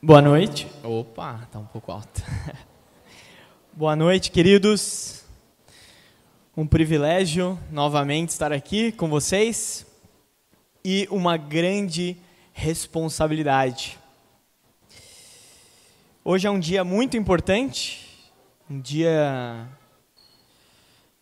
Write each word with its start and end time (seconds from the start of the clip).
Boa 0.00 0.22
noite. 0.22 0.68
Opa, 0.84 1.48
tá 1.50 1.58
um 1.58 1.66
pouco 1.66 1.90
alto. 1.90 2.22
Boa 3.74 3.96
noite, 3.96 4.30
queridos. 4.30 5.24
Um 6.56 6.64
privilégio 6.68 7.58
novamente 7.68 8.28
estar 8.28 8.52
aqui 8.52 8.92
com 8.92 9.08
vocês 9.08 9.84
e 10.84 11.08
uma 11.10 11.36
grande 11.36 12.16
responsabilidade. 12.52 13.98
Hoje 16.24 16.46
é 16.46 16.50
um 16.50 16.60
dia 16.60 16.84
muito 16.84 17.16
importante, 17.16 18.30
um 18.70 18.80
dia 18.80 19.66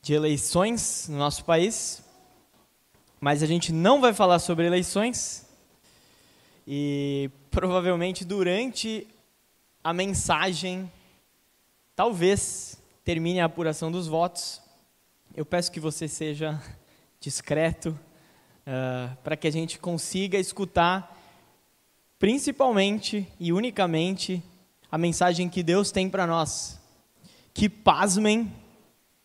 de 0.02 0.12
eleições 0.12 1.06
no 1.08 1.16
nosso 1.16 1.46
país, 1.46 2.04
mas 3.18 3.42
a 3.42 3.46
gente 3.46 3.72
não 3.72 4.02
vai 4.02 4.12
falar 4.12 4.38
sobre 4.38 4.66
eleições 4.66 5.45
e 6.66 7.30
provavelmente 7.50 8.24
durante 8.24 9.06
a 9.84 9.92
mensagem, 9.92 10.90
talvez 11.94 12.76
termine 13.04 13.40
a 13.40 13.44
apuração 13.44 13.92
dos 13.92 14.08
votos. 14.08 14.60
Eu 15.34 15.46
peço 15.46 15.70
que 15.70 15.78
você 15.78 16.08
seja 16.08 16.60
discreto 17.20 17.90
uh, 18.66 19.16
para 19.22 19.36
que 19.36 19.46
a 19.46 19.52
gente 19.52 19.78
consiga 19.78 20.38
escutar, 20.38 21.16
principalmente 22.18 23.28
e 23.38 23.52
unicamente, 23.52 24.42
a 24.90 24.98
mensagem 24.98 25.48
que 25.48 25.62
Deus 25.62 25.92
tem 25.92 26.10
para 26.10 26.26
nós. 26.26 26.80
Que, 27.54 27.68
pasmem, 27.68 28.52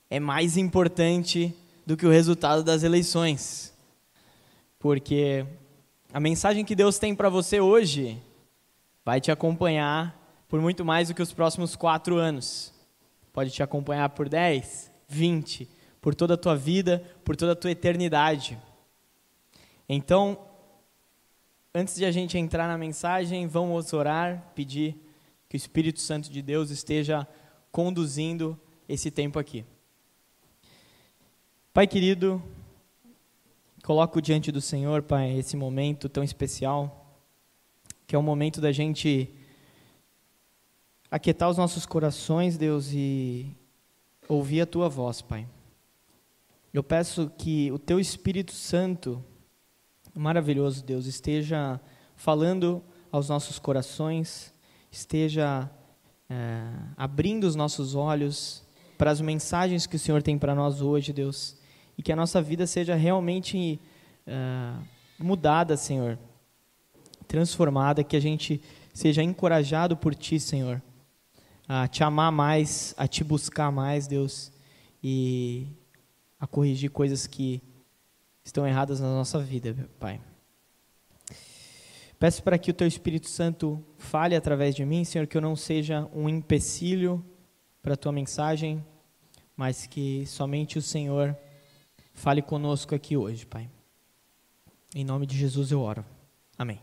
é 0.09 0.19
mais 0.19 0.57
importante 0.57 1.55
do 1.85 1.97
que 1.97 2.05
o 2.05 2.11
resultado 2.11 2.63
das 2.63 2.83
eleições. 2.83 3.73
Porque 4.77 5.45
a 6.13 6.19
mensagem 6.19 6.65
que 6.65 6.75
Deus 6.75 6.99
tem 6.99 7.15
para 7.15 7.29
você 7.29 7.61
hoje 7.61 8.21
vai 9.03 9.21
te 9.21 9.31
acompanhar 9.31 10.17
por 10.47 10.59
muito 10.59 10.83
mais 10.83 11.07
do 11.07 11.13
que 11.13 11.21
os 11.21 11.31
próximos 11.31 11.75
quatro 11.75 12.17
anos. 12.17 12.73
Pode 13.31 13.49
te 13.51 13.63
acompanhar 13.63 14.09
por 14.09 14.27
10, 14.27 14.91
20, 15.07 15.69
por 16.01 16.13
toda 16.13 16.33
a 16.33 16.37
tua 16.37 16.55
vida, 16.55 17.01
por 17.23 17.37
toda 17.37 17.53
a 17.53 17.55
tua 17.55 17.71
eternidade. 17.71 18.59
Então, 19.87 20.37
antes 21.73 21.95
de 21.95 22.03
a 22.03 22.11
gente 22.11 22.37
entrar 22.37 22.67
na 22.67 22.77
mensagem, 22.77 23.47
vamos 23.47 23.93
orar, 23.93 24.51
pedir 24.53 24.97
que 25.47 25.55
o 25.55 25.57
Espírito 25.57 26.01
Santo 26.01 26.29
de 26.29 26.41
Deus 26.41 26.71
esteja 26.71 27.25
conduzindo 27.71 28.59
esse 28.87 29.09
tempo 29.09 29.39
aqui. 29.39 29.63
Pai 31.73 31.87
querido, 31.87 32.43
Coloco 33.91 34.21
diante 34.21 34.53
do 34.53 34.61
Senhor, 34.61 35.01
Pai, 35.03 35.37
esse 35.37 35.57
momento 35.57 36.07
tão 36.07 36.23
especial, 36.23 37.13
que 38.07 38.15
é 38.15 38.17
o 38.17 38.23
momento 38.23 38.61
da 38.61 38.71
gente 38.71 39.29
aquietar 41.11 41.49
os 41.49 41.57
nossos 41.57 41.85
corações, 41.85 42.57
Deus, 42.57 42.93
e 42.93 43.53
ouvir 44.29 44.61
a 44.61 44.65
Tua 44.65 44.87
voz, 44.87 45.21
Pai. 45.21 45.45
Eu 46.73 46.81
peço 46.81 47.29
que 47.37 47.69
o 47.73 47.77
Teu 47.77 47.99
Espírito 47.99 48.53
Santo, 48.53 49.21
maravilhoso 50.15 50.85
Deus, 50.85 51.05
esteja 51.05 51.77
falando 52.15 52.81
aos 53.11 53.27
nossos 53.27 53.59
corações, 53.59 54.53
esteja 54.89 55.69
é, 56.29 56.63
abrindo 56.95 57.43
os 57.43 57.57
nossos 57.57 57.93
olhos 57.93 58.63
para 58.97 59.11
as 59.11 59.19
mensagens 59.19 59.85
que 59.85 59.97
o 59.97 59.99
Senhor 59.99 60.23
tem 60.23 60.37
para 60.37 60.55
nós 60.55 60.81
hoje, 60.81 61.11
Deus 61.11 61.59
e 62.01 62.03
que 62.03 62.11
a 62.11 62.15
nossa 62.15 62.41
vida 62.41 62.65
seja 62.65 62.95
realmente 62.95 63.79
uh, 64.25 64.83
mudada, 65.19 65.77
Senhor, 65.77 66.17
transformada, 67.27 68.03
que 68.03 68.15
a 68.15 68.19
gente 68.19 68.59
seja 68.91 69.21
encorajado 69.21 69.95
por 69.95 70.15
Ti, 70.15 70.39
Senhor, 70.39 70.81
a 71.67 71.87
Te 71.87 72.03
amar 72.03 72.31
mais, 72.31 72.95
a 72.97 73.07
Te 73.07 73.23
buscar 73.23 73.71
mais, 73.71 74.07
Deus, 74.07 74.51
e 75.03 75.67
a 76.39 76.47
corrigir 76.47 76.89
coisas 76.89 77.27
que 77.27 77.61
estão 78.43 78.65
erradas 78.65 78.99
na 78.99 79.09
nossa 79.09 79.37
vida, 79.37 79.87
Pai. 79.99 80.19
Peço 82.17 82.41
para 82.41 82.57
que 82.57 82.71
o 82.71 82.73
Teu 82.73 82.87
Espírito 82.87 83.29
Santo 83.29 83.79
fale 83.99 84.35
através 84.35 84.73
de 84.73 84.83
mim, 84.83 85.03
Senhor, 85.03 85.27
que 85.27 85.37
eu 85.37 85.41
não 85.41 85.55
seja 85.55 86.09
um 86.11 86.27
empecilho 86.27 87.23
para 87.79 87.93
a 87.93 87.97
Tua 87.97 88.11
mensagem, 88.11 88.83
mas 89.55 89.85
que 89.85 90.25
somente 90.25 90.79
o 90.79 90.81
Senhor 90.81 91.37
Fale 92.13 92.41
conosco 92.41 92.93
aqui 92.93 93.17
hoje, 93.17 93.45
Pai. 93.45 93.69
Em 94.93 95.03
nome 95.03 95.25
de 95.25 95.37
Jesus 95.37 95.71
eu 95.71 95.81
oro. 95.81 96.05
Amém. 96.57 96.79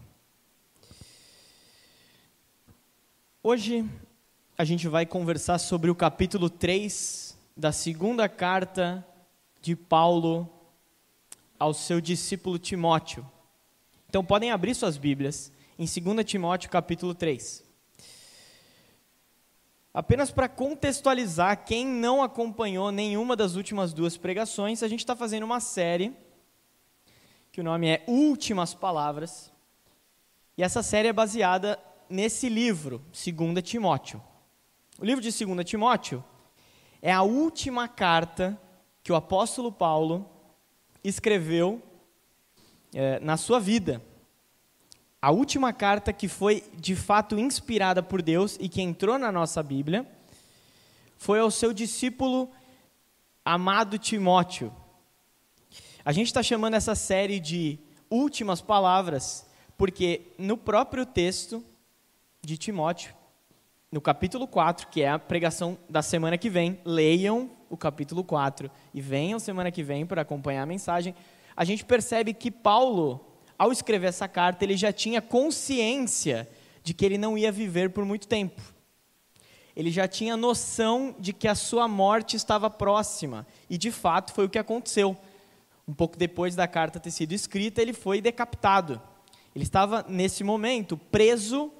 Hoje 3.43 3.89
a 4.57 4.65
gente 4.65 4.89
vai 4.89 5.07
conversar 5.07 5.59
sobre 5.59 5.91
o 5.91 5.95
capítulo 5.95 6.51
3 6.51 7.39
da 7.57 7.71
segunda 7.71 8.29
carta 8.29 9.07
de 9.61 9.77
Paulo 9.77 10.49
ao 11.59 11.73
seu 11.75 12.01
discípulo 12.01 12.59
Timóteo. 12.59 13.25
Então 14.09 14.25
podem 14.25 14.51
abrir 14.51 14.75
suas 14.75 14.97
Bíblias 14.97 15.53
em 15.79 15.85
2 15.85 16.25
Timóteo 16.25 16.71
capítulo 16.71 17.15
3. 17.15 17.68
Apenas 19.93 20.31
para 20.31 20.49
contextualizar 20.49 21.65
quem 21.65 21.87
não 21.87 22.23
acompanhou 22.23 22.93
nenhuma 22.93 23.35
das 23.35 23.57
últimas 23.57 23.93
duas 23.93 24.17
pregações, 24.17 24.83
a 24.83 24.89
gente 24.89 25.01
está 25.01 25.17
fazendo 25.17 25.45
uma 25.45 25.61
série 25.61 26.15
que 27.51 27.61
o 27.61 27.65
nome 27.65 27.89
é 27.89 28.05
Últimas 28.07 28.75
Palavras. 28.75 29.53
E 30.57 30.63
essa 30.63 30.83
série 30.83 31.09
é 31.09 31.13
baseada 31.13 31.79
nesse 32.09 32.49
livro, 32.49 33.03
2 33.13 33.63
Timóteo. 33.63 34.23
O 34.99 35.05
livro 35.05 35.23
de 35.23 35.45
2 35.45 35.65
Timóteo 35.65 36.23
é 37.01 37.13
a 37.13 37.23
última 37.23 37.89
carta 37.89 38.61
que 39.03 39.11
o 39.11 39.17
apóstolo 39.17 39.73
Paulo 39.73 40.29
escreveu 41.03 41.83
é, 42.95 43.19
na 43.21 43.37
sua 43.37 43.59
vida 43.59 44.03
a 45.21 45.31
última 45.31 45.73
carta 45.73 46.13
que 46.13 46.29
foi 46.29 46.63
de 46.75 46.95
fato 46.95 47.39
inspirada 47.39 48.03
por 48.03 48.23
Deus 48.23 48.57
e 48.61 48.69
que 48.69 48.81
entrou 48.81 49.19
na 49.19 49.33
nossa 49.33 49.63
Bíblia 49.63 50.07
foi 51.17 51.41
ao 51.41 51.51
seu 51.51 51.73
discípulo 51.73 52.49
amado 53.45 53.99
Timóteo. 53.99 54.73
A 56.05 56.13
gente 56.13 56.29
está 56.29 56.43
chamando 56.43 56.75
essa 56.75 56.95
série 56.95 57.41
de 57.41 57.79
Últimas 58.09 58.61
Palavras 58.61 59.45
porque 59.77 60.33
no 60.39 60.57
próprio 60.57 61.05
texto 61.05 61.65
de 62.41 62.57
Timóteo, 62.57 63.13
no 63.91 64.01
capítulo 64.01 64.47
4, 64.47 64.87
que 64.89 65.03
é 65.03 65.09
a 65.09 65.19
pregação 65.19 65.77
da 65.89 66.03
semana 66.03 66.39
que 66.39 66.49
vem, 66.49 66.81
leiam 66.85 67.51
o 67.69 67.77
capítulo 67.77 68.23
4 68.23 68.71
e 68.95 69.01
venham 69.01 69.39
semana 69.39 69.71
que 69.71 69.83
vem 69.83 70.07
para 70.07 70.23
acompanhar 70.23 70.63
a 70.63 70.67
mensagem, 70.67 71.15
a 71.57 71.65
gente 71.65 71.85
percebe 71.85 72.33
que 72.33 72.51
Paulo 72.51 73.28
ao 73.59 73.73
escrever 73.73 74.07
essa 74.07 74.29
carta, 74.29 74.65
ele 74.65 74.77
já 74.77 74.93
tinha 74.93 75.21
consciência 75.21 76.49
de 76.83 76.95
que 76.95 77.05
ele 77.05 77.19
não 77.19 77.37
ia 77.37 77.51
viver 77.51 77.91
por 77.91 78.05
muito 78.05 78.29
tempo. 78.29 78.63
Ele 79.75 79.91
já 79.91 80.07
tinha 80.07 80.37
noção 80.37 81.15
de 81.19 81.33
que 81.33 81.49
a 81.49 81.55
sua 81.55 81.89
morte 81.89 82.37
estava 82.37 82.71
próxima, 82.71 83.47
e 83.69 83.77
de 83.77 83.91
fato 83.91 84.33
foi 84.33 84.47
o 84.47 84.49
que 84.49 84.59
aconteceu. 84.59 85.17
Um 85.87 85.93
pouco 85.93 86.17
depois 86.17 86.55
da 86.55 86.69
carta 86.69 87.01
ter 87.01 87.11
sido 87.11 87.33
escrita, 87.33 87.83
ele 87.83 87.93
foi 87.93 88.21
decapitado. 88.21 89.01
Ele 89.55 89.65
estava, 89.65 90.05
nesse 90.09 90.45
momento, 90.45 90.97
preso 90.97 91.73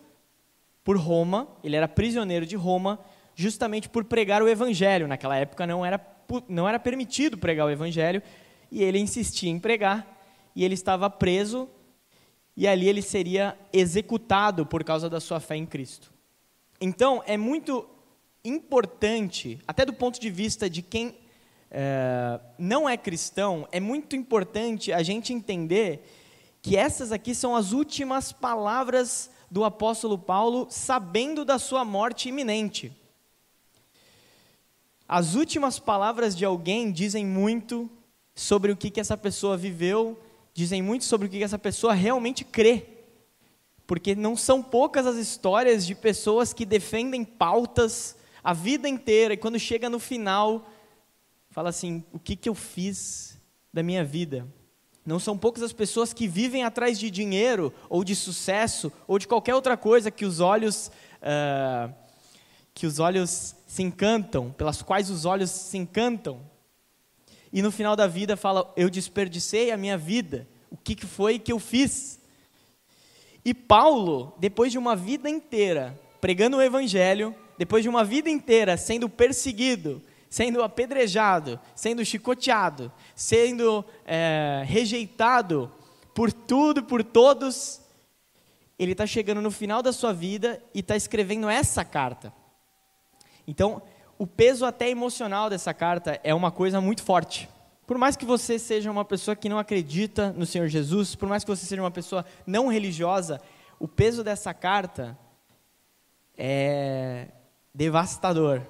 por 0.83 0.97
Roma, 0.97 1.47
ele 1.63 1.77
era 1.77 1.87
prisioneiro 1.87 2.47
de 2.47 2.57
Roma, 2.57 2.99
justamente 3.35 3.89
por 3.89 4.05
pregar 4.05 4.43
o 4.43 4.49
evangelho. 4.49 5.07
Naquela 5.07 5.37
época 5.37 5.67
não 5.67 5.85
era, 5.85 6.01
não 6.49 6.69
era 6.69 6.79
permitido 6.79 7.37
pregar 7.39 7.67
o 7.67 7.71
evangelho, 7.71 8.23
e 8.71 8.83
ele 8.83 8.99
insistia 8.99 9.51
em 9.51 9.59
pregar 9.59 10.18
e 10.59 10.65
ele 10.65 10.75
estava 10.75 11.09
preso 11.09 11.69
e 12.57 12.67
ali 12.67 12.89
ele 12.89 13.01
seria 13.01 13.57
executado 13.73 14.67
por 14.67 14.83
causa 14.83 15.09
da 15.09 15.21
sua 15.21 15.39
fé 15.39 15.55
em 15.55 15.65
Cristo. 15.65 16.13
Então, 16.81 17.23
é 17.27 17.37
muito 17.37 17.89
importante, 18.45 19.61
até 19.69 19.87
do 19.87 19.93
ponto 19.93 20.21
de 20.21 20.29
vista 20.29 20.69
de 20.69 20.83
quem 20.83 21.17
é, 21.71 22.41
não 22.59 22.89
é 22.89 22.97
cristão, 22.97 23.69
é 23.71 23.79
muito 23.79 24.17
importante 24.17 24.93
a 24.93 25.01
gente 25.01 25.33
entender 25.33 26.05
que 26.61 26.77
essas 26.77 27.13
aqui 27.13 27.37
são 27.37 27.55
as 27.55 27.71
últimas 27.71 28.33
palavras 28.33 29.31
do 29.49 29.63
apóstolo 29.63 30.19
Paulo, 30.19 30.67
sabendo 30.71 31.45
da 31.45 31.61
sua 31.61 31.85
morte 31.85 32.31
iminente. 32.31 32.91
As 35.07 35.37
últimas 35.37 35.79
palavras 35.79 36.37
de 36.37 36.45
alguém 36.45 36.91
dizem 36.91 37.25
muito 37.25 37.89
sobre 38.35 38.73
o 38.73 38.77
que, 38.77 38.91
que 38.91 38.99
essa 38.99 39.17
pessoa 39.17 39.57
viveu 39.57 40.21
dizem 40.59 40.83
muito 40.83 41.05
sobre 41.05 41.29
o 41.29 41.31
que 41.31 41.41
essa 41.41 41.57
pessoa 41.57 41.95
realmente 41.95 42.45
crê. 42.45 42.85
Porque 43.87 44.17
não 44.17 44.37
são 44.37 44.61
poucas 44.61 45.07
as 45.07 45.15
histórias 45.15 45.87
de 45.87 45.95
pessoas 45.95 46.53
que 46.53 46.67
defendem 46.67 47.25
pautas 47.25 48.17
a 48.43 48.53
vida 48.53 48.89
inteira 48.89 49.35
e 49.35 49.37
quando 49.37 49.57
chega 49.57 49.89
no 49.89 50.01
final, 50.01 50.69
fala 51.49 51.69
assim: 51.69 52.03
o 52.13 52.19
que, 52.19 52.35
que 52.35 52.49
eu 52.49 52.57
fiz 52.57 53.39
da 53.73 53.85
minha 53.85 54.05
vida? 54.05 54.49
Não 55.07 55.21
são 55.21 55.39
poucas 55.39 55.63
as 55.63 55.73
pessoas 55.73 56.13
que 56.13 56.27
vivem 56.27 56.65
atrás 56.65 56.99
de 56.99 57.09
dinheiro, 57.09 57.73
ou 57.89 58.03
de 58.03 58.17
sucesso, 58.17 58.93
ou 59.07 59.17
de 59.17 59.29
qualquer 59.29 59.55
outra 59.55 59.77
coisa 59.77 60.11
que 60.11 60.27
os 60.27 60.41
olhos, 60.41 60.91
uh, 61.23 61.95
que 62.75 62.85
os 62.85 62.99
olhos 62.99 63.55
se 63.65 63.85
encantam, 63.85 64.51
pelas 64.51 64.83
quais 64.83 65.09
os 65.09 65.25
olhos 65.25 65.53
se 65.53 65.79
encantam. 65.79 66.41
E 67.53 67.63
no 67.63 67.71
final 67.71 67.97
da 67.97 68.07
vida 68.07 68.37
fala: 68.37 68.73
Eu 68.77 68.91
desperdicei 68.91 69.71
a 69.71 69.77
minha 69.77 69.97
vida. 69.97 70.47
O 70.71 70.77
que, 70.77 71.07
foi 71.07 71.39
que 71.39 71.53
eu 71.53 71.59
fiz? 71.59 72.21
E 73.45 73.55
Paulo, 73.55 74.35
depois 74.39 74.71
de 74.71 74.79
uma 74.79 74.95
vida 74.95 75.31
inteira 75.31 75.99
pregando 76.21 76.57
o 76.57 76.63
evangelho, 76.63 77.35
depois 77.57 77.83
de 77.83 77.89
uma 77.89 78.05
vida 78.05 78.29
inteira 78.29 78.77
sendo 78.77 79.09
perseguido, 79.09 80.03
sendo 80.29 80.63
apedrejado, 80.63 81.59
sendo 81.75 82.05
chicoteado, 82.05 82.93
sendo 83.15 83.85
é, 84.05 84.63
rejeitado 84.67 85.71
por 86.15 86.33
tudo, 86.33 86.83
por 86.83 87.03
todos, 87.03 87.81
ele 88.79 88.93
está 88.93 89.07
chegando 89.07 89.41
no 89.41 89.51
final 89.51 89.83
da 89.83 89.93
sua 89.93 90.13
vida 90.13 90.63
e 90.75 90.81
está 90.81 90.97
escrevendo 90.97 91.49
essa 91.49 91.85
carta. 91.85 92.33
Então, 93.47 93.83
o 94.19 94.27
peso 94.27 94.67
até 94.67 94.91
emocional 94.91 95.49
dessa 95.49 95.73
carta 95.73 96.21
é 96.25 96.35
uma 96.35 96.51
coisa 96.51 96.81
muito 96.81 97.03
forte. 97.03 97.49
Por 97.87 97.97
mais 97.97 98.17
que 98.17 98.25
você 98.25 98.59
seja 98.59 98.91
uma 98.91 99.05
pessoa 99.05 99.37
que 99.37 99.49
não 99.49 99.59
acredita 99.59 100.33
no 100.33 100.45
Senhor 100.45 100.67
Jesus, 100.69 101.15
por 101.15 101.29
mais 101.29 101.45
que 101.45 101.51
você 101.51 101.65
seja 101.65 101.81
uma 101.81 101.91
pessoa 101.91 102.27
não 102.47 102.67
religiosa, 102.67 103.41
o 103.79 103.87
peso 103.87 104.25
dessa 104.25 104.53
carta 104.53 105.17
é 106.37 107.29
devastador. 107.73 108.61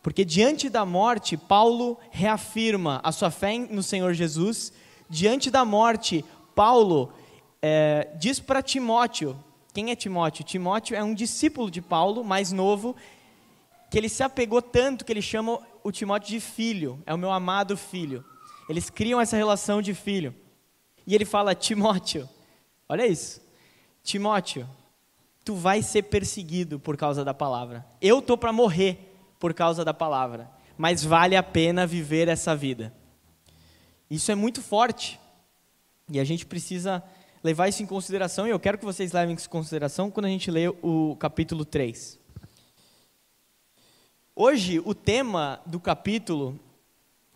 Porque 0.00 0.24
diante 0.24 0.70
da 0.70 0.86
morte, 0.86 1.36
Paulo 1.36 1.98
reafirma 2.10 3.00
a 3.02 3.10
sua 3.10 3.30
fé 3.30 3.58
no 3.58 3.82
Senhor 3.82 4.14
Jesus. 4.14 4.72
Diante 5.10 5.50
da 5.50 5.64
morte, 5.64 6.24
Paulo 6.54 7.12
é, 7.60 8.08
diz 8.16 8.38
para 8.38 8.62
Timóteo: 8.62 9.36
quem 9.74 9.90
é 9.90 9.96
Timóteo? 9.96 10.44
Timóteo 10.44 10.96
é 10.96 11.02
um 11.02 11.12
discípulo 11.12 11.70
de 11.70 11.82
Paulo, 11.82 12.24
mais 12.24 12.52
novo, 12.52 12.94
que 13.90 13.98
ele 13.98 14.08
se 14.08 14.22
apegou 14.22 14.60
tanto 14.60 15.04
que 15.04 15.12
ele 15.12 15.22
chama 15.22 15.60
o 15.82 15.92
Timóteo 15.92 16.30
de 16.30 16.40
filho, 16.40 17.02
é 17.06 17.14
o 17.14 17.18
meu 17.18 17.30
amado 17.30 17.76
filho. 17.76 18.24
Eles 18.68 18.90
criam 18.90 19.20
essa 19.20 19.36
relação 19.36 19.80
de 19.80 19.94
filho. 19.94 20.34
E 21.06 21.14
ele 21.14 21.24
fala: 21.24 21.54
Timóteo, 21.54 22.28
olha 22.88 23.06
isso, 23.06 23.40
Timóteo, 24.02 24.68
tu 25.44 25.54
vai 25.54 25.82
ser 25.82 26.02
perseguido 26.02 26.80
por 26.80 26.96
causa 26.96 27.24
da 27.24 27.32
palavra. 27.32 27.86
Eu 28.00 28.20
tô 28.20 28.36
para 28.36 28.52
morrer 28.52 28.98
por 29.38 29.54
causa 29.54 29.84
da 29.84 29.94
palavra, 29.94 30.50
mas 30.76 31.04
vale 31.04 31.36
a 31.36 31.42
pena 31.42 31.86
viver 31.86 32.26
essa 32.26 32.56
vida. 32.56 32.92
Isso 34.10 34.30
é 34.32 34.34
muito 34.34 34.60
forte 34.60 35.20
e 36.10 36.18
a 36.18 36.24
gente 36.24 36.46
precisa 36.46 37.02
levar 37.42 37.68
isso 37.68 37.82
em 37.82 37.86
consideração 37.86 38.46
e 38.46 38.50
eu 38.50 38.58
quero 38.58 38.78
que 38.78 38.84
vocês 38.84 39.12
levem 39.12 39.34
isso 39.34 39.46
em 39.46 39.50
consideração 39.50 40.10
quando 40.10 40.26
a 40.26 40.28
gente 40.28 40.50
lê 40.50 40.68
o 40.68 41.16
capítulo 41.16 41.64
3. 41.64 42.18
Hoje, 44.38 44.82
o 44.84 44.94
tema 44.94 45.62
do 45.64 45.80
capítulo 45.80 46.60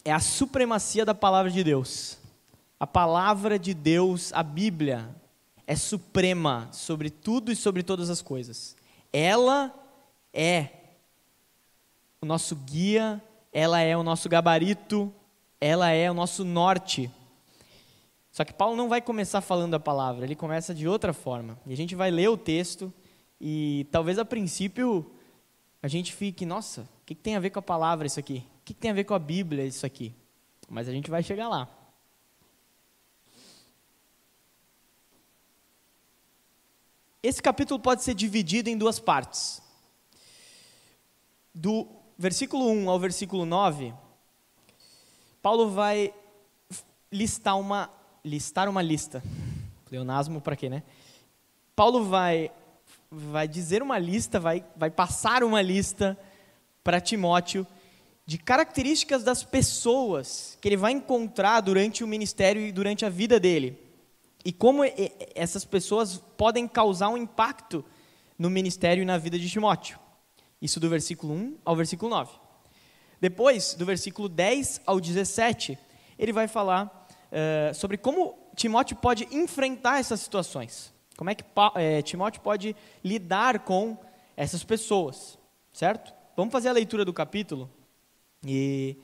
é 0.04 0.12
a 0.12 0.20
supremacia 0.20 1.02
da 1.02 1.14
palavra 1.14 1.50
de 1.50 1.64
Deus. 1.64 2.18
A 2.78 2.86
palavra 2.86 3.58
de 3.58 3.72
Deus, 3.72 4.30
a 4.34 4.42
Bíblia, 4.42 5.08
é 5.66 5.74
suprema 5.74 6.68
sobre 6.72 7.08
tudo 7.08 7.50
e 7.50 7.56
sobre 7.56 7.82
todas 7.82 8.10
as 8.10 8.20
coisas. 8.20 8.76
Ela 9.10 9.74
é 10.30 10.68
o 12.20 12.26
nosso 12.26 12.54
guia, 12.54 13.18
ela 13.50 13.80
é 13.80 13.96
o 13.96 14.02
nosso 14.02 14.28
gabarito, 14.28 15.10
ela 15.58 15.88
é 15.88 16.10
o 16.10 16.14
nosso 16.14 16.44
norte. 16.44 17.10
Só 18.30 18.44
que 18.44 18.52
Paulo 18.52 18.76
não 18.76 18.90
vai 18.90 19.00
começar 19.00 19.40
falando 19.40 19.72
a 19.72 19.80
palavra, 19.80 20.26
ele 20.26 20.36
começa 20.36 20.74
de 20.74 20.86
outra 20.86 21.14
forma. 21.14 21.58
E 21.66 21.72
a 21.72 21.76
gente 21.78 21.94
vai 21.94 22.10
ler 22.10 22.28
o 22.28 22.36
texto 22.36 22.92
e 23.40 23.86
talvez 23.90 24.18
a 24.18 24.24
princípio 24.26 25.10
a 25.82 25.88
gente 25.88 26.12
fique, 26.12 26.44
nossa, 26.44 26.82
o 26.82 27.04
que, 27.06 27.14
tem 27.14 27.36
a 27.36 27.40
ver 27.40 27.50
com 27.50 27.58
a 27.58 27.62
palavra 27.62 28.06
isso 28.06 28.20
aqui? 28.20 28.46
O 28.60 28.64
que 28.64 28.74
tem 28.74 28.90
a 28.90 28.94
ver 28.94 29.04
com 29.04 29.14
a 29.14 29.18
Bíblia 29.18 29.64
isso 29.64 29.86
aqui? 29.86 30.14
Mas 30.68 30.88
a 30.88 30.92
gente 30.92 31.10
vai 31.10 31.22
chegar 31.22 31.48
lá. 31.48 31.68
Esse 37.22 37.42
capítulo 37.42 37.78
pode 37.80 38.02
ser 38.02 38.14
dividido 38.14 38.68
em 38.70 38.78
duas 38.78 38.98
partes. 38.98 39.62
Do 41.54 41.86
versículo 42.16 42.70
1 42.70 42.88
ao 42.88 42.98
versículo 42.98 43.44
9, 43.44 43.92
Paulo 45.42 45.70
vai 45.70 46.14
listar 47.10 47.58
uma, 47.58 47.90
listar 48.24 48.68
uma 48.68 48.82
lista. 48.82 49.22
Leonasmo 49.90 50.40
para 50.40 50.56
quê, 50.56 50.68
né? 50.68 50.82
Paulo 51.74 52.04
vai, 52.04 52.52
vai 53.10 53.48
dizer 53.48 53.82
uma 53.82 53.98
lista, 53.98 54.38
vai, 54.38 54.64
vai 54.76 54.90
passar 54.90 55.42
uma 55.42 55.60
lista 55.60 56.16
para 56.84 57.00
Timóteo 57.00 57.66
de 58.24 58.38
características 58.38 59.24
das 59.24 59.42
pessoas 59.42 60.56
que 60.60 60.68
ele 60.68 60.76
vai 60.76 60.92
encontrar 60.92 61.60
durante 61.60 62.04
o 62.04 62.06
ministério 62.06 62.62
e 62.62 62.70
durante 62.70 63.04
a 63.04 63.08
vida 63.08 63.40
dele. 63.40 63.76
E 64.44 64.52
como 64.52 64.82
essas 65.34 65.64
pessoas 65.64 66.18
podem 66.36 66.68
causar 66.68 67.08
um 67.08 67.16
impacto 67.16 67.84
no 68.38 68.48
ministério 68.48 69.02
e 69.02 69.04
na 69.04 69.18
vida 69.18 69.38
de 69.38 69.50
Timóteo. 69.50 69.98
Isso 70.62 70.78
do 70.78 70.88
versículo 70.88 71.34
1 71.34 71.58
ao 71.64 71.74
versículo 71.74 72.10
9. 72.10 72.32
Depois, 73.20 73.74
do 73.74 73.84
versículo 73.84 74.28
10 74.28 74.82
ao 74.86 75.00
17, 75.00 75.76
ele 76.18 76.32
vai 76.32 76.46
falar 76.46 76.86
uh, 76.86 77.74
sobre 77.74 77.98
como 77.98 78.38
Timóteo 78.54 78.96
pode 78.96 79.26
enfrentar 79.32 79.98
essas 79.98 80.20
situações. 80.20 80.92
Como 81.20 81.28
é 81.28 81.34
que 81.34 81.44
é, 81.74 82.00
Timóteo 82.00 82.40
pode 82.40 82.74
lidar 83.04 83.58
com 83.58 83.94
essas 84.34 84.64
pessoas, 84.64 85.38
certo? 85.70 86.14
Vamos 86.34 86.50
fazer 86.50 86.70
a 86.70 86.72
leitura 86.72 87.04
do 87.04 87.12
capítulo. 87.12 87.68
E 88.42 88.96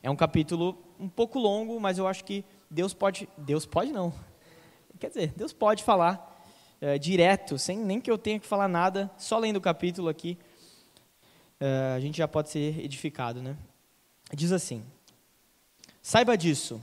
é 0.00 0.08
um 0.08 0.14
capítulo 0.14 0.78
um 0.96 1.08
pouco 1.08 1.40
longo, 1.40 1.80
mas 1.80 1.98
eu 1.98 2.06
acho 2.06 2.24
que 2.24 2.44
Deus 2.70 2.94
pode. 2.94 3.28
Deus 3.36 3.66
pode 3.66 3.90
não. 3.90 4.14
Quer 5.00 5.08
dizer, 5.08 5.32
Deus 5.36 5.52
pode 5.52 5.82
falar 5.82 6.40
uh, 6.80 6.96
direto, 7.00 7.58
sem 7.58 7.76
nem 7.76 8.00
que 8.00 8.12
eu 8.12 8.16
tenha 8.16 8.38
que 8.38 8.46
falar 8.46 8.68
nada, 8.68 9.10
só 9.18 9.36
lendo 9.36 9.56
o 9.56 9.60
capítulo 9.60 10.08
aqui 10.08 10.38
uh, 11.60 11.96
a 11.96 11.98
gente 11.98 12.18
já 12.18 12.28
pode 12.28 12.48
ser 12.48 12.78
edificado, 12.78 13.42
né? 13.42 13.56
Diz 14.32 14.52
assim: 14.52 14.84
Saiba 16.00 16.38
disso, 16.38 16.80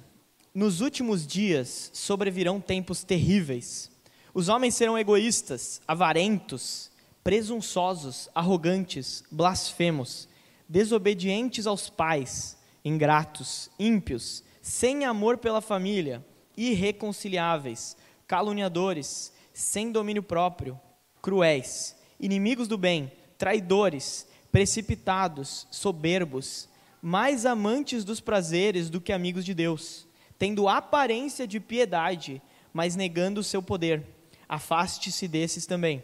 nos 0.53 0.81
últimos 0.81 1.25
dias 1.25 1.89
sobrevirão 1.93 2.59
tempos 2.59 3.01
terríveis. 3.05 3.92
Os 4.33 4.49
homens 4.49 4.73
serão 4.73 4.97
egoístas, 4.97 5.79
avarentos, 5.87 6.89
presunçosos, 7.23 8.29
arrogantes, 8.33 9.23
blasfemos, 9.29 10.27
desobedientes 10.67 11.67
aos 11.67 11.87
pais, 11.87 12.57
ingratos, 12.83 13.69
ímpios, 13.77 14.43
sem 14.59 15.05
amor 15.05 15.37
pela 15.37 15.61
família, 15.61 16.25
irreconciliáveis, 16.57 17.95
caluniadores, 18.25 19.31
sem 19.53 19.91
domínio 19.91 20.23
próprio, 20.23 20.79
cruéis, 21.21 21.95
inimigos 22.19 22.67
do 22.67 22.77
bem, 22.77 23.11
traidores, 23.37 24.27
precipitados, 24.51 25.67
soberbos, 25.69 26.67
mais 26.99 27.45
amantes 27.45 28.03
dos 28.03 28.19
prazeres 28.19 28.89
do 28.89 28.99
que 28.99 29.13
amigos 29.13 29.45
de 29.45 29.53
Deus, 29.53 30.07
tendo 30.39 30.67
aparência 30.67 31.45
de 31.45 31.59
piedade, 31.59 32.41
mas 32.73 32.95
negando 32.95 33.41
o 33.41 33.43
seu 33.43 33.61
poder. 33.61 34.12
Afaste-se 34.53 35.27
desses 35.27 35.65
também. 35.65 36.03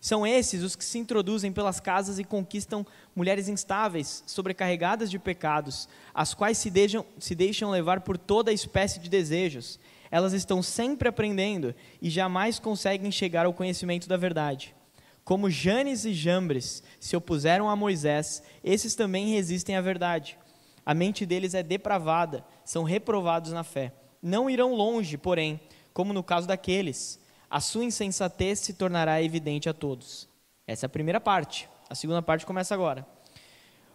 São 0.00 0.26
esses 0.26 0.62
os 0.62 0.74
que 0.74 0.82
se 0.82 0.98
introduzem 0.98 1.52
pelas 1.52 1.78
casas 1.78 2.18
e 2.18 2.24
conquistam 2.24 2.86
mulheres 3.14 3.50
instáveis, 3.50 4.24
sobrecarregadas 4.26 5.10
de 5.10 5.18
pecados, 5.18 5.86
as 6.14 6.32
quais 6.32 6.56
se 6.56 6.70
deixam, 6.70 7.04
se 7.18 7.34
deixam 7.34 7.70
levar 7.70 8.00
por 8.00 8.16
toda 8.16 8.50
espécie 8.50 8.98
de 8.98 9.10
desejos. 9.10 9.78
Elas 10.10 10.32
estão 10.32 10.62
sempre 10.62 11.06
aprendendo 11.06 11.74
e 12.00 12.08
jamais 12.08 12.58
conseguem 12.58 13.12
chegar 13.12 13.44
ao 13.44 13.52
conhecimento 13.52 14.08
da 14.08 14.16
verdade. 14.16 14.74
Como 15.22 15.50
Janes 15.50 16.06
e 16.06 16.14
Jambres 16.14 16.82
se 16.98 17.14
opuseram 17.14 17.68
a 17.68 17.76
Moisés, 17.76 18.42
esses 18.64 18.94
também 18.94 19.28
resistem 19.28 19.76
à 19.76 19.82
verdade. 19.82 20.38
A 20.86 20.94
mente 20.94 21.26
deles 21.26 21.52
é 21.52 21.62
depravada, 21.62 22.42
são 22.64 22.84
reprovados 22.84 23.52
na 23.52 23.62
fé. 23.62 23.92
Não 24.22 24.48
irão 24.48 24.74
longe, 24.74 25.18
porém, 25.18 25.60
como 25.92 26.14
no 26.14 26.22
caso 26.22 26.48
daqueles. 26.48 27.20
A 27.50 27.60
sua 27.60 27.84
insensatez 27.84 28.60
se 28.60 28.72
tornará 28.72 29.20
evidente 29.20 29.68
a 29.68 29.74
todos. 29.74 30.28
Essa 30.66 30.86
é 30.86 30.88
a 30.88 30.90
primeira 30.90 31.20
parte. 31.20 31.68
A 31.88 31.94
segunda 31.94 32.22
parte 32.22 32.46
começa 32.46 32.72
agora. 32.72 33.04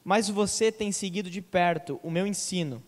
Mas 0.04 0.30
você 0.30 0.72
tem 0.72 0.92
seguido 0.92 1.30
de 1.30 1.42
perto 1.42 2.00
o 2.04 2.12
meu 2.12 2.28
ensino, 2.28 2.84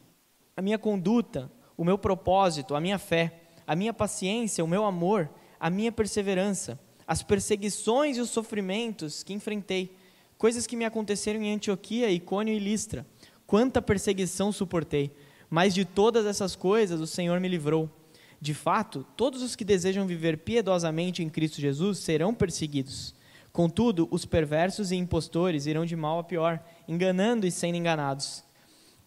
a 0.56 0.62
minha 0.62 0.78
conduta, 0.78 1.50
o 1.78 1.84
meu 1.84 1.98
propósito, 1.98 2.76
a 2.76 2.82
minha 2.82 3.00
fé, 3.00 3.34
a 3.66 3.76
minha 3.76 3.94
paciência, 3.94 4.64
o 4.64 4.68
meu 4.68 4.84
amor, 4.84 5.30
a 5.60 5.70
minha 5.70 5.92
perseverança 5.92 6.78
as 7.08 7.24
perseguições 7.24 8.18
e 8.18 8.22
os 8.22 8.30
sofrimentos 8.30 9.24
que 9.24 9.34
enfrentei, 9.34 9.96
coisas 10.38 10.68
que 10.68 10.76
me 10.76 10.84
aconteceram 10.84 11.42
em 11.42 11.54
Antioquia, 11.54 12.12
Icônio 12.12 12.54
e 12.54 12.60
Listra. 12.60 13.08
Quanta 13.48 13.82
perseguição 13.82 14.52
suportei, 14.52 15.10
mas 15.50 15.74
de 15.74 15.86
todas 15.86 16.26
essas 16.26 16.54
coisas 16.54 17.00
o 17.00 17.08
Senhor 17.08 17.40
me 17.40 17.48
livrou. 17.48 17.90
De 18.40 18.54
fato, 18.54 19.06
todos 19.16 19.42
os 19.42 19.56
que 19.56 19.66
desejam 19.66 20.06
viver 20.06 20.38
piedosamente 20.40 21.24
em 21.24 21.30
Cristo 21.30 21.60
Jesus 21.60 22.00
serão 22.00 22.34
perseguidos. 22.34 23.16
Contudo, 23.52 24.08
os 24.12 24.26
perversos 24.26 24.92
e 24.92 24.96
impostores 24.96 25.66
irão 25.66 25.86
de 25.86 25.96
mal 25.96 26.20
a 26.20 26.24
pior, 26.24 26.64
enganando 26.88 27.48
e 27.48 27.52
sendo 27.52 27.76
enganados. 27.76 28.44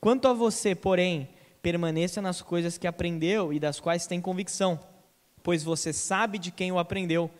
Quanto 0.00 0.26
a 0.26 0.32
você, 0.32 0.74
porém, 0.74 1.28
permaneça 1.62 2.20
nas 2.20 2.42
coisas 2.42 2.76
que 2.76 2.86
aprendeu 2.86 3.52
e 3.52 3.60
das 3.60 3.78
quais 3.78 4.06
tem 4.06 4.20
convicção, 4.20 4.80
pois 5.42 5.62
você 5.62 5.92
sabe 5.92 6.38
de 6.38 6.50
quem 6.50 6.72
o 6.72 6.78
aprendeu. 6.78 7.30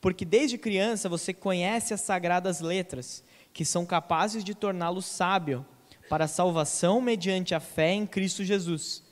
Porque 0.00 0.24
desde 0.24 0.58
criança 0.58 1.08
você 1.08 1.32
conhece 1.32 1.94
as 1.94 2.00
sagradas 2.00 2.60
letras, 2.60 3.24
que 3.52 3.64
são 3.64 3.86
capazes 3.86 4.42
de 4.44 4.54
torná-lo 4.54 5.00
sábio 5.00 5.64
para 6.08 6.24
a 6.24 6.28
salvação 6.28 7.00
mediante 7.00 7.54
a 7.54 7.60
fé 7.60 7.92
em 7.92 8.06
Cristo 8.06 8.44
Jesus. 8.44 9.02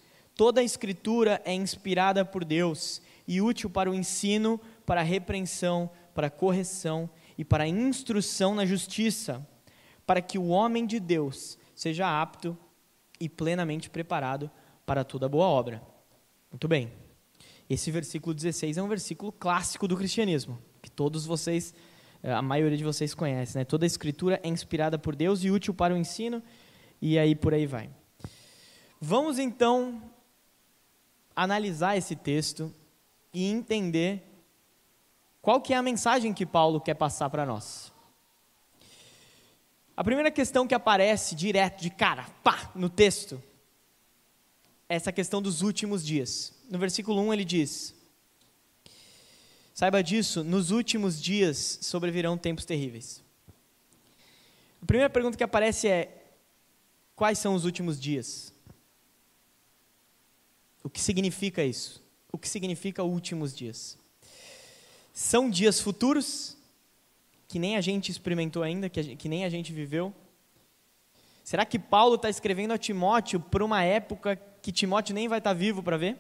Toda 0.40 0.62
a 0.62 0.64
Escritura 0.64 1.42
é 1.44 1.52
inspirada 1.52 2.24
por 2.24 2.46
Deus 2.46 3.02
e 3.28 3.42
útil 3.42 3.68
para 3.68 3.90
o 3.90 3.94
ensino, 3.94 4.58
para 4.86 5.02
a 5.02 5.04
repreensão, 5.04 5.90
para 6.14 6.28
a 6.28 6.30
correção 6.30 7.10
e 7.36 7.44
para 7.44 7.64
a 7.64 7.68
instrução 7.68 8.54
na 8.54 8.64
justiça, 8.64 9.46
para 10.06 10.22
que 10.22 10.38
o 10.38 10.48
homem 10.48 10.86
de 10.86 10.98
Deus 10.98 11.58
seja 11.74 12.22
apto 12.22 12.56
e 13.20 13.28
plenamente 13.28 13.90
preparado 13.90 14.50
para 14.86 15.04
toda 15.04 15.28
boa 15.28 15.44
obra. 15.44 15.82
Muito 16.50 16.66
bem. 16.66 16.90
Esse 17.68 17.90
versículo 17.90 18.32
16 18.32 18.78
é 18.78 18.82
um 18.82 18.88
versículo 18.88 19.32
clássico 19.32 19.86
do 19.86 19.94
cristianismo, 19.94 20.58
que 20.80 20.90
todos 20.90 21.26
vocês, 21.26 21.74
eh, 22.22 22.32
a 22.32 22.40
maioria 22.40 22.78
de 22.78 22.84
vocês 22.84 23.12
conhece, 23.12 23.58
né? 23.58 23.64
Toda 23.66 23.84
a 23.84 23.86
escritura 23.86 24.40
é 24.42 24.48
inspirada 24.48 24.98
por 24.98 25.14
Deus 25.14 25.44
e 25.44 25.50
útil 25.50 25.74
para 25.74 25.92
o 25.92 25.98
ensino, 25.98 26.42
e 26.98 27.18
aí 27.18 27.34
por 27.34 27.52
aí 27.52 27.66
vai. 27.66 27.90
Vamos 28.98 29.38
então 29.38 30.02
analisar 31.42 31.96
esse 31.96 32.14
texto 32.14 32.72
e 33.32 33.50
entender 33.50 34.22
qual 35.40 35.58
que 35.58 35.72
é 35.72 35.76
a 35.76 35.82
mensagem 35.82 36.34
que 36.34 36.44
Paulo 36.44 36.78
quer 36.78 36.92
passar 36.92 37.30
para 37.30 37.46
nós. 37.46 37.90
A 39.96 40.04
primeira 40.04 40.30
questão 40.30 40.66
que 40.66 40.74
aparece 40.74 41.34
direto, 41.34 41.80
de 41.80 41.88
cara, 41.88 42.24
pá, 42.44 42.70
no 42.74 42.90
texto, 42.90 43.42
é 44.86 44.96
essa 44.96 45.10
questão 45.10 45.40
dos 45.40 45.62
últimos 45.62 46.04
dias. 46.04 46.52
No 46.68 46.78
versículo 46.78 47.22
1 47.22 47.32
ele 47.32 47.44
diz: 47.44 47.94
Saiba 49.72 50.02
disso, 50.02 50.44
nos 50.44 50.70
últimos 50.70 51.20
dias 51.22 51.78
sobrevirão 51.80 52.36
tempos 52.36 52.66
terríveis. 52.66 53.22
A 54.82 54.84
primeira 54.84 55.08
pergunta 55.08 55.38
que 55.38 55.44
aparece 55.44 55.88
é: 55.88 56.22
Quais 57.16 57.38
são 57.38 57.54
os 57.54 57.64
últimos 57.64 57.98
dias? 57.98 58.52
O 60.82 60.88
que 60.90 61.00
significa 61.00 61.62
isso? 61.62 62.02
O 62.32 62.38
que 62.38 62.48
significa 62.48 63.02
últimos 63.02 63.54
dias? 63.54 63.98
São 65.12 65.50
dias 65.50 65.80
futuros, 65.80 66.56
que 67.48 67.58
nem 67.58 67.76
a 67.76 67.80
gente 67.80 68.10
experimentou 68.10 68.62
ainda, 68.62 68.88
que, 68.88 69.02
gente, 69.02 69.16
que 69.16 69.28
nem 69.28 69.44
a 69.44 69.48
gente 69.48 69.72
viveu? 69.72 70.14
Será 71.42 71.66
que 71.66 71.78
Paulo 71.78 72.14
está 72.14 72.30
escrevendo 72.30 72.72
a 72.72 72.78
Timóteo 72.78 73.40
para 73.40 73.64
uma 73.64 73.82
época 73.82 74.36
que 74.62 74.70
Timóteo 74.70 75.14
nem 75.14 75.28
vai 75.28 75.38
estar 75.38 75.50
tá 75.50 75.54
vivo 75.54 75.82
para 75.82 75.96
ver? 75.96 76.16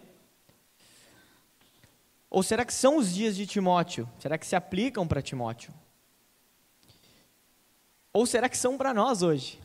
Ou 2.28 2.42
será 2.42 2.64
que 2.64 2.74
são 2.74 2.96
os 2.96 3.12
dias 3.12 3.36
de 3.36 3.46
Timóteo? 3.46 4.08
Será 4.18 4.36
que 4.36 4.46
se 4.46 4.56
aplicam 4.56 5.06
para 5.06 5.22
Timóteo? 5.22 5.72
Ou 8.12 8.26
será 8.26 8.48
que 8.48 8.58
são 8.58 8.76
para 8.76 8.92
nós 8.92 9.22
hoje? 9.22 9.60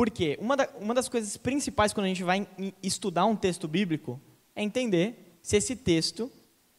Por 0.00 0.08
quê? 0.08 0.38
Uma, 0.40 0.56
da, 0.56 0.66
uma 0.80 0.94
das 0.94 1.10
coisas 1.10 1.36
principais 1.36 1.92
quando 1.92 2.06
a 2.06 2.08
gente 2.08 2.24
vai 2.24 2.48
estudar 2.82 3.26
um 3.26 3.36
texto 3.36 3.68
bíblico 3.68 4.18
é 4.56 4.62
entender 4.62 5.38
se 5.42 5.58
esse 5.58 5.76
texto 5.76 6.32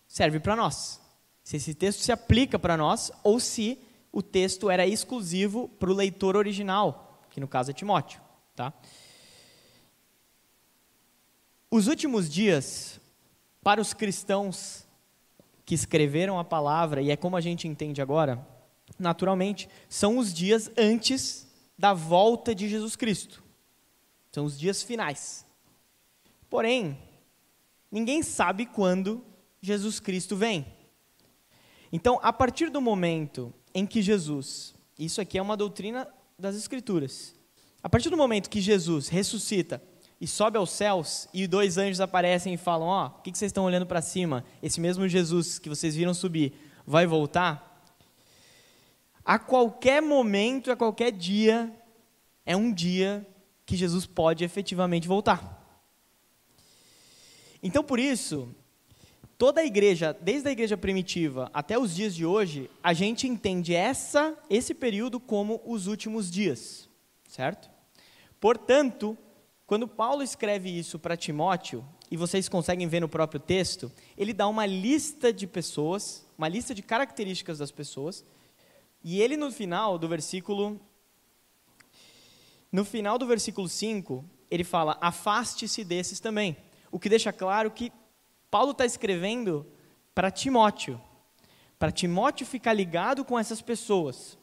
serve 0.08 0.40
para 0.40 0.56
nós. 0.56 1.00
Se 1.44 1.58
esse 1.58 1.76
texto 1.76 2.00
se 2.00 2.12
aplica 2.12 2.58
para 2.58 2.76
nós 2.76 3.12
ou 3.24 3.40
se 3.40 3.78
o 4.12 4.24
texto 4.24 4.72
era 4.72 4.88
exclusivo 4.88 5.68
para 5.68 5.92
o 5.92 5.94
leitor 5.94 6.36
original, 6.36 7.22
que 7.30 7.40
no 7.40 7.48
caso 7.48 7.70
é 7.70 7.76
Timóteo. 7.76 8.20
Tá? 8.56 8.74
Os 11.70 11.86
últimos 11.86 12.28
dias, 12.28 13.00
para 13.62 13.80
os 13.80 13.94
cristãos 13.94 14.84
que 15.64 15.76
escreveram 15.76 16.40
a 16.40 16.44
palavra, 16.44 17.04
e 17.04 17.12
é 17.12 17.16
como 17.16 17.38
a 17.38 17.42
gente 17.42 17.68
entende 17.68 18.02
agora, 18.02 18.44
naturalmente, 18.98 19.70
são 19.88 20.18
os 20.18 20.34
dias 20.34 20.72
antes 20.76 21.51
da 21.82 21.96
volta 21.96 22.54
de 22.54 22.70
Jesus 22.70 22.96
Cristo. 22.96 23.44
São 24.32 24.46
os 24.46 24.58
dias 24.58 24.84
finais. 24.84 25.44
Porém, 26.48 26.96
ninguém 27.92 28.22
sabe 28.22 28.68
quando 28.68 29.26
Jesus 29.60 30.00
Cristo 30.00 30.36
vem. 30.36 30.64
Então, 31.92 32.20
a 32.22 32.32
partir 32.32 32.70
do 32.70 32.80
momento 32.80 33.52
em 33.74 33.88
que 33.88 34.00
Jesus, 34.00 34.76
isso 34.98 35.20
aqui 35.20 35.40
é 35.40 35.42
uma 35.42 35.58
doutrina 35.58 36.08
das 36.38 36.56
Escrituras, 36.56 37.34
a 37.82 37.90
partir 37.90 38.12
do 38.12 38.18
momento 38.18 38.48
que 38.48 38.62
Jesus 38.62 39.08
ressuscita 39.08 39.82
e 40.20 40.28
sobe 40.28 40.60
aos 40.60 40.70
céus 40.70 41.28
e 41.34 41.48
dois 41.48 41.80
anjos 41.80 42.00
aparecem 42.00 42.54
e 42.54 42.58
falam: 42.58 42.90
Ó, 42.90 43.06
oh, 43.06 43.08
o 43.08 43.22
que 43.24 43.36
vocês 43.36 43.50
estão 43.50 43.66
olhando 43.66 43.88
para 43.88 44.04
cima? 44.04 44.46
Esse 44.62 44.80
mesmo 44.80 45.08
Jesus 45.08 45.58
que 45.58 45.68
vocês 45.68 45.96
viram 45.96 46.14
subir 46.14 46.54
vai 46.86 47.08
voltar? 47.08 47.71
A 49.24 49.38
qualquer 49.38 50.02
momento, 50.02 50.72
a 50.72 50.76
qualquer 50.76 51.12
dia, 51.12 51.72
é 52.46 52.56
um 52.56 52.74
dia 52.74 53.26
que 53.66 53.76
Jesus 53.76 54.06
pode 54.06 54.44
efetivamente 54.44 55.08
voltar. 55.08 55.60
Então, 57.64 57.84
por 57.84 58.00
isso, 58.00 58.54
toda 59.38 59.62
a 59.62 59.66
igreja, 59.66 60.18
desde 60.20 60.50
a 60.50 60.52
igreja 60.52 60.76
primitiva 60.76 61.50
até 61.54 61.78
os 61.78 61.96
dias 61.96 62.16
de 62.16 62.26
hoje, 62.26 62.70
a 62.82 62.94
gente 62.94 63.28
entende 63.28 63.76
essa, 63.76 64.38
esse 64.50 64.74
período 64.74 65.20
como 65.20 65.62
os 65.66 65.88
últimos 65.88 66.30
dias, 66.30 66.90
certo? 67.28 67.70
Portanto, 68.40 69.18
quando 69.68 69.88
Paulo 69.88 70.24
escreve 70.24 70.70
isso 70.70 70.98
para 70.98 71.16
Timóteo, 71.16 71.86
e 72.12 72.18
vocês 72.18 72.50
conseguem 72.50 72.90
ver 72.90 73.00
no 73.00 73.08
próprio 73.08 73.40
texto, 73.40 73.90
ele 74.18 74.34
dá 74.34 74.46
uma 74.46 74.66
lista 74.66 75.32
de 75.32 75.48
pessoas, 75.48 76.28
uma 76.38 76.50
lista 76.50 76.76
de 76.76 76.82
características 76.82 77.60
das 77.60 77.72
pessoas, 77.72 78.26
e 79.04 79.22
ele 79.22 79.36
no 79.36 79.52
final 79.52 79.98
do 79.98 80.08
versículo 80.08 80.80
no 82.72 82.86
final 82.86 83.18
do 83.18 83.28
versículo 83.28 83.68
5, 83.68 84.24
ele 84.50 84.64
fala: 84.64 84.98
"Afaste-se 85.02 85.84
desses 85.84 86.20
também". 86.20 86.56
O 86.92 87.00
que 87.00 87.10
deixa 87.10 87.34
claro 87.34 87.72
que 87.72 87.92
Paulo 88.50 88.72
está 88.72 88.86
escrevendo 88.86 89.66
para 90.14 90.30
Timóteo, 90.30 91.02
para 91.80 91.92
Timóteo 91.92 92.46
ficar 92.46 92.74
ligado 92.74 93.24
com 93.26 93.40
essas 93.40 93.62
pessoas 93.62 94.38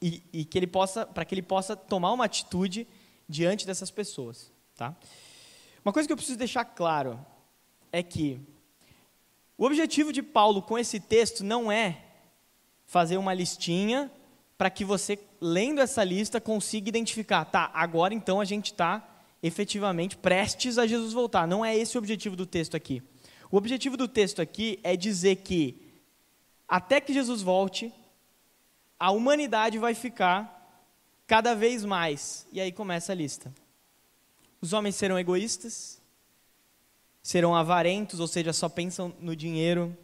e, 0.00 0.22
e 0.32 0.44
que 0.44 0.58
ele 0.58 0.66
possa, 0.66 1.04
para 1.04 1.24
que 1.24 1.34
ele 1.34 1.42
possa 1.42 1.76
tomar 1.76 2.12
uma 2.12 2.24
atitude 2.24 2.86
diante 3.28 3.66
dessas 3.66 3.90
pessoas, 3.90 4.52
tá? 4.76 4.96
Uma 5.84 5.92
coisa 5.92 6.06
que 6.06 6.12
eu 6.12 6.16
preciso 6.16 6.38
deixar 6.38 6.64
claro 6.64 7.24
é 7.92 8.02
que 8.02 8.40
o 9.58 9.64
objetivo 9.64 10.12
de 10.12 10.22
Paulo 10.22 10.62
com 10.62 10.78
esse 10.78 11.00
texto 11.00 11.42
não 11.42 11.70
é 11.70 12.05
fazer 12.86 13.16
uma 13.16 13.34
listinha 13.34 14.10
para 14.56 14.70
que 14.70 14.84
você, 14.84 15.18
lendo 15.40 15.80
essa 15.80 16.02
lista, 16.02 16.40
consiga 16.40 16.88
identificar, 16.88 17.44
tá, 17.44 17.70
agora 17.74 18.14
então 18.14 18.40
a 18.40 18.44
gente 18.44 18.72
está 18.72 19.06
efetivamente 19.42 20.16
prestes 20.16 20.78
a 20.78 20.86
Jesus 20.86 21.12
voltar. 21.12 21.46
Não 21.46 21.64
é 21.64 21.76
esse 21.76 21.96
o 21.96 21.98
objetivo 21.98 22.34
do 22.34 22.46
texto 22.46 22.74
aqui. 22.74 23.02
O 23.50 23.56
objetivo 23.56 23.96
do 23.96 24.08
texto 24.08 24.40
aqui 24.40 24.80
é 24.82 24.96
dizer 24.96 25.36
que, 25.36 25.76
até 26.66 27.00
que 27.00 27.12
Jesus 27.12 27.42
volte, 27.42 27.92
a 28.98 29.10
humanidade 29.10 29.78
vai 29.78 29.94
ficar 29.94 30.52
cada 31.26 31.54
vez 31.54 31.84
mais. 31.84 32.46
E 32.50 32.60
aí 32.60 32.72
começa 32.72 33.12
a 33.12 33.14
lista. 33.14 33.52
Os 34.60 34.72
homens 34.72 34.96
serão 34.96 35.18
egoístas, 35.18 36.00
serão 37.22 37.54
avarentos, 37.54 38.20
ou 38.20 38.26
seja, 38.26 38.52
só 38.52 38.68
pensam 38.68 39.14
no 39.20 39.36
dinheiro 39.36 39.96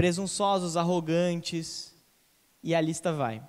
presunçosos, 0.00 0.78
arrogantes, 0.78 1.94
e 2.62 2.74
a 2.74 2.80
lista 2.80 3.12
vai. 3.12 3.42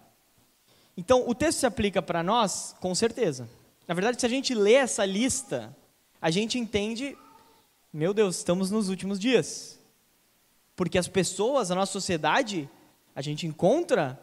Então, 0.97 1.23
o 1.25 1.33
texto 1.33 1.59
se 1.59 1.65
aplica 1.65 2.01
para 2.01 2.21
nós, 2.21 2.75
com 2.81 2.93
certeza. 2.93 3.49
Na 3.87 3.93
verdade, 3.93 4.19
se 4.19 4.25
a 4.25 4.29
gente 4.29 4.53
lê 4.53 4.73
essa 4.73 5.05
lista, 5.05 5.73
a 6.21 6.29
gente 6.29 6.59
entende, 6.59 7.17
meu 7.93 8.13
Deus, 8.13 8.35
estamos 8.35 8.69
nos 8.69 8.89
últimos 8.89 9.17
dias. 9.17 9.79
Porque 10.75 10.97
as 10.97 11.07
pessoas, 11.07 11.71
a 11.71 11.75
nossa 11.75 11.93
sociedade, 11.93 12.69
a 13.15 13.21
gente 13.21 13.47
encontra 13.47 14.21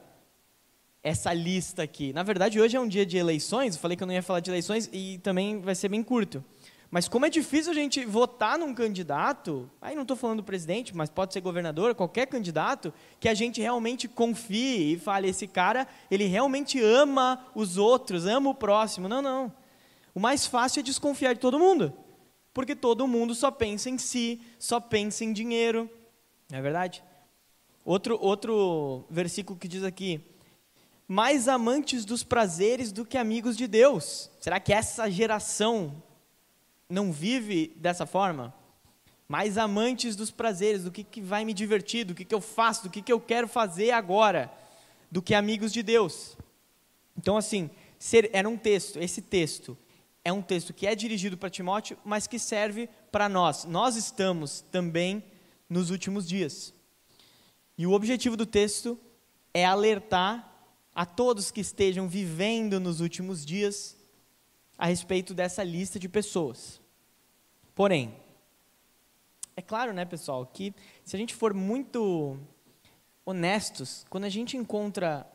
essa 1.02 1.32
lista 1.32 1.82
aqui. 1.82 2.12
Na 2.12 2.22
verdade, 2.22 2.60
hoje 2.60 2.76
é 2.76 2.80
um 2.80 2.88
dia 2.88 3.06
de 3.06 3.16
eleições, 3.16 3.74
eu 3.74 3.80
falei 3.80 3.96
que 3.96 4.02
eu 4.02 4.06
não 4.06 4.12
ia 4.12 4.22
falar 4.22 4.40
de 4.40 4.50
eleições 4.50 4.90
e 4.92 5.16
também 5.22 5.62
vai 5.62 5.74
ser 5.74 5.88
bem 5.88 6.02
curto. 6.02 6.44
Mas 6.90 7.06
como 7.06 7.26
é 7.26 7.30
difícil 7.30 7.70
a 7.70 7.74
gente 7.74 8.04
votar 8.06 8.58
num 8.58 8.72
candidato, 8.72 9.70
aí 9.80 9.94
não 9.94 10.02
estou 10.02 10.16
falando 10.16 10.38
do 10.38 10.44
presidente, 10.44 10.96
mas 10.96 11.10
pode 11.10 11.34
ser 11.34 11.42
governador, 11.42 11.94
qualquer 11.94 12.26
candidato, 12.26 12.94
que 13.20 13.28
a 13.28 13.34
gente 13.34 13.60
realmente 13.60 14.08
confie 14.08 14.94
e 14.94 14.98
fale, 14.98 15.28
esse 15.28 15.46
cara, 15.46 15.86
ele 16.10 16.24
realmente 16.24 16.80
ama 16.80 17.44
os 17.54 17.76
outros, 17.76 18.24
ama 18.24 18.50
o 18.50 18.54
próximo. 18.54 19.06
Não, 19.06 19.20
não. 19.20 19.52
O 20.14 20.20
mais 20.20 20.46
fácil 20.46 20.80
é 20.80 20.82
desconfiar 20.82 21.34
de 21.34 21.40
todo 21.40 21.58
mundo, 21.58 21.92
porque 22.54 22.74
todo 22.74 23.06
mundo 23.06 23.34
só 23.34 23.50
pensa 23.50 23.90
em 23.90 23.98
si, 23.98 24.40
só 24.58 24.80
pensa 24.80 25.24
em 25.24 25.32
dinheiro. 25.32 25.90
Não 26.50 26.58
é 26.58 26.62
verdade? 26.62 27.04
Outro, 27.84 28.18
outro 28.18 29.04
versículo 29.10 29.58
que 29.58 29.68
diz 29.68 29.84
aqui: 29.84 30.22
mais 31.06 31.48
amantes 31.48 32.06
dos 32.06 32.24
prazeres 32.24 32.92
do 32.92 33.04
que 33.04 33.18
amigos 33.18 33.58
de 33.58 33.66
Deus. 33.66 34.30
Será 34.40 34.58
que 34.58 34.72
essa 34.72 35.10
geração 35.10 36.02
não 36.88 37.12
vive 37.12 37.72
dessa 37.76 38.06
forma? 38.06 38.54
Mais 39.28 39.58
amantes 39.58 40.16
dos 40.16 40.30
prazeres, 40.30 40.84
do 40.84 40.90
que, 40.90 41.04
que 41.04 41.20
vai 41.20 41.44
me 41.44 41.52
divertir, 41.52 42.04
do 42.04 42.14
que, 42.14 42.24
que 42.24 42.34
eu 42.34 42.40
faço, 42.40 42.84
do 42.84 42.90
que, 42.90 43.02
que 43.02 43.12
eu 43.12 43.20
quero 43.20 43.46
fazer 43.46 43.90
agora, 43.90 44.50
do 45.10 45.20
que 45.20 45.34
amigos 45.34 45.72
de 45.72 45.82
Deus. 45.82 46.36
Então, 47.16 47.36
assim, 47.36 47.70
ser, 47.98 48.30
era 48.32 48.48
um 48.48 48.56
texto, 48.56 48.98
esse 48.98 49.20
texto 49.20 49.76
é 50.24 50.32
um 50.32 50.42
texto 50.42 50.72
que 50.72 50.86
é 50.86 50.94
dirigido 50.94 51.36
para 51.36 51.50
Timóteo, 51.50 51.98
mas 52.04 52.26
que 52.26 52.38
serve 52.38 52.88
para 53.10 53.28
nós. 53.28 53.64
Nós 53.64 53.96
estamos 53.96 54.64
também 54.70 55.22
nos 55.68 55.90
últimos 55.90 56.26
dias. 56.26 56.72
E 57.76 57.86
o 57.86 57.92
objetivo 57.92 58.36
do 58.36 58.46
texto 58.46 58.98
é 59.52 59.64
alertar 59.64 60.46
a 60.94 61.04
todos 61.06 61.50
que 61.50 61.60
estejam 61.60 62.08
vivendo 62.08 62.80
nos 62.80 63.00
últimos 63.00 63.44
dias 63.44 63.97
a 64.78 64.86
respeito 64.86 65.34
dessa 65.34 65.64
lista 65.64 65.98
de 65.98 66.08
pessoas. 66.08 66.80
Porém, 67.74 68.14
é 69.56 69.60
claro, 69.60 69.92
né, 69.92 70.04
pessoal, 70.04 70.46
que 70.46 70.72
se 71.04 71.16
a 71.16 71.18
gente 71.18 71.34
for 71.34 71.52
muito 71.52 72.38
honestos, 73.26 74.06
quando 74.08 74.24
a 74.24 74.28
gente 74.28 74.56
encontra 74.56 75.26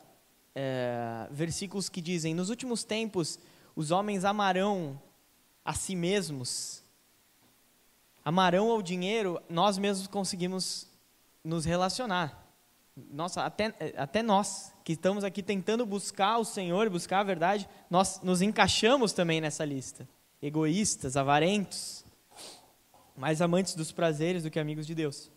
é, 0.54 1.28
versículos 1.30 1.90
que 1.90 2.00
dizem: 2.00 2.34
nos 2.34 2.48
últimos 2.48 2.84
tempos 2.84 3.38
os 3.76 3.90
homens 3.90 4.24
amarão 4.24 5.00
a 5.64 5.74
si 5.74 5.94
mesmos, 5.94 6.82
amarão 8.24 8.70
ao 8.70 8.80
dinheiro, 8.80 9.40
nós 9.48 9.76
mesmos 9.76 10.06
conseguimos 10.06 10.88
nos 11.42 11.64
relacionar. 11.64 12.43
Nossa, 12.96 13.44
até, 13.44 13.74
até 13.96 14.22
nós 14.22 14.72
que 14.84 14.92
estamos 14.92 15.24
aqui 15.24 15.42
tentando 15.42 15.84
buscar 15.84 16.38
o 16.38 16.44
Senhor, 16.44 16.88
buscar 16.88 17.20
a 17.20 17.24
verdade, 17.24 17.68
nós 17.90 18.20
nos 18.22 18.40
encaixamos 18.40 19.12
também 19.12 19.40
nessa 19.40 19.64
lista. 19.64 20.08
Egoístas, 20.40 21.16
avarentos, 21.16 22.04
mais 23.16 23.40
amantes 23.40 23.74
dos 23.74 23.90
prazeres 23.90 24.42
do 24.42 24.50
que 24.50 24.60
amigos 24.60 24.86
de 24.86 24.94
Deus. 24.94 25.30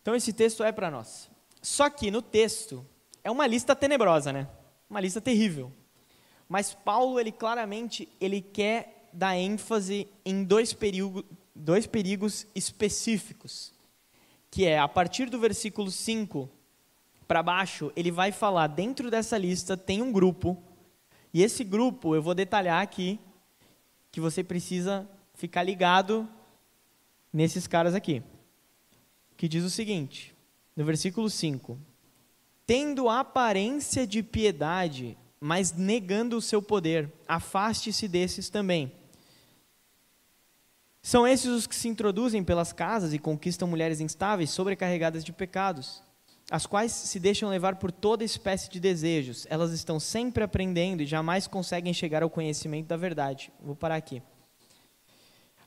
Então 0.00 0.14
esse 0.14 0.32
texto 0.32 0.62
é 0.62 0.72
para 0.72 0.90
nós. 0.90 1.28
Só 1.60 1.90
que 1.90 2.10
no 2.10 2.22
texto 2.22 2.86
é 3.24 3.30
uma 3.30 3.46
lista 3.46 3.74
tenebrosa, 3.74 4.32
né? 4.32 4.48
Uma 4.88 5.00
lista 5.00 5.20
terrível. 5.20 5.72
Mas 6.48 6.72
Paulo, 6.72 7.18
ele 7.18 7.32
claramente, 7.32 8.08
ele 8.20 8.40
quer 8.40 9.08
dar 9.12 9.36
ênfase 9.36 10.08
em 10.24 10.44
dois, 10.44 10.72
perigo, 10.72 11.24
dois 11.54 11.86
perigos 11.86 12.46
específicos. 12.54 13.75
Que 14.50 14.66
é, 14.66 14.78
a 14.78 14.88
partir 14.88 15.28
do 15.28 15.38
versículo 15.38 15.90
5 15.90 16.48
para 17.26 17.42
baixo, 17.42 17.92
ele 17.96 18.10
vai 18.10 18.30
falar, 18.30 18.68
dentro 18.68 19.10
dessa 19.10 19.36
lista 19.36 19.76
tem 19.76 20.00
um 20.00 20.12
grupo, 20.12 20.62
e 21.34 21.42
esse 21.42 21.64
grupo, 21.64 22.14
eu 22.14 22.22
vou 22.22 22.34
detalhar 22.34 22.80
aqui, 22.80 23.20
que 24.10 24.20
você 24.20 24.42
precisa 24.42 25.06
ficar 25.34 25.62
ligado 25.62 26.26
nesses 27.32 27.66
caras 27.66 27.94
aqui. 27.94 28.22
Que 29.36 29.46
diz 29.46 29.62
o 29.62 29.68
seguinte, 29.68 30.34
no 30.74 30.84
versículo 30.84 31.28
5: 31.28 31.78
Tendo 32.66 33.10
aparência 33.10 34.06
de 34.06 34.22
piedade, 34.22 35.18
mas 35.38 35.72
negando 35.72 36.36
o 36.38 36.40
seu 36.40 36.62
poder, 36.62 37.12
afaste-se 37.28 38.08
desses 38.08 38.48
também. 38.48 38.90
São 41.06 41.24
esses 41.24 41.46
os 41.46 41.66
que 41.68 41.76
se 41.76 41.86
introduzem 41.86 42.42
pelas 42.42 42.72
casas 42.72 43.14
e 43.14 43.18
conquistam 43.20 43.68
mulheres 43.68 44.00
instáveis, 44.00 44.50
sobrecarregadas 44.50 45.22
de 45.22 45.32
pecados, 45.32 46.02
as 46.50 46.66
quais 46.66 46.90
se 46.90 47.20
deixam 47.20 47.48
levar 47.48 47.76
por 47.76 47.92
toda 47.92 48.24
espécie 48.24 48.68
de 48.68 48.80
desejos. 48.80 49.46
Elas 49.48 49.70
estão 49.70 50.00
sempre 50.00 50.42
aprendendo 50.42 51.04
e 51.04 51.06
jamais 51.06 51.46
conseguem 51.46 51.94
chegar 51.94 52.24
ao 52.24 52.28
conhecimento 52.28 52.88
da 52.88 52.96
verdade. 52.96 53.52
Vou 53.60 53.76
parar 53.76 53.94
aqui. 53.94 54.20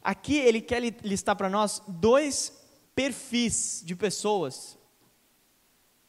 Aqui 0.03 0.35
ele 0.35 0.59
quer 0.59 0.81
listar 1.05 1.37
para 1.37 1.49
nós 1.49 1.81
dois 1.87 2.61
perfis 2.93 3.81
de 3.85 3.95
pessoas 3.95 4.77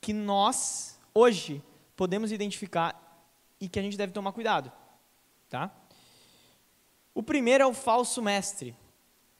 que 0.00 0.12
nós, 0.12 0.98
hoje, 1.14 1.62
podemos 1.94 2.32
identificar 2.32 3.00
e 3.60 3.68
que 3.68 3.78
a 3.78 3.82
gente 3.82 3.96
deve 3.96 4.12
tomar 4.12 4.32
cuidado. 4.32 4.72
Tá? 5.48 5.72
O 7.14 7.22
primeiro 7.22 7.62
é 7.62 7.66
o 7.68 7.72
falso 7.72 8.20
mestre. 8.20 8.74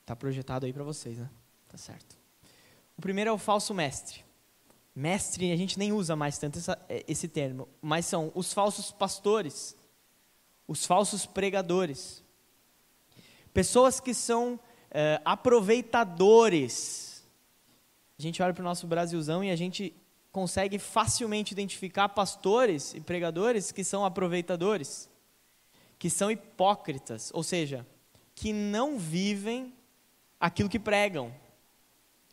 Está 0.01 0.17
projetado 0.17 0.67
aí 0.67 0.73
para 0.73 0.85
vocês, 0.85 1.19
né? 1.19 1.31
Tá 1.69 1.79
certo. 1.79 2.19
O 2.97 3.03
primeiro 3.03 3.31
é 3.31 3.33
o 3.33 3.39
falso 3.39 3.73
mestre. 3.73 4.25
Mestre, 4.95 5.53
a 5.53 5.57
gente 5.57 5.79
nem 5.79 5.93
usa 5.93 6.17
mais 6.17 6.39
tanto 6.39 6.59
essa, 6.59 6.79
é, 6.89 7.05
esse 7.07 7.29
termo, 7.29 7.69
mas 7.81 8.07
são 8.07 8.33
os 8.35 8.53
falsos 8.53 8.91
pastores, 8.91 9.77
os 10.67 10.85
falsos 10.85 11.27
pregadores, 11.27 12.25
Pessoas 13.53 13.99
que 13.99 14.15
são 14.15 14.59
é, 14.91 15.21
aproveitadores. 15.25 17.25
A 18.19 18.23
gente 18.23 18.43
olha 18.43 18.55
para 18.55 18.61
o 18.61 18.65
nosso 18.65 18.87
Brasilzão 18.87 19.43
e 19.43 19.51
a 19.51 19.57
gente 19.57 19.95
consegue 20.31 20.79
facilmente 20.79 21.53
identificar 21.53 22.09
pastores 22.11 22.95
e 22.95 23.01
pregadores 23.01 23.73
que 23.73 23.83
são 23.83 24.05
aproveitadores, 24.05 25.11
que 25.99 26.09
são 26.09 26.31
hipócritas, 26.31 27.31
ou 27.35 27.43
seja, 27.43 27.85
que 28.35 28.53
não 28.53 28.99
vivem 28.99 29.75
aquilo 30.41 30.69
que 30.69 30.79
pregam, 30.79 31.33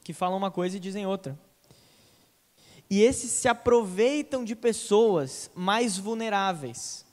que 0.04 0.14
falam 0.14 0.38
uma 0.38 0.50
coisa 0.50 0.78
e 0.78 0.80
dizem 0.80 1.06
outra. 1.06 1.38
E 2.90 3.02
esses 3.02 3.30
se 3.32 3.50
aproveitam 3.50 4.46
de 4.46 4.56
pessoas 4.56 5.52
mais 5.54 5.98
vulneráveis. 5.98 7.06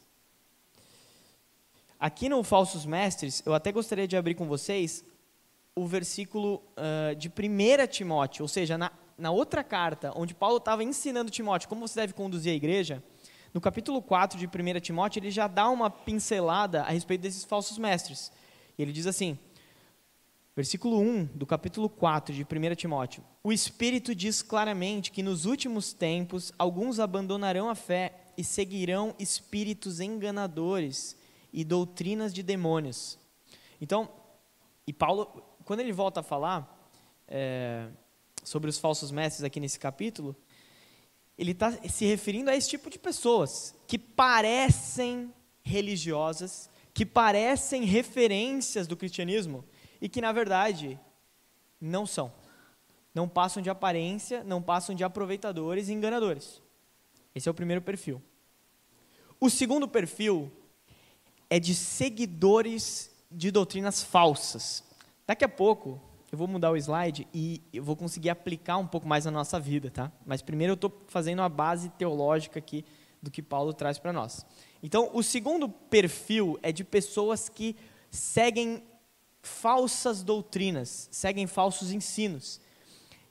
Aqui 1.99 2.29
no 2.29 2.43
Falsos 2.45 2.87
Mestres, 2.87 3.43
eu 3.45 3.55
até 3.55 3.73
gostaria 3.73 4.07
de 4.07 4.17
abrir 4.17 4.35
com 4.35 4.47
vocês 4.47 5.05
o 5.75 5.87
versículo 5.87 6.63
uh, 6.77 7.17
de 7.17 7.29
1 7.29 7.87
Timóteo, 7.89 8.45
ou 8.45 8.49
seja, 8.49 8.79
na, 8.79 8.93
na 9.19 9.33
outra 9.33 9.65
carta, 9.65 10.13
onde 10.15 10.33
Paulo 10.33 10.59
estava 10.59 10.85
ensinando 10.85 11.31
Timóteo 11.31 11.69
como 11.69 11.89
você 11.89 12.01
deve 12.01 12.13
conduzir 12.13 12.53
a 12.53 12.55
igreja, 12.55 13.03
no 13.53 13.61
capítulo 13.61 14.01
4 14.01 14.39
de 14.39 14.47
1 14.47 14.81
Timóteo, 14.81 15.19
ele 15.19 15.31
já 15.31 15.49
dá 15.49 15.69
uma 15.69 15.91
pincelada 15.91 16.83
a 16.83 16.91
respeito 16.91 17.23
desses 17.23 17.45
falsos 17.45 17.79
mestres. 17.79 18.31
E 18.77 18.83
ele 18.83 18.93
diz 18.93 19.07
assim, 19.07 19.39
versículo 20.57 21.01
1 21.01 21.25
do 21.35 21.45
capítulo 21.45 21.89
4 21.89 22.35
de 22.35 22.43
1 22.43 22.75
Timóteo: 22.77 23.25
O 23.43 23.53
Espírito 23.53 24.15
diz 24.15 24.43
claramente 24.43 25.11
que 25.11 25.23
nos 25.23 25.45
últimos 25.45 25.93
tempos 25.93 26.53
alguns 26.59 27.01
abandonarão 27.01 27.69
a 27.69 27.75
fé 27.75 28.31
e 28.37 28.45
seguirão 28.45 29.15
espíritos 29.19 30.01
enganadores 30.01 31.17
e 31.53 31.65
doutrinas 31.65 32.33
de 32.33 32.43
demônios. 32.43 33.19
Então, 33.81 34.09
e 34.87 34.93
Paulo, 34.93 35.27
quando 35.65 35.81
ele 35.81 35.93
volta 35.93 36.21
a 36.21 36.23
falar 36.23 36.89
é, 37.27 37.89
sobre 38.43 38.71
os 38.71 38.79
falsos 38.79 39.11
mestres 39.11 39.45
aqui 39.45 39.59
nesse 39.61 39.79
capítulo, 39.79 40.37
ele 41.37 41.51
está 41.51 41.73
se 41.89 42.05
referindo 42.05 42.51
a 42.51 42.57
esse 42.57 42.69
tipo 42.69 42.89
de 42.89 42.99
pessoas 42.99 43.75
que 43.87 43.99
parecem 43.99 45.33
religiosas, 45.63 46.71
que 46.93 47.05
parecem 47.05 47.85
referências 47.85 48.87
do 48.87 48.97
cristianismo 48.97 49.65
e 50.05 50.09
que, 50.11 50.21
na 50.21 50.33
verdade, 50.33 51.01
não 51.81 52.05
são. 52.05 52.31
Não 53.15 53.27
passam 53.27 53.63
de 53.63 53.71
aparência, 53.71 54.45
não 54.45 54.61
passam 54.61 54.95
de 54.95 55.03
aproveitadores 55.03 55.89
e 55.89 55.95
enganadores. 55.95 56.61
Esse 57.35 57.49
é 57.49 57.51
o 57.51 57.55
primeiro 57.55 57.81
perfil. 57.81 58.21
O 59.41 59.49
segundo 59.49 59.89
perfil 59.89 60.53
é 61.49 61.59
de 61.59 61.75
seguidores 61.75 63.11
de 63.31 63.51
doutrinas 63.51 64.05
falsas. 64.05 64.85
Daqui 65.27 65.43
a 65.43 65.49
pouco 65.49 65.99
eu 66.31 66.37
vou 66.37 66.47
mudar 66.47 66.71
o 66.71 66.77
slide 66.77 67.27
e 67.33 67.63
eu 67.73 67.83
vou 67.83 67.97
conseguir 67.97 68.29
aplicar 68.29 68.77
um 68.77 68.87
pouco 68.87 69.09
mais 69.09 69.25
na 69.25 69.31
nossa 69.31 69.59
vida, 69.59 69.91
tá? 69.91 70.13
Mas 70.27 70.43
primeiro 70.43 70.73
eu 70.73 70.75
estou 70.75 70.93
fazendo 71.07 71.41
a 71.41 71.49
base 71.49 71.89
teológica 71.89 72.59
aqui 72.59 72.85
do 73.23 73.31
que 73.31 73.41
Paulo 73.41 73.73
traz 73.73 73.99
para 73.99 74.13
nós. 74.13 74.45
Então, 74.83 75.09
o 75.15 75.23
segundo 75.23 75.67
perfil 75.67 76.59
é 76.63 76.71
de 76.71 76.85
pessoas 76.85 77.49
que 77.49 77.75
seguem 78.11 78.83
falsas 79.47 80.23
doutrinas, 80.23 81.09
seguem 81.11 81.47
falsos 81.47 81.93
ensinos. 81.93 82.61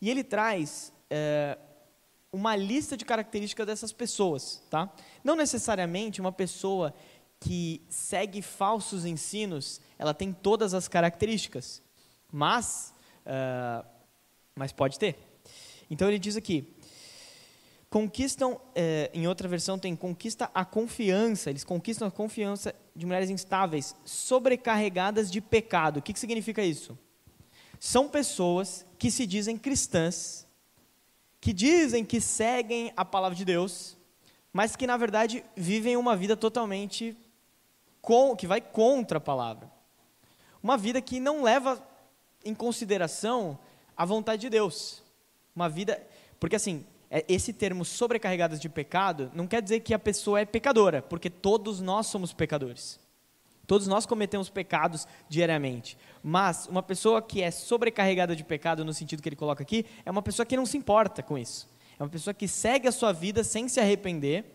E 0.01 0.09
ele 0.09 0.23
traz 0.23 0.93
é, 1.09 1.57
uma 2.31 2.55
lista 2.55 2.97
de 2.97 3.05
características 3.05 3.65
dessas 3.65 3.91
pessoas, 3.93 4.61
tá? 4.69 4.91
Não 5.23 5.35
necessariamente 5.35 6.21
uma 6.21 6.31
pessoa 6.31 6.93
que 7.39 7.81
segue 7.89 8.41
falsos 8.41 9.05
ensinos, 9.05 9.81
ela 9.99 10.13
tem 10.13 10.31
todas 10.31 10.73
as 10.73 10.87
características, 10.87 11.83
mas, 12.31 12.93
uh, 13.25 13.85
mas 14.55 14.71
pode 14.71 14.97
ter. 14.97 15.17
Então 15.89 16.07
ele 16.07 16.17
diz 16.17 16.37
aqui, 16.37 16.73
conquistam, 17.93 18.59
é, 18.73 19.11
em 19.13 19.27
outra 19.27 19.47
versão 19.47 19.77
tem 19.77 19.95
conquista 19.95 20.49
a 20.51 20.65
confiança, 20.65 21.51
eles 21.51 21.63
conquistam 21.63 22.07
a 22.07 22.11
confiança 22.11 22.73
de 22.95 23.05
mulheres 23.05 23.29
instáveis, 23.29 23.95
sobrecarregadas 24.03 25.29
de 25.29 25.39
pecado. 25.39 25.97
O 25.97 26.01
que, 26.01 26.11
que 26.11 26.19
significa 26.19 26.63
isso? 26.63 26.97
São 27.79 28.09
pessoas 28.09 28.83
que 28.97 29.11
se 29.11 29.27
dizem 29.27 29.59
cristãs, 29.59 30.47
que 31.39 31.53
dizem 31.53 32.03
que 32.03 32.19
seguem 32.19 32.91
a 32.97 33.05
palavra 33.05 33.37
de 33.37 33.45
Deus, 33.45 33.95
mas 34.51 34.75
que 34.75 34.87
na 34.87 34.97
verdade 34.97 35.45
vivem 35.55 35.95
uma 35.95 36.15
vida 36.15 36.35
totalmente 36.35 37.15
com, 38.01 38.35
que 38.35 38.47
vai 38.47 38.59
contra 38.59 39.19
a 39.19 39.21
palavra. 39.21 39.71
Uma 40.63 40.77
vida 40.77 40.99
que 40.99 41.19
não 41.19 41.43
leva 41.43 41.79
em 42.43 42.55
consideração 42.55 43.59
a 43.95 44.03
vontade 44.03 44.41
de 44.41 44.49
Deus. 44.49 45.03
Uma 45.55 45.69
vida, 45.69 46.03
porque 46.39 46.55
assim, 46.55 46.83
esse 47.27 47.53
termo 47.53 47.85
sobrecarregadas 47.85 48.59
de 48.59 48.67
pecado 48.67 49.31
não 49.35 49.45
quer 49.45 49.61
dizer 49.61 49.81
que 49.81 49.93
a 49.93 49.99
pessoa 49.99 50.39
é 50.39 50.45
pecadora, 50.45 51.01
porque 51.01 51.29
todos 51.29 51.79
nós 51.79 52.07
somos 52.07 52.33
pecadores. 52.33 52.99
Todos 53.67 53.87
nós 53.87 54.05
cometemos 54.05 54.49
pecados 54.49 55.07
diariamente. 55.29 55.97
Mas 56.21 56.67
uma 56.67 56.83
pessoa 56.83 57.21
que 57.21 57.41
é 57.41 57.49
sobrecarregada 57.51 58.35
de 58.35 58.43
pecado, 58.43 58.83
no 58.83 58.93
sentido 58.93 59.21
que 59.21 59.29
ele 59.29 59.35
coloca 59.35 59.63
aqui, 59.63 59.85
é 60.05 60.11
uma 60.11 60.21
pessoa 60.21 60.45
que 60.45 60.57
não 60.57 60.65
se 60.65 60.77
importa 60.77 61.23
com 61.23 61.37
isso. 61.37 61.69
É 61.97 62.03
uma 62.03 62.09
pessoa 62.09 62.33
que 62.33 62.47
segue 62.47 62.87
a 62.87 62.91
sua 62.91 63.13
vida 63.13 63.43
sem 63.43 63.69
se 63.69 63.79
arrepender 63.79 64.45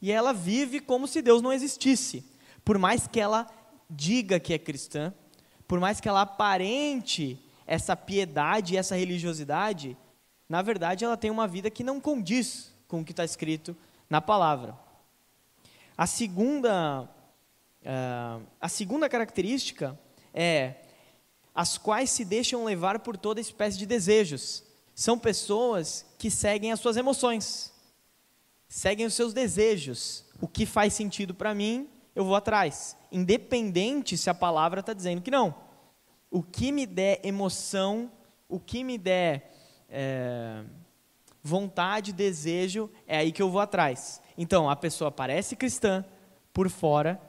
e 0.00 0.10
ela 0.10 0.32
vive 0.32 0.80
como 0.80 1.06
se 1.06 1.22
Deus 1.22 1.40
não 1.40 1.52
existisse. 1.52 2.24
Por 2.64 2.78
mais 2.78 3.06
que 3.06 3.20
ela 3.20 3.46
diga 3.88 4.40
que 4.40 4.52
é 4.52 4.58
cristã, 4.58 5.14
por 5.68 5.78
mais 5.78 6.00
que 6.00 6.08
ela 6.08 6.22
aparente 6.22 7.38
essa 7.66 7.96
piedade 7.96 8.76
essa 8.76 8.96
religiosidade, 8.96 9.96
na 10.48 10.62
verdade, 10.62 11.04
ela 11.04 11.16
tem 11.16 11.30
uma 11.30 11.48
vida 11.48 11.70
que 11.70 11.82
não 11.82 12.00
condiz 12.00 12.72
com 12.86 13.00
o 13.00 13.04
que 13.04 13.12
está 13.12 13.24
escrito 13.24 13.76
na 14.08 14.20
palavra. 14.20 14.78
A 15.96 16.06
segunda, 16.06 17.02
uh, 17.82 18.46
a 18.60 18.68
segunda 18.68 19.08
característica 19.08 19.98
é 20.32 20.74
as 21.54 21.78
quais 21.78 22.10
se 22.10 22.24
deixam 22.24 22.64
levar 22.64 22.98
por 22.98 23.16
toda 23.16 23.40
espécie 23.40 23.78
de 23.78 23.86
desejos. 23.86 24.64
São 24.94 25.18
pessoas 25.18 26.04
que 26.18 26.30
seguem 26.30 26.72
as 26.72 26.80
suas 26.80 26.96
emoções, 26.96 27.72
seguem 28.68 29.06
os 29.06 29.14
seus 29.14 29.32
desejos. 29.32 30.24
O 30.40 30.48
que 30.48 30.66
faz 30.66 30.92
sentido 30.94 31.34
para 31.34 31.54
mim, 31.54 31.88
eu 32.14 32.24
vou 32.24 32.34
atrás, 32.34 32.96
independente 33.10 34.16
se 34.18 34.28
a 34.28 34.34
palavra 34.34 34.80
está 34.80 34.92
dizendo 34.92 35.22
que 35.22 35.30
não. 35.30 35.54
O 36.30 36.42
que 36.42 36.72
me 36.72 36.86
der 36.86 37.20
emoção, 37.24 38.10
o 38.48 38.58
que 38.58 38.82
me 38.82 38.98
der 38.98 39.53
é, 39.88 40.62
vontade, 41.42 42.12
desejo, 42.12 42.90
é 43.06 43.18
aí 43.18 43.30
que 43.30 43.42
eu 43.42 43.50
vou 43.50 43.60
atrás. 43.60 44.20
Então, 44.36 44.68
a 44.68 44.74
pessoa 44.74 45.10
parece 45.10 45.54
cristã 45.54 46.04
por 46.52 46.70
fora, 46.70 47.20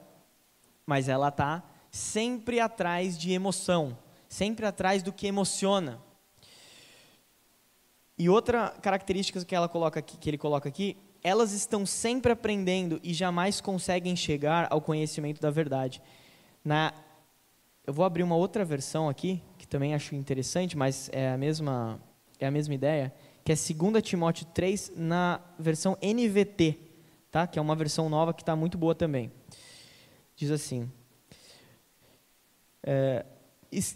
mas 0.86 1.08
ela 1.08 1.28
está 1.28 1.62
sempre 1.90 2.60
atrás 2.60 3.18
de 3.18 3.32
emoção, 3.32 3.96
sempre 4.28 4.66
atrás 4.66 5.02
do 5.02 5.12
que 5.12 5.26
emociona. 5.26 6.00
E 8.18 8.28
outra 8.30 8.70
característica 8.80 9.44
que, 9.44 9.54
ela 9.54 9.68
coloca 9.68 10.00
aqui, 10.00 10.16
que 10.16 10.30
ele 10.30 10.38
coloca 10.38 10.68
aqui, 10.68 10.96
elas 11.22 11.52
estão 11.52 11.84
sempre 11.84 12.32
aprendendo 12.32 12.98
e 13.02 13.12
jamais 13.12 13.60
conseguem 13.60 14.16
chegar 14.16 14.68
ao 14.70 14.80
conhecimento 14.80 15.40
da 15.40 15.50
verdade. 15.50 16.00
Na, 16.64 16.94
eu 17.86 17.92
vou 17.92 18.04
abrir 18.04 18.22
uma 18.22 18.36
outra 18.36 18.64
versão 18.64 19.08
aqui, 19.08 19.42
que 19.58 19.66
também 19.66 19.94
acho 19.94 20.14
interessante, 20.14 20.76
mas 20.76 21.10
é 21.12 21.30
a 21.30 21.36
mesma 21.36 22.00
é 22.38 22.46
a 22.46 22.50
mesma 22.50 22.74
ideia, 22.74 23.12
que 23.44 23.52
é 23.52 23.54
2 23.54 24.02
Timóteo 24.02 24.46
3 24.46 24.92
na 24.96 25.40
versão 25.58 25.96
NVT, 26.02 26.78
tá? 27.30 27.46
que 27.46 27.58
é 27.58 27.62
uma 27.62 27.76
versão 27.76 28.08
nova 28.08 28.34
que 28.34 28.42
está 28.42 28.56
muito 28.56 28.76
boa 28.76 28.94
também. 28.94 29.30
Diz 30.36 30.50
assim: 30.50 30.90
é, 32.82 33.24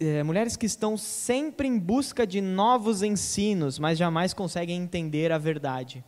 é, 0.00 0.22
mulheres 0.22 0.56
que 0.56 0.66
estão 0.66 0.96
sempre 0.96 1.68
em 1.68 1.78
busca 1.78 2.26
de 2.26 2.40
novos 2.40 3.02
ensinos, 3.02 3.78
mas 3.78 3.98
jamais 3.98 4.34
conseguem 4.34 4.80
entender 4.80 5.30
a 5.32 5.38
verdade. 5.38 6.04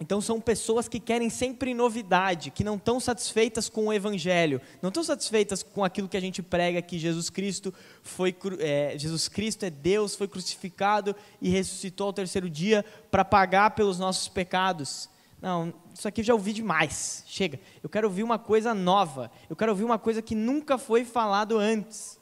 Então 0.00 0.20
são 0.20 0.40
pessoas 0.40 0.88
que 0.88 1.00
querem 1.00 1.28
sempre 1.28 1.74
novidade, 1.74 2.52
que 2.52 2.62
não 2.62 2.76
estão 2.76 3.00
satisfeitas 3.00 3.68
com 3.68 3.86
o 3.86 3.92
Evangelho, 3.92 4.60
não 4.80 4.88
estão 4.88 5.02
satisfeitas 5.02 5.64
com 5.64 5.82
aquilo 5.82 6.08
que 6.08 6.16
a 6.16 6.20
gente 6.20 6.40
prega 6.40 6.80
que 6.80 6.96
Jesus 6.96 7.28
Cristo 7.28 7.74
foi 8.00 8.34
é, 8.60 8.96
Jesus 8.96 9.26
Cristo 9.26 9.64
é 9.64 9.70
Deus, 9.70 10.14
foi 10.14 10.28
crucificado 10.28 11.16
e 11.42 11.48
ressuscitou 11.48 12.06
ao 12.06 12.12
terceiro 12.12 12.48
dia 12.48 12.84
para 13.10 13.24
pagar 13.24 13.72
pelos 13.72 13.98
nossos 13.98 14.28
pecados. 14.28 15.10
Não, 15.42 15.74
isso 15.92 16.06
aqui 16.06 16.20
eu 16.20 16.24
já 16.24 16.34
ouvi 16.34 16.52
demais. 16.52 17.24
Chega. 17.26 17.58
Eu 17.82 17.88
quero 17.88 18.06
ouvir 18.06 18.22
uma 18.22 18.38
coisa 18.38 18.72
nova. 18.74 19.30
Eu 19.50 19.56
quero 19.56 19.72
ouvir 19.72 19.84
uma 19.84 19.98
coisa 19.98 20.22
que 20.22 20.34
nunca 20.34 20.78
foi 20.78 21.04
falado 21.04 21.58
antes. 21.58 22.17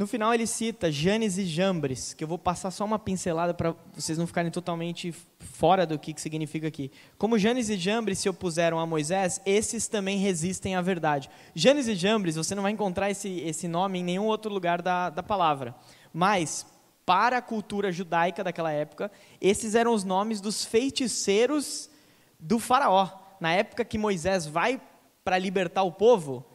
No 0.00 0.06
final 0.06 0.32
ele 0.32 0.46
cita 0.46 0.90
Janes 0.90 1.36
e 1.36 1.44
Jambres, 1.44 2.14
que 2.14 2.24
eu 2.24 2.28
vou 2.28 2.38
passar 2.38 2.70
só 2.70 2.86
uma 2.86 2.98
pincelada 2.98 3.52
para 3.52 3.74
vocês 3.92 4.16
não 4.16 4.26
ficarem 4.26 4.50
totalmente 4.50 5.12
fora 5.40 5.84
do 5.84 5.98
que, 5.98 6.14
que 6.14 6.22
significa 6.22 6.66
aqui. 6.66 6.90
Como 7.18 7.38
Janes 7.38 7.68
e 7.68 7.76
Jambres 7.76 8.18
se 8.18 8.26
opuseram 8.26 8.78
a 8.78 8.86
Moisés, 8.86 9.42
esses 9.44 9.88
também 9.88 10.16
resistem 10.16 10.74
à 10.74 10.80
verdade. 10.80 11.28
Janes 11.54 11.86
e 11.86 11.94
Jambres, 11.94 12.36
você 12.36 12.54
não 12.54 12.62
vai 12.62 12.72
encontrar 12.72 13.10
esse, 13.10 13.40
esse 13.40 13.68
nome 13.68 13.98
em 13.98 14.02
nenhum 14.02 14.24
outro 14.24 14.50
lugar 14.50 14.80
da, 14.80 15.10
da 15.10 15.22
palavra. 15.22 15.74
Mas, 16.14 16.64
para 17.04 17.36
a 17.36 17.42
cultura 17.42 17.92
judaica 17.92 18.42
daquela 18.42 18.72
época, 18.72 19.12
esses 19.38 19.74
eram 19.74 19.92
os 19.92 20.02
nomes 20.02 20.40
dos 20.40 20.64
feiticeiros 20.64 21.90
do 22.38 22.58
faraó. 22.58 23.06
Na 23.38 23.52
época 23.52 23.84
que 23.84 23.98
Moisés 23.98 24.46
vai 24.46 24.80
para 25.22 25.36
libertar 25.36 25.82
o 25.82 25.92
povo, 25.92 26.46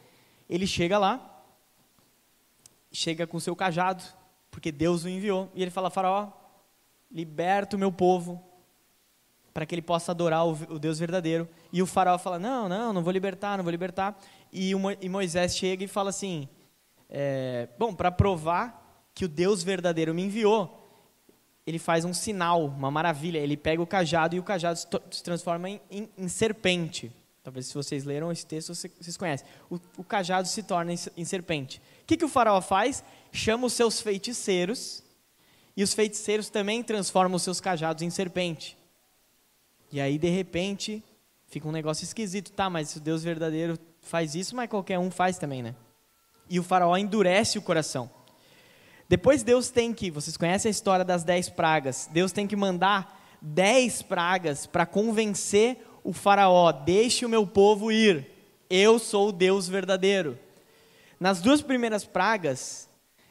ele 0.50 0.66
chega 0.66 0.98
lá, 0.98 1.35
chega 2.96 3.26
com 3.26 3.38
seu 3.38 3.54
cajado, 3.54 4.02
porque 4.50 4.72
Deus 4.72 5.04
o 5.04 5.08
enviou, 5.08 5.50
e 5.54 5.60
ele 5.60 5.70
fala: 5.70 5.90
Faraó, 5.90 6.30
liberta 7.10 7.76
o 7.76 7.78
meu 7.78 7.92
povo, 7.92 8.42
para 9.52 9.66
que 9.66 9.74
ele 9.74 9.82
possa 9.82 10.12
adorar 10.12 10.46
o, 10.46 10.78
Deus 10.78 10.98
verdadeiro. 10.98 11.46
E 11.70 11.82
o 11.82 11.86
Faraó 11.86 12.16
fala: 12.18 12.38
Não, 12.38 12.68
não, 12.68 12.92
não 12.94 13.02
vou 13.02 13.12
libertar, 13.12 13.58
não 13.58 13.64
vou 13.64 13.70
libertar. 13.70 14.18
E, 14.50 14.72
Moisés 15.08 15.54
chega 15.54 15.84
e 15.84 15.88
fala 15.88 16.08
assim: 16.08 16.48
é, 17.10 17.68
Bom, 17.78 17.94
para 17.94 18.10
provar 18.10 19.10
que 19.14 19.26
o 19.26 19.28
Deus 19.28 19.62
verdadeiro 19.62 20.14
me 20.14 20.22
enviou, 20.22 20.82
ele 21.66 21.78
faz 21.78 22.04
um 22.06 22.14
sinal, 22.14 22.64
uma 22.64 22.90
maravilha. 22.90 23.38
Ele 23.38 23.58
pega 23.58 23.82
o 23.82 23.86
cajado 23.86 24.34
e 24.34 24.38
o 24.38 24.42
cajado 24.42 24.78
se 24.78 25.22
transforma 25.22 25.68
em, 25.68 25.80
em, 25.90 26.08
em 26.16 26.28
serpente. 26.28 27.12
Talvez 27.42 27.66
se 27.66 27.74
vocês 27.74 28.04
leram 28.04 28.32
esse 28.32 28.46
texto, 28.46 28.74
vocês 28.74 29.16
conhecem. 29.16 29.46
O, 29.70 29.78
o 29.98 30.04
cajado 30.04 30.48
se 30.48 30.62
torna 30.62 30.92
em, 30.92 30.98
em 31.16 31.24
serpente. 31.24 31.80
O 32.06 32.08
que, 32.08 32.16
que 32.16 32.24
o 32.24 32.28
faraó 32.28 32.60
faz? 32.60 33.02
Chama 33.32 33.66
os 33.66 33.72
seus 33.72 34.00
feiticeiros, 34.00 35.02
e 35.76 35.82
os 35.82 35.92
feiticeiros 35.92 36.48
também 36.48 36.80
transformam 36.80 37.34
os 37.34 37.42
seus 37.42 37.60
cajados 37.60 38.00
em 38.00 38.10
serpente. 38.10 38.78
E 39.90 40.00
aí, 40.00 40.16
de 40.16 40.28
repente, 40.28 41.02
fica 41.48 41.66
um 41.66 41.72
negócio 41.72 42.04
esquisito. 42.04 42.52
Tá, 42.52 42.70
mas 42.70 42.90
se 42.90 42.98
o 42.98 43.00
Deus 43.00 43.24
verdadeiro 43.24 43.76
faz 44.00 44.36
isso, 44.36 44.54
mas 44.54 44.70
qualquer 44.70 45.00
um 45.00 45.10
faz 45.10 45.36
também, 45.36 45.64
né? 45.64 45.74
E 46.48 46.60
o 46.60 46.62
faraó 46.62 46.96
endurece 46.96 47.58
o 47.58 47.62
coração. 47.62 48.08
Depois 49.08 49.42
Deus 49.42 49.68
tem 49.68 49.92
que, 49.92 50.08
vocês 50.08 50.36
conhecem 50.36 50.68
a 50.68 50.70
história 50.70 51.04
das 51.04 51.24
dez 51.24 51.48
pragas, 51.48 52.08
Deus 52.12 52.30
tem 52.30 52.46
que 52.46 52.54
mandar 52.54 53.36
dez 53.42 54.00
pragas 54.00 54.64
para 54.64 54.86
convencer 54.86 55.84
o 56.04 56.12
faraó, 56.12 56.70
deixe 56.70 57.26
o 57.26 57.28
meu 57.28 57.44
povo 57.44 57.90
ir, 57.90 58.30
eu 58.70 59.00
sou 59.00 59.30
o 59.30 59.32
Deus 59.32 59.66
verdadeiro. 59.66 60.38
Nas 61.18 61.40
duas 61.40 61.62
primeiras 61.62 62.04
pragas, 62.04 62.88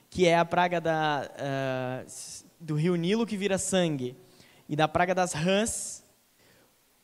que 0.10 0.26
é 0.28 0.38
a 0.38 0.46
praga 0.46 0.82
da, 0.82 1.30
uh, 1.30 2.46
do 2.60 2.76
rio 2.76 2.96
Nilo 2.96 3.26
que 3.26 3.38
vira 3.38 3.58
sangue, 3.58 4.16
e 4.68 4.76
da 4.76 4.88
praga 4.88 5.14
das 5.14 5.34
rãs, 5.34 6.04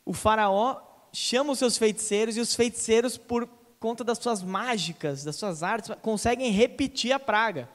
o 0.04 0.14
faraó 0.14 0.82
chama 1.14 1.52
os 1.52 1.60
seus 1.60 1.78
feiticeiros, 1.78 2.36
e 2.36 2.40
os 2.40 2.56
feiticeiros, 2.56 3.18
por 3.18 3.48
conta 3.80 4.04
das 4.04 4.18
suas 4.18 4.42
mágicas, 4.42 5.24
das 5.24 5.36
suas 5.36 5.62
artes, 5.62 5.92
conseguem 6.02 6.52
repetir 6.52 7.12
a 7.12 7.20
praga. 7.20 7.70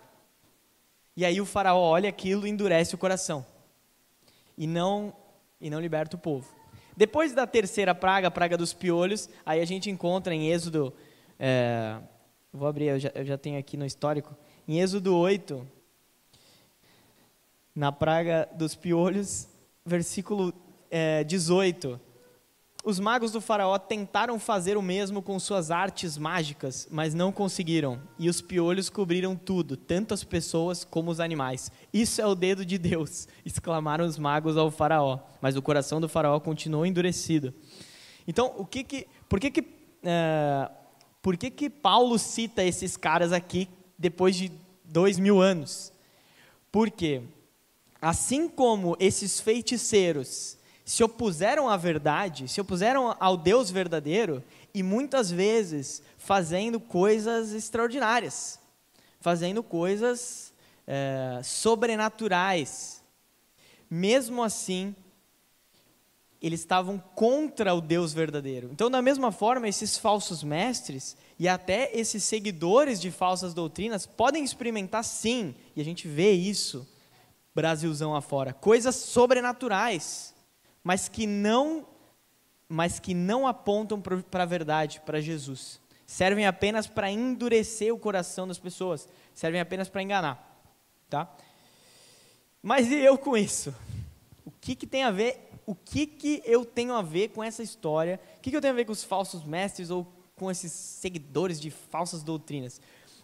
E 1.16 1.24
aí 1.24 1.40
o 1.40 1.46
faraó 1.46 1.80
olha 1.80 2.08
aquilo 2.08 2.46
e 2.46 2.50
endurece 2.50 2.94
o 2.94 2.98
coração. 2.98 3.46
E 4.58 4.66
não, 4.66 5.14
e 5.60 5.70
não 5.70 5.80
liberta 5.80 6.16
o 6.16 6.18
povo. 6.18 6.46
Depois 6.96 7.32
da 7.32 7.46
terceira 7.46 7.94
praga, 7.94 8.28
a 8.28 8.30
praga 8.30 8.56
dos 8.56 8.72
piolhos, 8.72 9.28
aí 9.44 9.60
a 9.60 9.64
gente 9.64 9.90
encontra 9.90 10.34
em 10.34 10.50
Êxodo, 10.50 10.92
é, 11.38 11.98
vou 12.56 12.66
abrir, 12.66 12.86
eu 12.86 12.98
já, 12.98 13.12
eu 13.14 13.24
já 13.24 13.38
tenho 13.38 13.58
aqui 13.58 13.76
no 13.76 13.84
histórico, 13.84 14.34
em 14.66 14.80
Êxodo 14.80 15.14
8, 15.14 15.66
na 17.74 17.92
praga 17.92 18.48
dos 18.54 18.74
piolhos, 18.74 19.46
versículo 19.84 20.52
é, 20.90 21.22
18, 21.24 22.00
Os 22.84 23.00
magos 23.00 23.32
do 23.32 23.40
Faraó 23.40 23.76
tentaram 23.78 24.38
fazer 24.38 24.76
o 24.76 24.82
mesmo 24.82 25.20
com 25.20 25.38
suas 25.40 25.72
artes 25.72 26.16
mágicas, 26.16 26.86
mas 26.90 27.14
não 27.14 27.32
conseguiram. 27.32 28.00
E 28.16 28.30
os 28.30 28.40
piolhos 28.40 28.88
cobriram 28.88 29.34
tudo, 29.34 29.76
tanto 29.76 30.14
as 30.14 30.22
pessoas 30.22 30.84
como 30.84 31.10
os 31.10 31.18
animais. 31.18 31.70
Isso 31.92 32.22
é 32.22 32.26
o 32.26 32.34
dedo 32.34 32.64
de 32.64 32.78
Deus, 32.78 33.26
exclamaram 33.44 34.06
os 34.06 34.18
magos 34.18 34.56
ao 34.56 34.70
Faraó. 34.70 35.18
Mas 35.40 35.56
o 35.56 35.62
coração 35.62 36.00
do 36.00 36.08
Faraó 36.08 36.38
continuou 36.38 36.86
endurecido. 36.86 37.52
Então, 38.26 38.54
o 38.56 38.64
que 38.64 38.84
que, 38.84 39.06
por 39.28 39.40
que 39.40 39.50
que, 39.50 39.60
uh, 39.60 40.85
por 41.26 41.36
que 41.36 41.50
que 41.50 41.68
Paulo 41.68 42.20
cita 42.20 42.62
esses 42.62 42.96
caras 42.96 43.32
aqui 43.32 43.68
depois 43.98 44.36
de 44.36 44.52
dois 44.84 45.18
mil 45.18 45.40
anos? 45.40 45.92
Porque, 46.70 47.20
assim 48.00 48.48
como 48.48 48.96
esses 49.00 49.40
feiticeiros 49.40 50.56
se 50.84 51.02
opuseram 51.02 51.68
à 51.68 51.76
verdade, 51.76 52.46
se 52.46 52.60
opuseram 52.60 53.16
ao 53.18 53.36
Deus 53.36 53.72
verdadeiro 53.72 54.40
e 54.72 54.84
muitas 54.84 55.28
vezes 55.28 56.00
fazendo 56.16 56.78
coisas 56.78 57.52
extraordinárias, 57.52 58.60
fazendo 59.20 59.64
coisas 59.64 60.52
é, 60.86 61.40
sobrenaturais. 61.42 63.02
Mesmo 63.90 64.44
assim, 64.44 64.94
eles 66.46 66.60
estavam 66.60 66.98
contra 67.14 67.74
o 67.74 67.80
Deus 67.80 68.12
verdadeiro. 68.12 68.68
Então, 68.72 68.90
da 68.90 69.02
mesma 69.02 69.32
forma, 69.32 69.68
esses 69.68 69.96
falsos 69.96 70.42
mestres 70.42 71.16
e 71.38 71.48
até 71.48 71.90
esses 71.92 72.24
seguidores 72.24 73.00
de 73.00 73.10
falsas 73.10 73.52
doutrinas 73.52 74.06
podem 74.06 74.44
experimentar 74.44 75.04
sim, 75.04 75.54
e 75.74 75.80
a 75.80 75.84
gente 75.84 76.06
vê 76.06 76.32
isso, 76.32 76.86
Brasilzão 77.54 78.14
afora, 78.14 78.52
coisas 78.52 78.94
sobrenaturais 78.96 80.36
mas 80.86 81.08
que 81.08 81.26
não 81.26 81.84
mas 82.68 83.00
que 83.00 83.12
não 83.12 83.44
apontam 83.44 84.00
para 84.00 84.42
a 84.42 84.46
verdade, 84.46 85.00
para 85.04 85.20
Jesus. 85.20 85.80
Servem 86.04 86.46
apenas 86.46 86.86
para 86.86 87.10
endurecer 87.10 87.92
o 87.92 87.98
coração 87.98 88.46
das 88.46 88.58
pessoas, 88.58 89.08
servem 89.34 89.60
apenas 89.60 89.88
para 89.88 90.02
enganar, 90.02 90.62
tá? 91.10 91.28
Mas 92.62 92.88
e 92.88 92.94
eu 92.94 93.18
com 93.18 93.36
isso? 93.36 93.74
O 94.44 94.50
que, 94.60 94.76
que 94.76 94.86
tem 94.86 95.02
a 95.02 95.10
ver? 95.10 95.45
O 95.66 95.74
que, 95.74 96.06
que 96.06 96.40
eu 96.46 96.64
tenho 96.64 96.94
a 96.94 97.02
ver 97.02 97.28
com 97.30 97.42
essa 97.42 97.62
história? 97.62 98.20
O 98.38 98.40
que, 98.40 98.50
que 98.50 98.56
eu 98.56 98.60
tenho 98.60 98.72
a 98.72 98.76
ver 98.76 98.84
com 98.84 98.92
os 98.92 99.02
falsos 99.02 99.44
mestres 99.44 99.90
ou 99.90 100.06
com 100.36 100.48
esses 100.48 100.70
seguidores 100.70 101.60
de 101.60 101.70
falsas 101.70 102.22
doutrinas? 102.22 102.80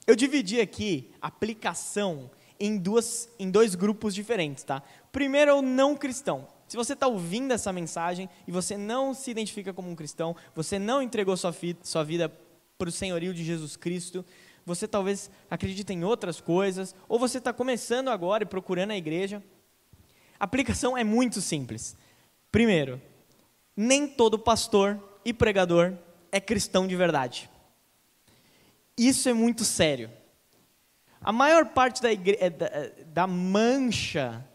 Eu 0.07 0.16
dividi 0.16 0.61
aqui 0.61 1.11
aplicação 1.22 2.28
em, 2.59 2.76
duas, 2.76 3.28
em 3.38 3.48
dois 3.48 3.76
grupos 3.76 4.12
diferentes, 4.12 4.64
tá? 4.64 4.83
Primeiro 5.12 5.52
é 5.52 5.55
o 5.55 5.62
não 5.62 5.96
cristão. 5.96 6.48
Se 6.66 6.76
você 6.76 6.94
está 6.94 7.07
ouvindo 7.07 7.52
essa 7.52 7.72
mensagem 7.72 8.28
e 8.46 8.50
você 8.50 8.76
não 8.76 9.14
se 9.14 9.31
identifica 9.31 9.72
como 9.72 9.88
um 9.88 9.94
cristão, 9.94 10.35
você 10.55 10.78
não 10.78 11.00
entregou 11.00 11.37
sua, 11.37 11.55
sua 11.83 12.02
vida 12.02 12.33
para 12.76 12.88
o 12.88 12.92
senhorio 12.92 13.33
de 13.33 13.44
Jesus 13.44 13.76
Cristo, 13.76 14.24
você 14.64 14.88
talvez 14.88 15.31
acredite 15.50 15.92
em 15.92 16.02
outras 16.02 16.40
coisas, 16.40 16.94
ou 17.09 17.18
você 17.18 17.38
está 17.38 17.52
começando 17.52 18.09
agora 18.09 18.42
e 18.42 18.46
procurando 18.46 18.92
a 18.92 18.96
igreja. 18.96 19.42
A 20.40 20.44
aplicação 20.44 20.96
é 20.96 21.05
muito 21.05 21.40
simples. 21.40 21.96
Primeiro, 22.52 23.00
nem 23.74 24.06
todo 24.06 24.38
pastor 24.38 25.02
e 25.24 25.32
pregador 25.32 25.94
é 26.30 26.38
cristão 26.38 26.86
de 26.86 26.94
verdade. 26.94 27.50
Isso 28.96 29.26
é 29.28 29.32
muito 29.32 29.64
sério. 29.64 30.10
A 31.22 31.32
maior 31.32 31.66
parte 31.66 32.02
da, 32.02 32.12
igre... 32.12 32.36
É, 32.38 32.46
é, 32.46 33.04
da 33.06 33.26
mancha 33.26 34.46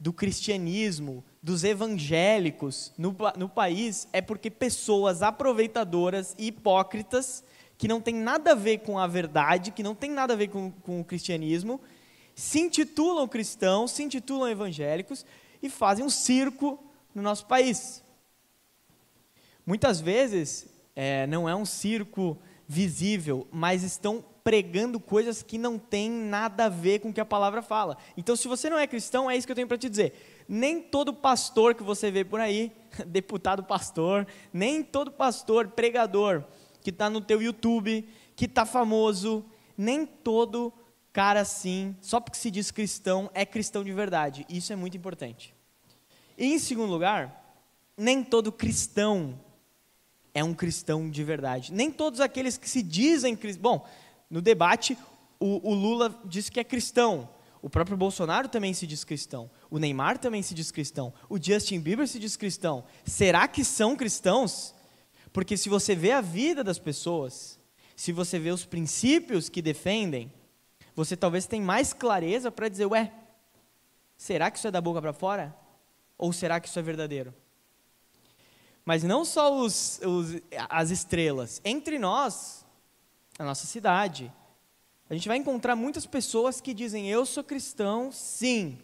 do 0.00 0.12
cristianismo, 0.12 1.24
dos 1.40 1.62
evangélicos 1.62 2.92
no, 2.98 3.16
no 3.36 3.48
país 3.48 4.08
é 4.12 4.20
porque 4.20 4.50
pessoas 4.50 5.22
aproveitadoras 5.22 6.34
e 6.36 6.48
hipócritas, 6.48 7.44
que 7.78 7.86
não 7.86 8.00
tem 8.00 8.14
nada 8.14 8.52
a 8.52 8.54
ver 8.54 8.78
com 8.78 8.98
a 8.98 9.06
verdade, 9.06 9.70
que 9.70 9.82
não 9.82 9.94
tem 9.94 10.10
nada 10.10 10.32
a 10.32 10.36
ver 10.36 10.48
com, 10.48 10.72
com 10.72 11.00
o 11.00 11.04
cristianismo, 11.04 11.80
se 12.34 12.58
intitulam 12.58 13.28
cristãos, 13.28 13.92
se 13.92 14.02
intitulam 14.02 14.50
evangélicos 14.50 15.24
e 15.62 15.70
fazem 15.70 16.04
um 16.04 16.10
circo 16.10 16.78
no 17.14 17.22
nosso 17.22 17.46
país. 17.46 18.02
Muitas 19.66 20.00
vezes 20.00 20.66
é, 20.94 21.26
não 21.26 21.48
é 21.48 21.54
um 21.54 21.64
circo 21.64 22.38
visível, 22.66 23.46
mas 23.50 23.82
estão 23.82 24.24
pregando 24.42 25.00
coisas 25.00 25.42
que 25.42 25.56
não 25.56 25.78
têm 25.78 26.10
nada 26.10 26.66
a 26.66 26.68
ver 26.68 26.98
com 27.00 27.08
o 27.08 27.12
que 27.12 27.20
a 27.20 27.24
palavra 27.24 27.62
fala. 27.62 27.96
Então, 28.16 28.36
se 28.36 28.46
você 28.46 28.68
não 28.68 28.78
é 28.78 28.86
cristão, 28.86 29.30
é 29.30 29.36
isso 29.36 29.46
que 29.46 29.52
eu 29.52 29.56
tenho 29.56 29.68
para 29.68 29.78
te 29.78 29.88
dizer 29.88 30.12
nem 30.48 30.80
todo 30.80 31.12
pastor 31.12 31.74
que 31.74 31.82
você 31.82 32.10
vê 32.10 32.24
por 32.24 32.40
aí, 32.40 32.72
deputado 33.06 33.64
pastor, 33.64 34.26
nem 34.52 34.82
todo 34.82 35.10
pastor, 35.10 35.68
pregador 35.68 36.44
que 36.80 36.90
está 36.90 37.08
no 37.08 37.20
teu 37.20 37.40
YouTube, 37.40 38.06
que 38.36 38.44
está 38.44 38.66
famoso, 38.66 39.44
nem 39.76 40.04
todo 40.04 40.72
cara 41.12 41.40
assim, 41.40 41.96
só 42.00 42.20
porque 42.20 42.36
se 42.36 42.50
diz 42.50 42.70
cristão, 42.70 43.30
é 43.32 43.46
cristão 43.46 43.82
de 43.82 43.92
verdade. 43.92 44.44
Isso 44.48 44.72
é 44.72 44.76
muito 44.76 44.96
importante. 44.96 45.53
E 46.36 46.46
em 46.46 46.58
segundo 46.58 46.90
lugar, 46.90 47.58
nem 47.96 48.22
todo 48.24 48.50
cristão 48.50 49.38
é 50.32 50.42
um 50.42 50.52
cristão 50.52 51.08
de 51.08 51.22
verdade. 51.22 51.72
Nem 51.72 51.90
todos 51.90 52.20
aqueles 52.20 52.56
que 52.56 52.68
se 52.68 52.82
dizem 52.82 53.36
cristãos. 53.36 53.62
Bom, 53.62 53.86
no 54.28 54.42
debate, 54.42 54.98
o, 55.38 55.70
o 55.70 55.74
Lula 55.74 56.20
disse 56.24 56.50
que 56.50 56.58
é 56.58 56.64
cristão. 56.64 57.28
O 57.62 57.70
próprio 57.70 57.96
Bolsonaro 57.96 58.48
também 58.48 58.74
se 58.74 58.86
diz 58.86 59.04
cristão. 59.04 59.50
O 59.70 59.78
Neymar 59.78 60.18
também 60.18 60.42
se 60.42 60.52
diz 60.52 60.70
cristão. 60.70 61.14
O 61.28 61.40
Justin 61.40 61.80
Bieber 61.80 62.06
se 62.06 62.18
diz 62.18 62.36
cristão. 62.36 62.84
Será 63.06 63.48
que 63.48 63.64
são 63.64 63.96
cristãos? 63.96 64.74
Porque 65.32 65.56
se 65.56 65.68
você 65.68 65.94
vê 65.94 66.12
a 66.12 66.20
vida 66.20 66.62
das 66.62 66.78
pessoas, 66.78 67.58
se 67.96 68.12
você 68.12 68.38
vê 68.38 68.50
os 68.50 68.64
princípios 68.64 69.48
que 69.48 69.62
defendem, 69.62 70.32
você 70.94 71.16
talvez 71.16 71.46
tenha 71.46 71.64
mais 71.64 71.92
clareza 71.92 72.50
para 72.50 72.68
dizer: 72.68 72.86
ué, 72.86 73.12
será 74.16 74.50
que 74.50 74.58
isso 74.58 74.68
é 74.68 74.70
da 74.70 74.80
boca 74.80 75.00
para 75.00 75.12
fora? 75.12 75.56
Ou 76.16 76.32
será 76.32 76.60
que 76.60 76.68
isso 76.68 76.78
é 76.78 76.82
verdadeiro? 76.82 77.34
Mas 78.84 79.02
não 79.02 79.24
só 79.24 79.54
os, 79.54 80.00
os, 80.04 80.40
as 80.68 80.90
estrelas. 80.90 81.60
Entre 81.64 81.98
nós, 81.98 82.64
a 83.38 83.44
nossa 83.44 83.66
cidade, 83.66 84.32
a 85.08 85.14
gente 85.14 85.28
vai 85.28 85.36
encontrar 85.36 85.74
muitas 85.74 86.06
pessoas 86.06 86.60
que 86.60 86.74
dizem: 86.74 87.08
Eu 87.08 87.24
sou 87.24 87.42
cristão, 87.42 88.12
sim. 88.12 88.78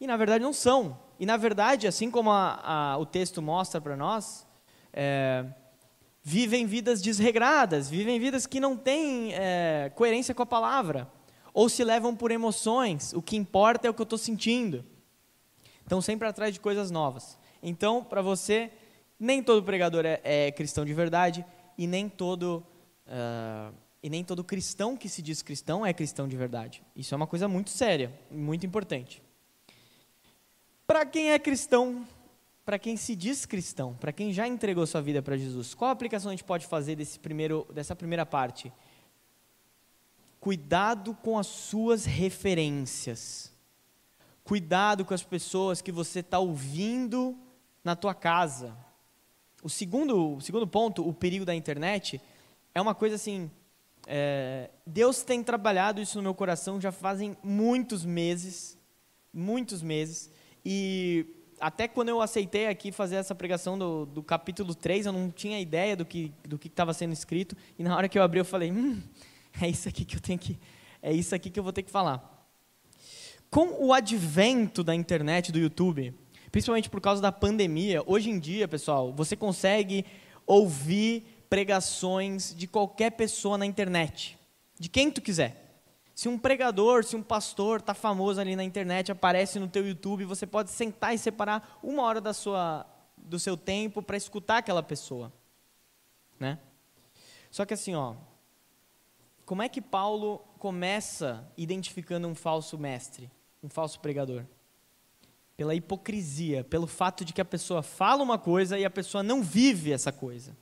E 0.00 0.06
na 0.06 0.16
verdade 0.16 0.42
não 0.42 0.52
são. 0.52 0.98
E 1.18 1.26
na 1.26 1.36
verdade, 1.36 1.86
assim 1.86 2.10
como 2.10 2.30
a, 2.30 2.60
a, 2.62 2.98
o 2.98 3.04
texto 3.04 3.42
mostra 3.42 3.78
para 3.78 3.94
nós, 3.94 4.46
é, 4.92 5.44
vivem 6.22 6.66
vidas 6.66 7.02
desregradas, 7.02 7.90
vivem 7.90 8.18
vidas 8.18 8.46
que 8.46 8.58
não 8.58 8.74
têm 8.76 9.34
é, 9.34 9.92
coerência 9.94 10.34
com 10.34 10.42
a 10.42 10.46
palavra, 10.46 11.10
ou 11.52 11.68
se 11.68 11.84
levam 11.84 12.16
por 12.16 12.30
emoções. 12.30 13.12
O 13.12 13.20
que 13.20 13.36
importa 13.36 13.86
é 13.86 13.90
o 13.90 13.94
que 13.94 14.00
eu 14.00 14.04
estou 14.04 14.18
sentindo. 14.18 14.82
Estão 15.90 16.00
sempre 16.00 16.28
atrás 16.28 16.54
de 16.54 16.60
coisas 16.60 16.88
novas. 16.88 17.36
Então, 17.60 18.04
para 18.04 18.22
você, 18.22 18.70
nem 19.18 19.42
todo 19.42 19.60
pregador 19.60 20.06
é, 20.06 20.20
é, 20.22 20.52
cristão 20.52 20.84
de 20.84 20.94
verdade 20.94 21.44
e 21.76 21.84
nem 21.84 22.08
todo 22.08 22.64
uh, 23.08 23.74
e 24.00 24.08
nem 24.08 24.22
todo 24.22 24.44
cristão 24.44 24.96
que 24.96 25.08
se 25.08 25.20
diz 25.20 25.42
cristão 25.42 25.84
é 25.84 25.92
cristão 25.92 26.28
de 26.28 26.36
verdade. 26.36 26.80
Isso 26.94 27.12
é 27.12 27.16
uma 27.16 27.26
coisa 27.26 27.48
muito 27.48 27.70
séria, 27.70 28.16
muito 28.30 28.64
importante. 28.64 29.20
Para 30.86 31.04
quem 31.04 31.32
é 31.32 31.40
cristão, 31.40 32.06
para 32.64 32.78
quem 32.78 32.96
se 32.96 33.16
diz 33.16 33.44
cristão, 33.44 33.94
para 33.94 34.12
quem 34.12 34.32
já 34.32 34.46
entregou 34.46 34.86
sua 34.86 35.02
vida 35.02 35.20
para 35.20 35.36
Jesus, 35.36 35.74
qual 35.74 35.90
aplicação 35.90 36.30
a 36.30 36.32
gente 36.32 36.44
pode 36.44 36.68
fazer 36.68 36.94
desse 36.94 37.18
primeiro, 37.18 37.66
dessa 37.74 37.96
primeira 37.96 38.24
parte? 38.24 38.72
Cuidado 40.38 41.14
com 41.20 41.36
as 41.36 41.48
suas 41.48 42.04
referências. 42.04 43.50
Cuidado 44.50 45.04
com 45.04 45.14
as 45.14 45.22
pessoas 45.22 45.80
que 45.80 45.92
você 45.92 46.18
está 46.18 46.40
ouvindo 46.40 47.38
na 47.84 47.94
tua 47.94 48.12
casa. 48.12 48.76
O 49.62 49.68
segundo, 49.68 50.38
o 50.38 50.40
segundo 50.40 50.66
ponto, 50.66 51.08
o 51.08 51.14
perigo 51.14 51.44
da 51.44 51.54
internet, 51.54 52.20
é 52.74 52.80
uma 52.80 52.92
coisa 52.92 53.14
assim 53.14 53.48
é, 54.08 54.68
Deus 54.84 55.22
tem 55.22 55.40
trabalhado 55.40 56.00
isso 56.00 56.16
no 56.16 56.22
meu 56.24 56.34
coração 56.34 56.80
já 56.80 56.90
fazem 56.90 57.36
muitos 57.44 58.04
meses, 58.04 58.76
muitos 59.32 59.82
meses, 59.82 60.32
e 60.64 61.24
até 61.60 61.86
quando 61.86 62.08
eu 62.08 62.20
aceitei 62.20 62.66
aqui 62.66 62.90
fazer 62.90 63.14
essa 63.14 63.36
pregação 63.36 63.78
do, 63.78 64.04
do 64.04 64.20
capítulo 64.20 64.74
3, 64.74 65.06
eu 65.06 65.12
não 65.12 65.30
tinha 65.30 65.60
ideia 65.60 65.96
do 65.96 66.04
que 66.04 66.32
do 66.44 66.58
estava 66.64 66.92
sendo 66.92 67.12
escrito, 67.12 67.56
e 67.78 67.84
na 67.84 67.96
hora 67.96 68.08
que 68.08 68.18
eu 68.18 68.22
abri 68.24 68.40
eu 68.40 68.44
falei, 68.44 68.72
hum, 68.72 69.00
é 69.62 69.68
isso 69.68 69.88
aqui 69.88 70.04
que 70.04 70.16
eu 70.16 70.20
tenho 70.20 70.40
que, 70.40 70.58
é 71.00 71.12
isso 71.12 71.32
aqui 71.32 71.48
que 71.48 71.60
eu 71.60 71.62
vou 71.62 71.72
ter 71.72 71.84
que 71.84 71.90
falar. 71.92 72.29
Com 73.50 73.84
o 73.84 73.92
advento 73.92 74.84
da 74.84 74.94
internet, 74.94 75.50
do 75.50 75.58
YouTube, 75.58 76.14
principalmente 76.52 76.88
por 76.88 77.00
causa 77.00 77.20
da 77.20 77.32
pandemia, 77.32 78.00
hoje 78.06 78.30
em 78.30 78.38
dia, 78.38 78.68
pessoal, 78.68 79.12
você 79.12 79.34
consegue 79.34 80.06
ouvir 80.46 81.44
pregações 81.50 82.54
de 82.54 82.68
qualquer 82.68 83.10
pessoa 83.10 83.58
na 83.58 83.66
internet, 83.66 84.38
de 84.78 84.88
quem 84.88 85.10
tu 85.10 85.20
quiser. 85.20 85.82
Se 86.14 86.28
um 86.28 86.38
pregador, 86.38 87.02
se 87.02 87.16
um 87.16 87.22
pastor 87.24 87.80
está 87.80 87.92
famoso 87.92 88.40
ali 88.40 88.54
na 88.54 88.62
internet, 88.62 89.10
aparece 89.10 89.58
no 89.58 89.66
teu 89.66 89.84
YouTube, 89.84 90.24
você 90.24 90.46
pode 90.46 90.70
sentar 90.70 91.12
e 91.12 91.18
separar 91.18 91.80
uma 91.82 92.04
hora 92.04 92.20
da 92.20 92.32
sua, 92.32 92.86
do 93.16 93.38
seu 93.38 93.56
tempo 93.56 94.00
para 94.00 94.16
escutar 94.16 94.58
aquela 94.58 94.82
pessoa, 94.82 95.32
né? 96.38 96.56
Só 97.50 97.64
que 97.64 97.74
assim, 97.74 97.96
ó, 97.96 98.14
como 99.44 99.60
é 99.60 99.68
que 99.68 99.80
Paulo 99.80 100.38
começa 100.56 101.50
identificando 101.56 102.28
um 102.28 102.34
falso 102.36 102.78
mestre, 102.78 103.28
um 103.62 103.68
falso 103.68 104.00
pregador? 104.00 104.44
Pela 105.56 105.74
hipocrisia, 105.74 106.64
pelo 106.64 106.86
fato 106.86 107.24
de 107.24 107.32
que 107.32 107.40
a 107.40 107.44
pessoa 107.44 107.82
fala 107.82 108.22
uma 108.22 108.38
coisa 108.38 108.78
e 108.78 108.84
a 108.84 108.90
pessoa 108.90 109.22
não 109.22 109.42
vive 109.42 109.92
essa 109.92 110.10
coisa. 110.10 110.56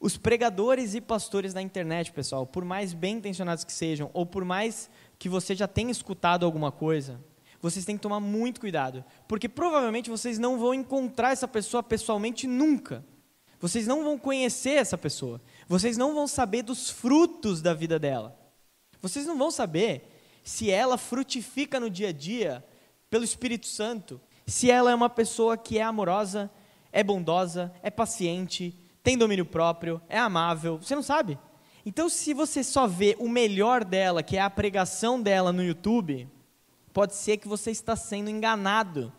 Os 0.00 0.16
pregadores 0.16 0.94
e 0.94 1.00
pastores 1.00 1.52
da 1.54 1.62
internet, 1.62 2.12
pessoal, 2.12 2.46
por 2.46 2.64
mais 2.64 2.92
bem 2.92 3.16
intencionados 3.16 3.64
que 3.64 3.72
sejam, 3.72 4.10
ou 4.12 4.26
por 4.26 4.44
mais 4.44 4.90
que 5.18 5.28
você 5.28 5.54
já 5.54 5.66
tenha 5.66 5.90
escutado 5.90 6.44
alguma 6.44 6.70
coisa, 6.70 7.20
vocês 7.60 7.84
têm 7.84 7.96
que 7.96 8.02
tomar 8.02 8.20
muito 8.20 8.60
cuidado, 8.60 9.04
porque 9.26 9.48
provavelmente 9.48 10.10
vocês 10.10 10.38
não 10.38 10.58
vão 10.58 10.74
encontrar 10.74 11.32
essa 11.32 11.48
pessoa 11.48 11.82
pessoalmente 11.82 12.46
nunca. 12.46 13.04
Vocês 13.58 13.86
não 13.86 14.04
vão 14.04 14.18
conhecer 14.18 14.74
essa 14.74 14.98
pessoa. 14.98 15.40
Vocês 15.66 15.96
não 15.96 16.14
vão 16.14 16.26
saber 16.26 16.62
dos 16.62 16.90
frutos 16.90 17.62
da 17.62 17.72
vida 17.72 17.98
dela. 17.98 18.38
Vocês 19.00 19.24
não 19.26 19.38
vão 19.38 19.50
saber 19.50 20.15
se 20.46 20.70
ela 20.70 20.96
frutifica 20.96 21.80
no 21.80 21.90
dia 21.90 22.10
a 22.10 22.12
dia 22.12 22.64
pelo 23.10 23.24
Espírito 23.24 23.66
Santo, 23.66 24.20
se 24.46 24.70
ela 24.70 24.92
é 24.92 24.94
uma 24.94 25.10
pessoa 25.10 25.56
que 25.56 25.76
é 25.76 25.82
amorosa, 25.82 26.48
é 26.92 27.02
bondosa, 27.02 27.74
é 27.82 27.90
paciente, 27.90 28.72
tem 29.02 29.18
domínio 29.18 29.44
próprio, 29.44 30.00
é 30.08 30.16
amável. 30.16 30.78
Você 30.78 30.94
não 30.94 31.02
sabe. 31.02 31.36
Então, 31.84 32.08
se 32.08 32.32
você 32.32 32.62
só 32.62 32.86
vê 32.86 33.16
o 33.18 33.28
melhor 33.28 33.84
dela, 33.84 34.22
que 34.22 34.36
é 34.36 34.40
a 34.40 34.48
pregação 34.48 35.20
dela 35.20 35.52
no 35.52 35.64
YouTube, 35.64 36.28
pode 36.92 37.16
ser 37.16 37.38
que 37.38 37.48
você 37.48 37.72
está 37.72 37.96
sendo 37.96 38.30
enganado. 38.30 39.12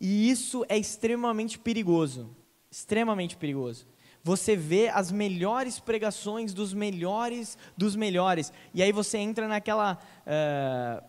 E 0.00 0.30
isso 0.30 0.64
é 0.70 0.78
extremamente 0.78 1.58
perigoso. 1.58 2.34
Extremamente 2.70 3.36
perigoso. 3.36 3.86
Você 4.26 4.56
vê 4.56 4.88
as 4.88 5.12
melhores 5.12 5.78
pregações 5.78 6.52
dos 6.52 6.74
melhores 6.74 7.56
dos 7.76 7.94
melhores. 7.94 8.52
E 8.74 8.82
aí 8.82 8.90
você 8.90 9.18
entra 9.18 9.46
naquela, 9.46 9.96
uh, 10.26 11.04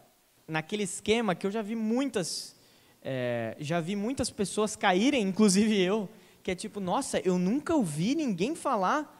naquele 0.48 0.84
esquema 0.84 1.34
que 1.34 1.48
eu 1.48 1.50
já 1.50 1.64
vi 1.64 1.76
muitas, 1.76 2.56
uh, 3.02 3.56
já 3.58 3.80
vi 3.80 3.96
muitas 3.96 4.30
pessoas 4.30 4.76
caírem, 4.76 5.24
inclusive 5.24 5.82
eu, 5.82 6.08
que 6.44 6.52
é 6.52 6.56
tipo, 6.56 6.80
nossa, 6.80 7.20
eu 7.26 7.40
nunca 7.40 7.74
ouvi 7.74 8.14
ninguém 8.14 8.54
falar, 8.54 9.12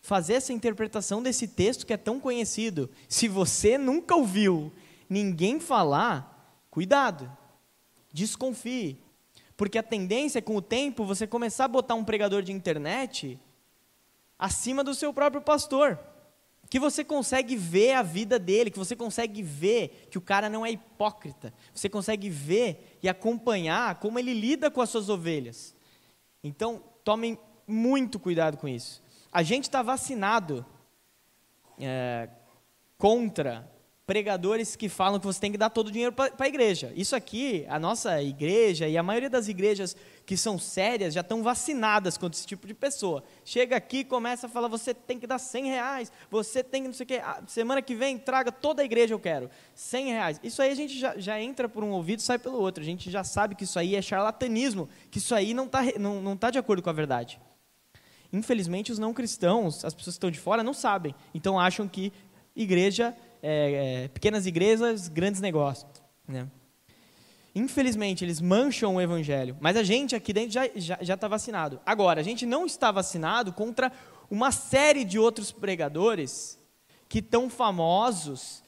fazer 0.00 0.36
essa 0.36 0.54
interpretação 0.54 1.22
desse 1.22 1.46
texto 1.46 1.84
que 1.84 1.92
é 1.92 1.98
tão 1.98 2.18
conhecido. 2.18 2.88
Se 3.10 3.28
você 3.28 3.76
nunca 3.76 4.16
ouviu 4.16 4.72
ninguém 5.06 5.60
falar, 5.60 6.64
cuidado, 6.70 7.30
desconfie. 8.10 9.03
Porque 9.56 9.78
a 9.78 9.82
tendência 9.82 10.38
é 10.38 10.42
com 10.42 10.56
o 10.56 10.62
tempo 10.62 11.04
você 11.04 11.26
começar 11.26 11.66
a 11.66 11.68
botar 11.68 11.94
um 11.94 12.04
pregador 12.04 12.42
de 12.42 12.52
internet 12.52 13.38
acima 14.38 14.82
do 14.82 14.94
seu 14.94 15.12
próprio 15.12 15.42
pastor. 15.42 15.98
Que 16.68 16.80
você 16.80 17.04
consegue 17.04 17.56
ver 17.56 17.92
a 17.92 18.02
vida 18.02 18.38
dele, 18.38 18.70
que 18.70 18.78
você 18.78 18.96
consegue 18.96 19.42
ver 19.42 20.08
que 20.10 20.18
o 20.18 20.20
cara 20.20 20.48
não 20.48 20.66
é 20.66 20.72
hipócrita. 20.72 21.54
Você 21.72 21.88
consegue 21.88 22.28
ver 22.28 22.98
e 23.02 23.08
acompanhar 23.08 24.00
como 24.00 24.18
ele 24.18 24.34
lida 24.34 24.70
com 24.70 24.80
as 24.80 24.90
suas 24.90 25.08
ovelhas. 25.08 25.76
Então, 26.42 26.82
tomem 27.04 27.38
muito 27.66 28.18
cuidado 28.18 28.56
com 28.56 28.66
isso. 28.66 29.02
A 29.30 29.42
gente 29.42 29.64
está 29.64 29.82
vacinado 29.82 30.66
é, 31.78 32.28
contra 32.98 33.70
pregadores 34.06 34.76
que 34.76 34.88
falam 34.88 35.18
que 35.18 35.24
você 35.24 35.40
tem 35.40 35.50
que 35.50 35.56
dar 35.56 35.70
todo 35.70 35.88
o 35.88 35.90
dinheiro 35.90 36.12
para 36.12 36.32
a 36.38 36.46
igreja. 36.46 36.92
Isso 36.94 37.16
aqui, 37.16 37.64
a 37.68 37.78
nossa 37.78 38.22
igreja 38.22 38.86
e 38.86 38.98
a 38.98 39.02
maioria 39.02 39.30
das 39.30 39.48
igrejas 39.48 39.96
que 40.26 40.36
são 40.36 40.58
sérias 40.58 41.14
já 41.14 41.22
estão 41.22 41.42
vacinadas 41.42 42.18
contra 42.18 42.38
esse 42.38 42.46
tipo 42.46 42.66
de 42.66 42.74
pessoa. 42.74 43.24
Chega 43.44 43.76
aqui 43.76 44.04
começa 44.04 44.46
a 44.46 44.50
falar, 44.50 44.68
você 44.68 44.92
tem 44.92 45.18
que 45.18 45.26
dar 45.26 45.38
100 45.38 45.66
reais, 45.66 46.12
você 46.30 46.62
tem 46.62 46.82
que 46.82 46.88
não 46.88 46.94
sei 46.94 47.04
o 47.04 47.06
quê, 47.06 47.20
ah, 47.24 47.42
semana 47.46 47.80
que 47.80 47.94
vem 47.94 48.18
traga 48.18 48.52
toda 48.52 48.82
a 48.82 48.84
igreja 48.84 49.14
eu 49.14 49.18
quero, 49.18 49.50
100 49.74 50.06
reais. 50.08 50.40
Isso 50.42 50.60
aí 50.60 50.70
a 50.70 50.74
gente 50.74 50.98
já, 50.98 51.16
já 51.16 51.40
entra 51.40 51.66
por 51.66 51.82
um 51.82 51.90
ouvido 51.90 52.18
e 52.18 52.22
sai 52.22 52.38
pelo 52.38 52.58
outro, 52.58 52.82
a 52.82 52.86
gente 52.86 53.10
já 53.10 53.24
sabe 53.24 53.54
que 53.54 53.64
isso 53.64 53.78
aí 53.78 53.96
é 53.96 54.02
charlatanismo, 54.02 54.86
que 55.10 55.16
isso 55.16 55.34
aí 55.34 55.54
não 55.54 55.64
está 55.64 55.82
não, 55.98 56.20
não 56.20 56.36
tá 56.36 56.50
de 56.50 56.58
acordo 56.58 56.82
com 56.82 56.90
a 56.90 56.94
verdade. 56.94 57.40
Infelizmente, 58.30 58.92
os 58.92 58.98
não 58.98 59.14
cristãos, 59.14 59.84
as 59.84 59.94
pessoas 59.94 60.14
que 60.14 60.18
estão 60.18 60.30
de 60.30 60.40
fora, 60.40 60.62
não 60.62 60.74
sabem, 60.74 61.14
então 61.32 61.58
acham 61.58 61.88
que 61.88 62.12
igreja 62.54 63.16
é, 63.46 64.04
é, 64.04 64.08
pequenas 64.08 64.46
igrejas, 64.46 65.06
grandes 65.06 65.38
negócios. 65.38 65.86
Né? 66.26 66.48
Infelizmente, 67.54 68.24
eles 68.24 68.40
mancham 68.40 68.96
o 68.96 69.00
evangelho, 69.00 69.54
mas 69.60 69.76
a 69.76 69.82
gente 69.82 70.16
aqui 70.16 70.32
dentro 70.32 70.52
já 70.52 70.64
está 70.64 70.80
já, 70.80 70.98
já 71.02 71.16
tá 71.16 71.28
vacinado. 71.28 71.78
Agora, 71.84 72.20
a 72.20 72.24
gente 72.24 72.46
não 72.46 72.64
está 72.64 72.90
vacinado 72.90 73.52
contra 73.52 73.92
uma 74.30 74.50
série 74.50 75.04
de 75.04 75.18
outros 75.18 75.52
pregadores 75.52 76.58
que 77.06 77.18
estão 77.18 77.50
famosos 77.50 78.62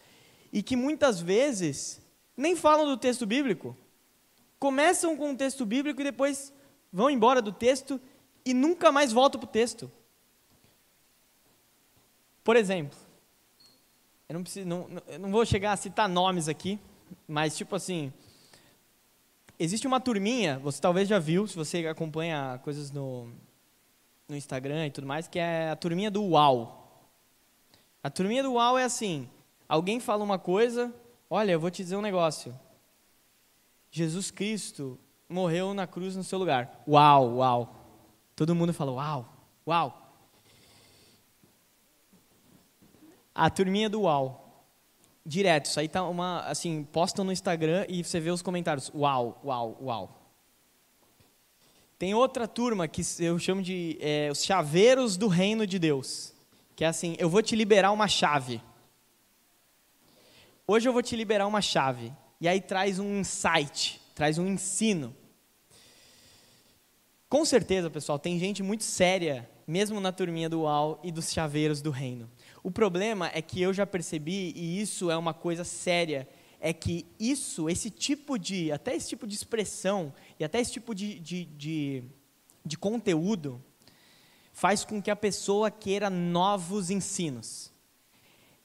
e 0.52 0.62
que 0.62 0.76
muitas 0.76 1.20
vezes 1.22 1.98
nem 2.36 2.54
falam 2.54 2.84
do 2.84 2.98
texto 2.98 3.24
bíblico. 3.24 3.74
Começam 4.58 5.16
com 5.16 5.32
o 5.32 5.36
texto 5.36 5.64
bíblico 5.64 6.02
e 6.02 6.04
depois 6.04 6.52
vão 6.92 7.08
embora 7.08 7.40
do 7.40 7.50
texto 7.50 7.98
e 8.44 8.52
nunca 8.52 8.92
mais 8.92 9.10
voltam 9.10 9.40
para 9.40 9.48
o 9.48 9.50
texto. 9.50 9.90
Por 12.44 12.56
exemplo, 12.56 13.05
eu 14.28 14.34
não, 14.34 14.42
preciso, 14.42 14.66
não, 14.66 14.88
não 15.20 15.30
vou 15.30 15.46
chegar 15.46 15.72
a 15.72 15.76
citar 15.76 16.08
nomes 16.08 16.48
aqui, 16.48 16.80
mas 17.28 17.56
tipo 17.56 17.76
assim, 17.76 18.12
existe 19.58 19.86
uma 19.86 20.00
turminha, 20.00 20.58
você 20.58 20.80
talvez 20.80 21.08
já 21.08 21.18
viu, 21.18 21.46
se 21.46 21.56
você 21.56 21.86
acompanha 21.86 22.60
coisas 22.64 22.90
no, 22.90 23.30
no 24.28 24.36
Instagram 24.36 24.86
e 24.86 24.90
tudo 24.90 25.06
mais, 25.06 25.28
que 25.28 25.38
é 25.38 25.70
a 25.70 25.76
turminha 25.76 26.10
do 26.10 26.24
UAU. 26.24 26.84
A 28.02 28.10
turminha 28.10 28.42
do 28.42 28.54
UAU 28.54 28.78
é 28.78 28.84
assim, 28.84 29.28
alguém 29.68 30.00
fala 30.00 30.24
uma 30.24 30.38
coisa, 30.38 30.92
olha, 31.30 31.52
eu 31.52 31.60
vou 31.60 31.70
te 31.70 31.82
dizer 31.82 31.96
um 31.96 32.02
negócio. 32.02 32.58
Jesus 33.90 34.30
Cristo 34.30 34.98
morreu 35.28 35.72
na 35.72 35.86
cruz 35.86 36.16
no 36.16 36.24
seu 36.24 36.38
lugar. 36.38 36.82
Uau, 36.86 37.36
uau. 37.36 37.74
Todo 38.34 38.54
mundo 38.54 38.74
fala, 38.74 38.92
uau, 38.92 39.28
uau. 39.66 40.05
A 43.36 43.50
turminha 43.50 43.90
do 43.90 44.02
UAU. 44.02 44.42
Direto, 45.24 45.66
isso 45.66 45.78
aí 45.78 45.88
tá 45.88 46.02
uma, 46.08 46.40
assim, 46.40 46.84
postam 46.84 47.24
no 47.24 47.32
Instagram 47.32 47.84
e 47.88 48.02
você 48.02 48.18
vê 48.18 48.30
os 48.30 48.40
comentários, 48.40 48.90
uau, 48.94 49.40
uau, 49.44 49.78
uau. 49.82 50.22
Tem 51.98 52.14
outra 52.14 52.48
turma 52.48 52.88
que 52.88 53.02
eu 53.18 53.38
chamo 53.38 53.62
de 53.62 53.98
é, 54.00 54.30
os 54.30 54.42
chaveiros 54.42 55.16
do 55.16 55.28
reino 55.28 55.66
de 55.66 55.78
Deus, 55.78 56.32
que 56.74 56.84
é 56.84 56.86
assim, 56.86 57.14
eu 57.18 57.28
vou 57.28 57.42
te 57.42 57.54
liberar 57.54 57.92
uma 57.92 58.08
chave. 58.08 58.62
Hoje 60.66 60.88
eu 60.88 60.92
vou 60.92 61.02
te 61.02 61.14
liberar 61.14 61.46
uma 61.46 61.60
chave. 61.60 62.12
E 62.40 62.48
aí 62.48 62.60
traz 62.60 62.98
um 62.98 63.20
insight, 63.20 64.00
traz 64.14 64.38
um 64.38 64.46
ensino. 64.46 65.14
Com 67.28 67.44
certeza, 67.44 67.90
pessoal, 67.90 68.18
tem 68.18 68.38
gente 68.38 68.62
muito 68.62 68.84
séria, 68.84 69.48
mesmo 69.66 70.00
na 70.00 70.12
turminha 70.12 70.48
do 70.48 70.60
UAU 70.62 71.00
e 71.02 71.10
dos 71.10 71.32
chaveiros 71.32 71.82
do 71.82 71.90
reino. 71.90 72.30
O 72.66 72.70
problema 72.72 73.30
é 73.32 73.40
que 73.40 73.62
eu 73.62 73.72
já 73.72 73.86
percebi, 73.86 74.52
e 74.56 74.80
isso 74.80 75.08
é 75.08 75.16
uma 75.16 75.32
coisa 75.32 75.62
séria, 75.62 76.28
é 76.58 76.72
que 76.72 77.06
isso, 77.16 77.70
esse 77.70 77.90
tipo 77.90 78.36
de, 78.36 78.72
até 78.72 78.92
esse 78.92 79.08
tipo 79.08 79.24
de 79.24 79.36
expressão, 79.36 80.12
e 80.36 80.42
até 80.42 80.58
esse 80.60 80.72
tipo 80.72 80.92
de, 80.92 81.20
de, 81.20 81.44
de, 81.44 82.02
de 82.64 82.76
conteúdo, 82.76 83.62
faz 84.52 84.84
com 84.84 85.00
que 85.00 85.12
a 85.12 85.14
pessoa 85.14 85.70
queira 85.70 86.10
novos 86.10 86.90
ensinos. 86.90 87.72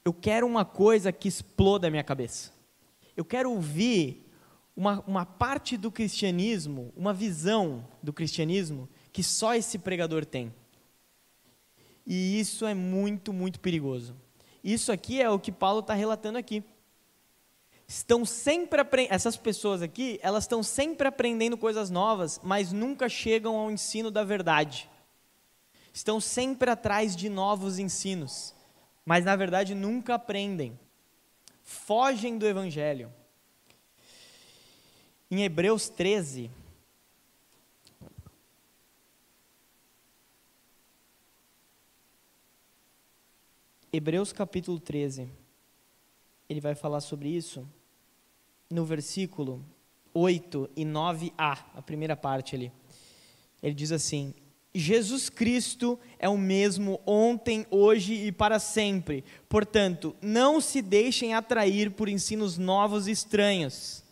Eu 0.04 0.12
quero 0.12 0.48
uma 0.48 0.64
coisa 0.64 1.12
que 1.12 1.28
exploda 1.28 1.86
a 1.86 1.90
minha 1.90 2.02
cabeça. 2.02 2.52
Eu 3.16 3.24
quero 3.24 3.52
ouvir 3.52 4.28
uma, 4.74 4.98
uma 5.06 5.24
parte 5.24 5.76
do 5.76 5.92
cristianismo, 5.92 6.92
uma 6.96 7.14
visão 7.14 7.86
do 8.02 8.12
cristianismo 8.12 8.88
que 9.12 9.22
só 9.22 9.54
esse 9.54 9.78
pregador 9.78 10.24
tem. 10.24 10.52
E 12.06 12.40
isso 12.40 12.66
é 12.66 12.74
muito, 12.74 13.32
muito 13.32 13.60
perigoso. 13.60 14.16
Isso 14.62 14.92
aqui 14.92 15.20
é 15.20 15.28
o 15.28 15.38
que 15.38 15.52
Paulo 15.52 15.80
está 15.80 15.94
relatando 15.94 16.38
aqui. 16.38 16.62
Estão 17.86 18.24
sempre 18.24 18.80
essas 19.10 19.36
pessoas 19.36 19.82
aqui, 19.82 20.18
elas 20.22 20.44
estão 20.44 20.62
sempre 20.62 21.06
aprendendo 21.06 21.58
coisas 21.58 21.90
novas, 21.90 22.40
mas 22.42 22.72
nunca 22.72 23.08
chegam 23.08 23.56
ao 23.56 23.70
ensino 23.70 24.10
da 24.10 24.24
verdade. 24.24 24.88
Estão 25.92 26.18
sempre 26.20 26.70
atrás 26.70 27.14
de 27.14 27.28
novos 27.28 27.78
ensinos, 27.78 28.54
mas 29.04 29.24
na 29.24 29.36
verdade 29.36 29.74
nunca 29.74 30.14
aprendem. 30.14 30.78
Fogem 31.62 32.38
do 32.38 32.46
evangelho. 32.46 33.12
Em 35.30 35.42
Hebreus 35.42 35.88
13, 35.88 36.50
Hebreus 43.94 44.32
capítulo 44.32 44.80
13, 44.80 45.28
ele 46.48 46.62
vai 46.62 46.74
falar 46.74 47.02
sobre 47.02 47.28
isso 47.28 47.68
no 48.70 48.86
versículo 48.86 49.62
8 50.14 50.70
e 50.74 50.82
9a, 50.82 51.58
a 51.74 51.82
primeira 51.82 52.16
parte 52.16 52.56
ali. 52.56 52.72
Ele 53.62 53.74
diz 53.74 53.92
assim: 53.92 54.32
Jesus 54.74 55.28
Cristo 55.28 56.00
é 56.18 56.26
o 56.26 56.38
mesmo 56.38 57.02
ontem, 57.04 57.66
hoje 57.70 58.14
e 58.14 58.32
para 58.32 58.58
sempre. 58.58 59.22
Portanto, 59.46 60.16
não 60.22 60.58
se 60.58 60.80
deixem 60.80 61.34
atrair 61.34 61.90
por 61.90 62.08
ensinos 62.08 62.56
novos 62.56 63.06
e 63.06 63.10
estranhos. 63.10 64.02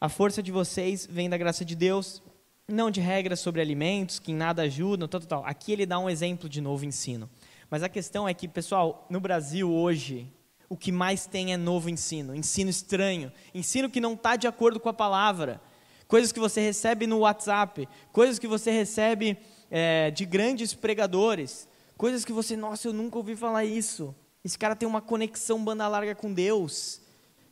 A 0.00 0.08
força 0.08 0.42
de 0.42 0.50
vocês 0.50 1.06
vem 1.08 1.30
da 1.30 1.38
graça 1.38 1.64
de 1.64 1.76
Deus, 1.76 2.20
não 2.66 2.90
de 2.90 3.00
regras 3.00 3.38
sobre 3.38 3.60
alimentos 3.60 4.18
que 4.18 4.32
em 4.32 4.34
nada 4.34 4.62
ajudam, 4.62 5.06
tal, 5.06 5.20
tal, 5.20 5.28
tal. 5.28 5.48
Aqui 5.48 5.70
ele 5.70 5.86
dá 5.86 6.00
um 6.00 6.10
exemplo 6.10 6.48
de 6.48 6.60
novo 6.60 6.84
ensino. 6.84 7.30
Mas 7.70 7.82
a 7.82 7.88
questão 7.88 8.28
é 8.28 8.34
que, 8.34 8.46
pessoal, 8.46 9.06
no 9.10 9.20
Brasil 9.20 9.70
hoje, 9.70 10.32
o 10.68 10.76
que 10.76 10.92
mais 10.92 11.26
tem 11.26 11.52
é 11.52 11.56
novo 11.56 11.88
ensino, 11.88 12.34
ensino 12.34 12.70
estranho, 12.70 13.32
ensino 13.54 13.90
que 13.90 14.00
não 14.00 14.14
está 14.14 14.36
de 14.36 14.46
acordo 14.46 14.80
com 14.80 14.88
a 14.88 14.94
palavra 14.94 15.60
coisas 16.06 16.32
que 16.32 16.40
você 16.40 16.60
recebe 16.60 17.06
no 17.06 17.18
WhatsApp, 17.18 17.88
coisas 18.12 18.38
que 18.38 18.46
você 18.46 18.70
recebe 18.70 19.36
é, 19.70 20.10
de 20.10 20.24
grandes 20.24 20.74
pregadores, 20.74 21.68
coisas 21.96 22.24
que 22.24 22.32
você, 22.32 22.56
nossa, 22.56 22.88
eu 22.88 22.92
nunca 22.92 23.16
ouvi 23.16 23.36
falar 23.36 23.64
isso. 23.64 24.14
Esse 24.44 24.58
cara 24.58 24.76
tem 24.76 24.88
uma 24.88 25.00
conexão 25.00 25.62
banda 25.62 25.88
larga 25.88 26.14
com 26.14 26.32
Deus. 26.32 27.00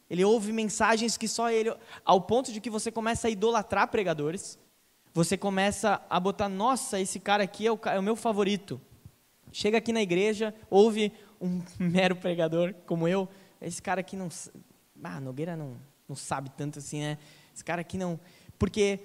Ele 0.09 0.25
ouve 0.25 0.53
mensagens 0.53 1.17
que 1.17 1.27
só 1.27 1.51
ele. 1.51 1.75
Ao 2.05 2.21
ponto 2.21 2.53
de 2.53 2.61
que 2.61 2.71
você 2.71 2.91
começa 2.93 3.27
a 3.27 3.31
idolatrar 3.31 3.89
pregadores. 3.89 4.59
Você 5.13 5.37
começa 5.37 6.01
a 6.11 6.19
botar, 6.19 6.49
nossa, 6.49 7.01
esse 7.01 7.21
cara 7.21 7.45
aqui 7.45 7.67
é 7.67 7.73
o, 7.73 7.79
é 7.87 7.99
o 7.99 8.03
meu 8.03 8.17
favorito. 8.17 8.81
Chega 9.57 9.79
aqui 9.79 9.93
na 9.93 10.03
igreja, 10.03 10.53
ouve 10.69 11.13
um 11.41 11.63
mero 11.79 12.17
pregador 12.17 12.75
como 12.87 13.07
eu. 13.07 13.29
Esse 13.63 13.81
cara 13.81 14.01
aqui 14.01 14.17
não. 14.17 14.29
Ah, 15.01 15.21
Nogueira 15.21 15.57
não, 15.57 15.77
não 16.09 16.17
sabe 16.17 16.51
tanto 16.51 16.81
assim, 16.81 16.99
né? 16.99 17.19
Esse 17.55 17.65
cara 17.65 17.83
aqui 17.83 17.97
não. 17.97 18.19
Porque 18.59 18.99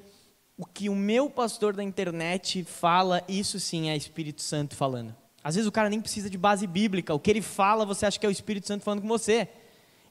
o 0.58 0.66
que 0.66 0.90
o 0.90 0.96
meu 0.96 1.30
pastor 1.30 1.76
da 1.76 1.84
internet 1.84 2.64
fala, 2.64 3.24
isso 3.30 3.60
sim 3.60 3.92
é 3.92 3.96
Espírito 3.96 4.42
Santo 4.42 4.76
falando. 4.76 5.16
Às 5.44 5.54
vezes 5.54 5.68
o 5.68 5.72
cara 5.72 5.88
nem 5.88 6.02
precisa 6.02 6.32
de 6.32 6.38
base 6.38 6.66
bíblica, 6.66 7.14
o 7.14 7.20
que 7.20 7.30
ele 7.30 7.44
fala 7.44 7.86
você 7.86 8.08
acha 8.08 8.20
que 8.20 8.26
é 8.26 8.30
o 8.30 8.32
Espírito 8.32 8.66
Santo 8.66 8.84
falando 8.84 9.04
com 9.04 9.08
você. 9.08 9.48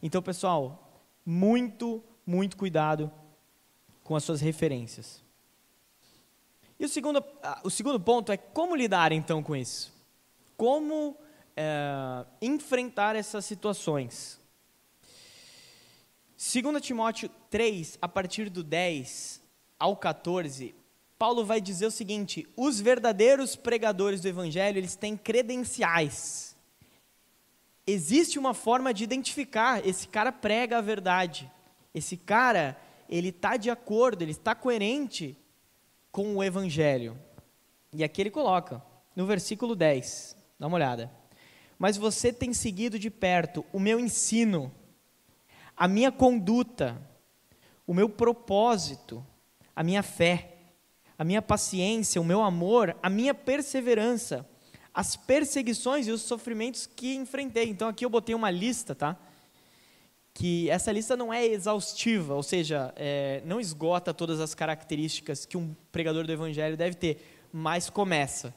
Então, 0.00 0.22
pessoal, 0.22 1.02
muito, 1.26 2.00
muito 2.24 2.56
cuidado 2.56 3.10
com 4.04 4.14
as 4.14 4.22
suas 4.22 4.40
referências. 4.40 5.20
E 6.78 6.84
o 6.84 6.88
segundo, 6.88 7.24
ah, 7.42 7.60
o 7.64 7.70
segundo 7.70 7.98
ponto 7.98 8.30
é 8.30 8.36
como 8.36 8.76
lidar 8.76 9.10
então 9.10 9.42
com 9.42 9.56
isso? 9.56 9.97
Como 10.58 11.16
é, 11.56 12.26
enfrentar 12.42 13.14
essas 13.14 13.44
situações? 13.44 14.40
2 16.36 16.82
Timóteo 16.82 17.30
3, 17.48 17.96
a 18.02 18.08
partir 18.08 18.50
do 18.50 18.64
10 18.64 19.40
ao 19.78 19.96
14, 19.96 20.74
Paulo 21.16 21.44
vai 21.44 21.60
dizer 21.60 21.86
o 21.86 21.92
seguinte: 21.92 22.44
os 22.56 22.80
verdadeiros 22.80 23.54
pregadores 23.54 24.20
do 24.20 24.26
evangelho, 24.26 24.78
eles 24.78 24.96
têm 24.96 25.16
credenciais. 25.16 26.56
Existe 27.86 28.36
uma 28.36 28.52
forma 28.52 28.92
de 28.92 29.04
identificar, 29.04 29.86
esse 29.86 30.08
cara 30.08 30.32
prega 30.32 30.78
a 30.78 30.82
verdade. 30.82 31.50
Esse 31.94 32.16
cara, 32.16 32.76
ele 33.08 33.28
está 33.28 33.56
de 33.56 33.70
acordo, 33.70 34.22
ele 34.22 34.32
está 34.32 34.56
coerente 34.56 35.38
com 36.10 36.36
o 36.36 36.42
evangelho. 36.42 37.16
E 37.92 38.02
aqui 38.02 38.22
ele 38.22 38.30
coloca, 38.30 38.82
no 39.14 39.24
versículo 39.24 39.76
10, 39.76 40.36
dá 40.58 40.66
uma 40.66 40.76
olhada. 40.76 41.10
Mas 41.78 41.96
você 41.96 42.32
tem 42.32 42.52
seguido 42.52 42.98
de 42.98 43.10
perto 43.10 43.64
o 43.72 43.78
meu 43.78 44.00
ensino, 44.00 44.72
a 45.76 45.86
minha 45.86 46.10
conduta, 46.10 47.00
o 47.86 47.94
meu 47.94 48.08
propósito, 48.08 49.24
a 49.74 49.84
minha 49.84 50.02
fé, 50.02 50.56
a 51.16 51.24
minha 51.24 51.40
paciência, 51.40 52.20
o 52.20 52.24
meu 52.24 52.42
amor, 52.42 52.96
a 53.02 53.08
minha 53.08 53.32
perseverança, 53.32 54.48
as 54.92 55.14
perseguições 55.14 56.08
e 56.08 56.10
os 56.10 56.22
sofrimentos 56.22 56.86
que 56.86 57.14
enfrentei. 57.14 57.68
Então 57.68 57.88
aqui 57.88 58.04
eu 58.04 58.10
botei 58.10 58.34
uma 58.34 58.50
lista, 58.50 58.94
tá? 58.94 59.16
Que 60.34 60.68
essa 60.70 60.90
lista 60.90 61.16
não 61.16 61.32
é 61.32 61.46
exaustiva, 61.46 62.34
ou 62.34 62.42
seja, 62.42 62.92
é, 62.96 63.42
não 63.44 63.60
esgota 63.60 64.12
todas 64.12 64.40
as 64.40 64.54
características 64.54 65.46
que 65.46 65.56
um 65.56 65.74
pregador 65.90 66.26
do 66.26 66.32
evangelho 66.32 66.76
deve 66.76 66.96
ter, 66.96 67.46
mas 67.52 67.88
começa. 67.88 68.54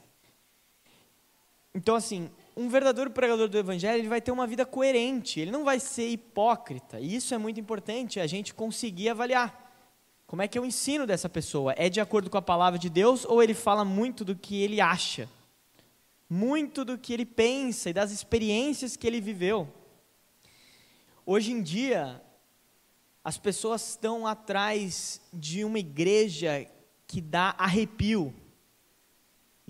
Então, 1.74 1.96
assim, 1.96 2.30
um 2.56 2.68
verdadeiro 2.68 3.10
pregador 3.10 3.48
do 3.48 3.58
evangelho, 3.58 4.00
ele 4.00 4.10
vai 4.10 4.20
ter 4.20 4.32
uma 4.32 4.46
vida 4.46 4.66
coerente, 4.66 5.40
ele 5.40 5.52
não 5.52 5.64
vai 5.64 5.80
ser 5.80 6.10
hipócrita. 6.10 7.00
E 7.00 7.16
isso 7.16 7.34
é 7.34 7.38
muito 7.38 7.60
importante 7.60 8.20
a 8.20 8.28
gente 8.28 8.54
conseguir 8.54 9.10
avaliar. 9.10 9.70
Como 10.28 10.42
é 10.42 10.48
que 10.48 10.60
o 10.60 10.66
ensino 10.66 11.08
dessa 11.08 11.28
pessoa? 11.28 11.74
É 11.78 11.90
de 11.90 12.00
acordo 12.00 12.30
com 12.30 12.38
a 12.38 12.42
palavra 12.42 12.80
de 12.80 12.90
Deus 12.90 13.26
ou 13.26 13.42
ele 13.42 13.54
fala 13.54 13.84
muito 13.84 14.24
do 14.24 14.36
que 14.36 14.62
ele 14.62 14.80
acha? 14.80 15.30
Muito 16.30 16.86
do 16.86 16.98
que 16.98 17.14
ele 17.14 17.26
pensa 17.26 17.90
e 17.90 17.94
das 17.94 18.12
experiências 18.12 18.96
que 18.96 19.06
ele 19.06 19.20
viveu. 19.20 19.68
Hoje 21.26 21.52
em 21.52 21.62
dia, 21.62 22.22
as 23.24 23.38
pessoas 23.38 23.90
estão 23.90 24.26
atrás 24.26 25.22
de 25.34 25.64
uma 25.64 25.80
igreja 25.80 26.66
que 27.06 27.22
dá 27.22 27.54
arrepio, 27.58 28.34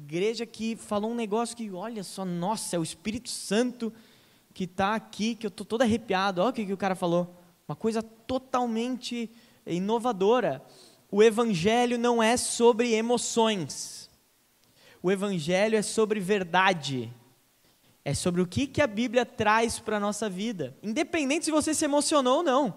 Igreja 0.04 0.48
que 0.48 0.76
falou 0.76 1.12
um 1.12 1.16
negócio 1.16 1.56
que, 1.56 1.70
olha 1.70 2.04
só, 2.04 2.26
nossa, 2.26 2.76
é 2.76 2.80
o 2.80 2.84
Espírito 2.84 3.30
Santo 3.30 3.94
que 4.52 4.64
está 4.64 4.96
aqui, 4.96 5.36
que 5.36 5.46
eu 5.46 5.50
estou 5.50 5.64
todo 5.64 5.84
arrepiado. 5.84 6.42
Olha 6.42 6.50
o 6.50 6.54
que, 6.54 6.66
que 6.66 6.74
o 6.74 6.78
cara 6.78 6.96
falou. 6.96 7.40
Uma 7.68 7.76
coisa 7.76 8.02
totalmente 8.02 9.30
inovadora. 9.66 10.62
O 11.12 11.22
Evangelho 11.22 12.00
não 12.00 12.22
é 12.22 12.36
sobre 12.36 12.94
emoções. 12.94 14.10
O 15.04 15.12
Evangelho 15.12 15.78
é 15.78 15.84
sobre 15.84 16.20
verdade. 16.20 17.14
É 18.04 18.16
sobre 18.16 18.42
o 18.42 18.48
que, 18.48 18.66
que 18.66 18.82
a 18.82 18.88
Bíblia 18.88 19.24
traz 19.24 19.78
para 19.78 19.98
a 19.98 20.00
nossa 20.00 20.28
vida. 20.28 20.76
Independente 20.82 21.46
se 21.46 21.52
você 21.52 21.76
se 21.76 21.86
emocionou 21.86 22.38
ou 22.38 22.44
não. 22.44 22.76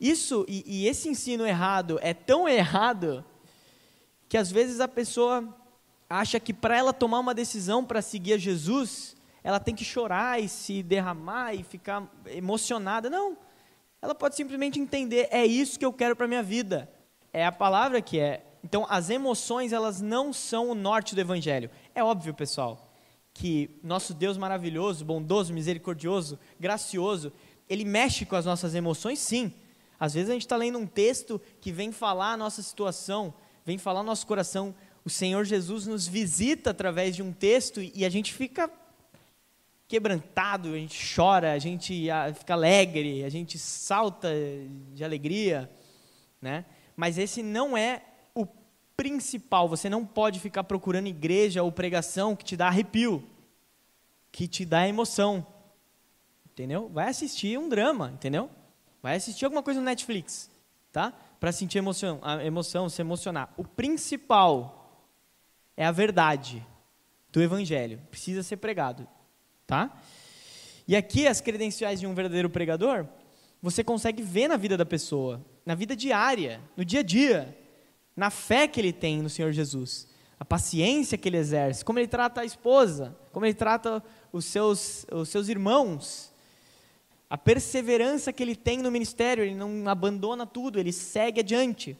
Isso, 0.00 0.44
e, 0.48 0.64
e 0.66 0.88
esse 0.88 1.08
ensino 1.08 1.46
errado 1.46 2.00
é 2.02 2.12
tão 2.12 2.48
errado 2.48 3.24
que 4.28 4.36
às 4.36 4.50
vezes 4.50 4.80
a 4.80 4.88
pessoa 4.88 5.56
acha 6.08 6.38
que 6.38 6.52
para 6.52 6.76
ela 6.76 6.92
tomar 6.92 7.18
uma 7.18 7.34
decisão 7.34 7.84
para 7.84 8.00
seguir 8.00 8.34
a 8.34 8.38
Jesus, 8.38 9.16
ela 9.42 9.60
tem 9.60 9.74
que 9.74 9.84
chorar 9.84 10.40
e 10.42 10.48
se 10.48 10.82
derramar 10.82 11.54
e 11.54 11.62
ficar 11.62 12.02
emocionada. 12.26 13.08
Não. 13.08 13.36
Ela 14.00 14.14
pode 14.14 14.36
simplesmente 14.36 14.78
entender, 14.78 15.28
é 15.30 15.44
isso 15.44 15.78
que 15.78 15.84
eu 15.84 15.92
quero 15.92 16.14
para 16.14 16.28
minha 16.28 16.42
vida. 16.42 16.90
É 17.32 17.44
a 17.44 17.52
palavra 17.52 18.00
que 18.00 18.18
é. 18.18 18.44
Então, 18.62 18.86
as 18.88 19.10
emoções, 19.10 19.72
elas 19.72 20.00
não 20.00 20.32
são 20.32 20.70
o 20.70 20.74
norte 20.74 21.14
do 21.14 21.20
evangelho. 21.20 21.70
É 21.94 22.02
óbvio, 22.02 22.34
pessoal, 22.34 22.92
que 23.32 23.70
nosso 23.82 24.12
Deus 24.12 24.36
maravilhoso, 24.36 25.04
bondoso, 25.04 25.52
misericordioso, 25.52 26.38
gracioso, 26.58 27.32
ele 27.68 27.84
mexe 27.84 28.24
com 28.24 28.34
as 28.34 28.44
nossas 28.44 28.74
emoções, 28.74 29.18
sim. 29.18 29.52
Às 29.98 30.14
vezes 30.14 30.30
a 30.30 30.32
gente 30.32 30.42
está 30.42 30.56
lendo 30.56 30.78
um 30.78 30.86
texto 30.86 31.40
que 31.60 31.70
vem 31.70 31.92
falar 31.92 32.32
a 32.32 32.36
nossa 32.36 32.62
situação, 32.62 33.34
vem 33.64 33.78
falar 33.78 34.00
no 34.00 34.06
nosso 34.06 34.26
coração, 34.26 34.74
o 35.06 35.08
Senhor 35.08 35.44
Jesus 35.44 35.86
nos 35.86 36.08
visita 36.08 36.70
através 36.70 37.14
de 37.14 37.22
um 37.22 37.32
texto 37.32 37.80
e 37.80 38.04
a 38.04 38.08
gente 38.08 38.34
fica 38.34 38.68
quebrantado, 39.86 40.70
a 40.70 40.76
gente 40.76 41.14
chora, 41.14 41.52
a 41.52 41.60
gente 41.60 42.10
ah, 42.10 42.34
fica 42.34 42.54
alegre, 42.54 43.22
a 43.22 43.28
gente 43.28 43.56
salta 43.56 44.28
de 44.92 45.04
alegria, 45.04 45.70
né? 46.42 46.64
Mas 46.96 47.18
esse 47.18 47.40
não 47.40 47.76
é 47.76 48.02
o 48.34 48.48
principal. 48.96 49.68
Você 49.68 49.88
não 49.88 50.04
pode 50.04 50.40
ficar 50.40 50.64
procurando 50.64 51.06
igreja 51.06 51.62
ou 51.62 51.70
pregação 51.70 52.34
que 52.34 52.44
te 52.44 52.56
dá 52.56 52.66
arrepio, 52.66 53.22
que 54.32 54.48
te 54.48 54.64
dá 54.64 54.88
emoção, 54.88 55.46
entendeu? 56.50 56.88
Vai 56.88 57.10
assistir 57.10 57.56
um 57.56 57.68
drama, 57.68 58.10
entendeu? 58.12 58.50
Vai 59.00 59.14
assistir 59.14 59.44
alguma 59.44 59.62
coisa 59.62 59.78
no 59.78 59.86
Netflix, 59.86 60.50
tá? 60.90 61.12
Para 61.38 61.52
sentir 61.52 61.78
emoção, 61.78 62.18
a 62.22 62.44
emoção, 62.44 62.88
se 62.88 63.00
emocionar. 63.00 63.54
O 63.56 63.62
principal 63.62 64.82
é 65.76 65.84
a 65.84 65.92
verdade 65.92 66.64
do 67.30 67.42
evangelho, 67.42 68.00
precisa 68.10 68.42
ser 68.42 68.56
pregado, 68.56 69.06
tá? 69.66 70.00
E 70.88 70.96
aqui 70.96 71.26
as 71.26 71.40
credenciais 71.40 72.00
de 72.00 72.06
um 72.06 72.14
verdadeiro 72.14 72.48
pregador, 72.48 73.06
você 73.60 73.82
consegue 73.82 74.22
ver 74.22 74.48
na 74.48 74.56
vida 74.56 74.76
da 74.76 74.86
pessoa, 74.86 75.44
na 75.64 75.74
vida 75.74 75.96
diária, 75.96 76.60
no 76.76 76.84
dia 76.84 77.00
a 77.00 77.02
dia, 77.02 77.58
na 78.16 78.30
fé 78.30 78.66
que 78.66 78.80
ele 78.80 78.92
tem 78.92 79.20
no 79.20 79.28
Senhor 79.28 79.52
Jesus, 79.52 80.08
a 80.38 80.44
paciência 80.44 81.18
que 81.18 81.28
ele 81.28 81.36
exerce, 81.36 81.84
como 81.84 81.98
ele 81.98 82.08
trata 82.08 82.40
a 82.40 82.44
esposa, 82.44 83.16
como 83.32 83.44
ele 83.44 83.54
trata 83.54 84.02
os 84.32 84.44
seus, 84.44 85.06
os 85.12 85.28
seus 85.28 85.48
irmãos, 85.48 86.32
a 87.28 87.36
perseverança 87.36 88.32
que 88.32 88.42
ele 88.42 88.54
tem 88.54 88.78
no 88.78 88.90
ministério, 88.90 89.42
ele 89.44 89.54
não 89.54 89.88
abandona 89.88 90.46
tudo, 90.46 90.78
ele 90.78 90.92
segue 90.92 91.40
adiante. 91.40 91.98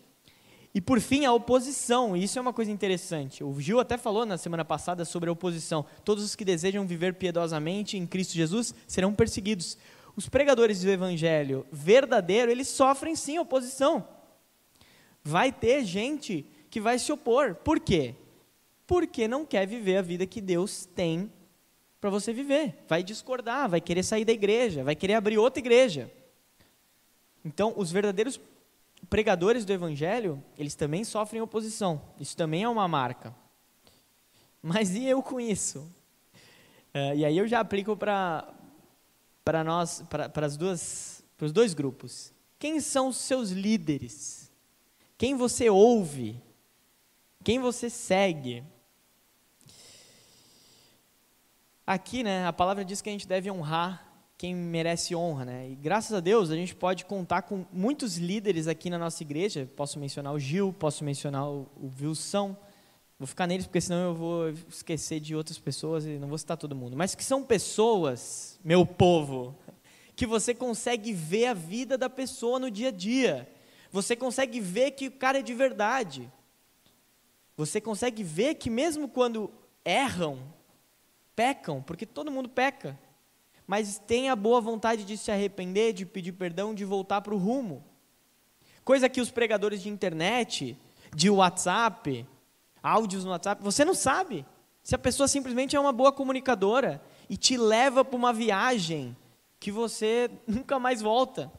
E 0.76 0.80
por 0.80 1.00
fim, 1.00 1.24
a 1.24 1.32
oposição, 1.32 2.16
isso 2.16 2.38
é 2.38 2.42
uma 2.42 2.52
coisa 2.52 2.70
interessante. 2.70 3.42
O 3.42 3.58
Gil 3.60 3.80
até 3.80 3.96
falou 3.96 4.24
na 4.24 4.38
semana 4.38 4.64
passada 4.64 5.04
sobre 5.04 5.28
a 5.28 5.32
oposição. 5.32 5.84
Todos 6.04 6.22
os 6.22 6.36
que 6.36 6.44
desejam 6.44 6.86
viver 6.86 7.14
piedosamente 7.14 7.96
em 7.96 8.06
Cristo 8.06 8.34
Jesus 8.34 8.72
serão 8.86 9.12
perseguidos. 9.12 9.78
Os 10.14 10.28
pregadores 10.28 10.82
do 10.82 10.90
evangelho 10.90 11.66
verdadeiro, 11.72 12.52
eles 12.52 12.68
sofrem 12.68 13.16
sim 13.16 13.38
oposição. 13.38 14.06
Vai 15.24 15.50
ter 15.50 15.84
gente 15.84 16.42
que 16.42 16.56
que 16.76 16.80
vai 16.80 16.98
se 16.98 17.10
opor. 17.10 17.54
Por 17.54 17.80
quê? 17.80 18.14
Porque 18.86 19.26
não 19.26 19.46
quer 19.46 19.66
viver 19.66 19.96
a 19.96 20.02
vida 20.02 20.26
que 20.26 20.42
Deus 20.42 20.84
tem 20.84 21.32
para 21.98 22.10
você 22.10 22.34
viver. 22.34 22.84
Vai 22.86 23.02
discordar, 23.02 23.66
vai 23.66 23.80
querer 23.80 24.02
sair 24.02 24.26
da 24.26 24.32
igreja, 24.32 24.84
vai 24.84 24.94
querer 24.94 25.14
abrir 25.14 25.38
outra 25.38 25.58
igreja. 25.58 26.12
Então, 27.42 27.72
os 27.78 27.90
verdadeiros 27.90 28.38
pregadores 29.08 29.64
do 29.64 29.72
evangelho, 29.72 30.42
eles 30.58 30.74
também 30.74 31.04
sofrem 31.04 31.42
oposição. 31.42 32.02
Isso 32.18 32.36
também 32.36 32.62
é 32.62 32.68
uma 32.68 32.88
marca. 32.88 33.34
Mas 34.62 34.94
e 34.94 35.04
eu 35.04 35.22
com 35.22 35.40
isso? 35.40 35.80
Uh, 36.94 37.14
e 37.16 37.24
aí 37.24 37.36
eu 37.36 37.46
já 37.46 37.60
aplico 37.60 37.96
para 37.96 38.52
para 39.46 39.62
nós, 39.62 40.02
para 40.10 40.44
as 40.44 40.56
duas, 40.56 41.24
para 41.36 41.46
os 41.46 41.52
dois 41.52 41.72
grupos. 41.72 42.32
Quem 42.58 42.80
são 42.80 43.08
os 43.08 43.16
seus 43.16 43.50
líderes? 43.50 44.50
Quem 45.16 45.36
você 45.36 45.70
ouve? 45.70 46.42
Quem 47.44 47.60
você 47.60 47.88
segue? 47.88 48.64
Aqui, 51.86 52.24
né, 52.24 52.44
a 52.44 52.52
palavra 52.52 52.84
diz 52.84 53.00
que 53.00 53.08
a 53.08 53.12
gente 53.12 53.28
deve 53.28 53.48
honrar 53.48 54.05
quem 54.38 54.54
merece 54.54 55.14
honra, 55.16 55.46
né? 55.46 55.70
E 55.70 55.74
graças 55.74 56.12
a 56.12 56.20
Deus 56.20 56.50
a 56.50 56.54
gente 56.54 56.74
pode 56.74 57.06
contar 57.06 57.42
com 57.42 57.64
muitos 57.72 58.18
líderes 58.18 58.68
aqui 58.68 58.90
na 58.90 58.98
nossa 58.98 59.22
igreja. 59.22 59.68
Posso 59.74 59.98
mencionar 59.98 60.34
o 60.34 60.38
Gil, 60.38 60.74
posso 60.78 61.02
mencionar 61.04 61.48
o, 61.48 61.66
Wilson. 62.00 62.54
Vou 63.18 63.26
ficar 63.26 63.46
neles 63.46 63.66
porque 63.66 63.80
senão 63.80 64.08
eu 64.08 64.14
vou 64.14 64.50
esquecer 64.68 65.20
de 65.20 65.34
outras 65.34 65.58
pessoas 65.58 66.04
e 66.04 66.18
não 66.18 66.28
vou 66.28 66.36
citar 66.36 66.58
todo 66.58 66.76
mundo. 66.76 66.96
Mas 66.96 67.14
que 67.14 67.24
são 67.24 67.42
pessoas, 67.42 68.60
meu 68.62 68.84
povo, 68.84 69.56
que 70.14 70.26
você 70.26 70.52
consegue 70.52 71.14
ver 71.14 71.46
a 71.46 71.54
vida 71.54 71.96
da 71.96 72.10
pessoa 72.10 72.58
no 72.58 72.70
dia 72.70 72.88
a 72.88 72.92
dia. 72.92 73.50
Você 73.90 74.14
consegue 74.14 74.60
ver 74.60 74.90
que 74.90 75.08
o 75.08 75.12
cara 75.12 75.38
é 75.38 75.42
de 75.42 75.54
verdade. 75.54 76.30
Você 77.56 77.80
consegue 77.80 78.22
ver 78.22 78.56
que 78.56 78.68
mesmo 78.68 79.08
quando 79.08 79.50
erram, 79.82 80.38
pecam, 81.34 81.80
porque 81.80 82.04
todo 82.04 82.30
mundo 82.30 82.50
peca 82.50 82.98
mas 83.66 83.98
tem 83.98 84.30
a 84.30 84.36
boa 84.36 84.60
vontade 84.60 85.04
de 85.04 85.16
se 85.16 85.30
arrepender, 85.30 85.92
de 85.92 86.06
pedir 86.06 86.32
perdão, 86.32 86.74
de 86.74 86.84
voltar 86.84 87.20
para 87.20 87.34
o 87.34 87.38
rumo. 87.38 87.84
Coisa 88.84 89.08
que 89.08 89.20
os 89.20 89.30
pregadores 89.30 89.82
de 89.82 89.88
internet, 89.88 90.78
de 91.14 91.28
WhatsApp, 91.28 92.24
áudios 92.82 93.24
no 93.24 93.30
WhatsApp, 93.30 93.62
você 93.62 93.84
não 93.84 93.94
sabe. 93.94 94.46
Se 94.82 94.94
a 94.94 94.98
pessoa 94.98 95.26
simplesmente 95.26 95.74
é 95.74 95.80
uma 95.80 95.92
boa 95.92 96.12
comunicadora 96.12 97.02
e 97.28 97.36
te 97.36 97.56
leva 97.56 98.04
para 98.04 98.16
uma 98.16 98.32
viagem 98.32 99.16
que 99.58 99.72
você 99.72 100.30
nunca 100.46 100.78
mais 100.78 101.02
volta. 101.02 101.50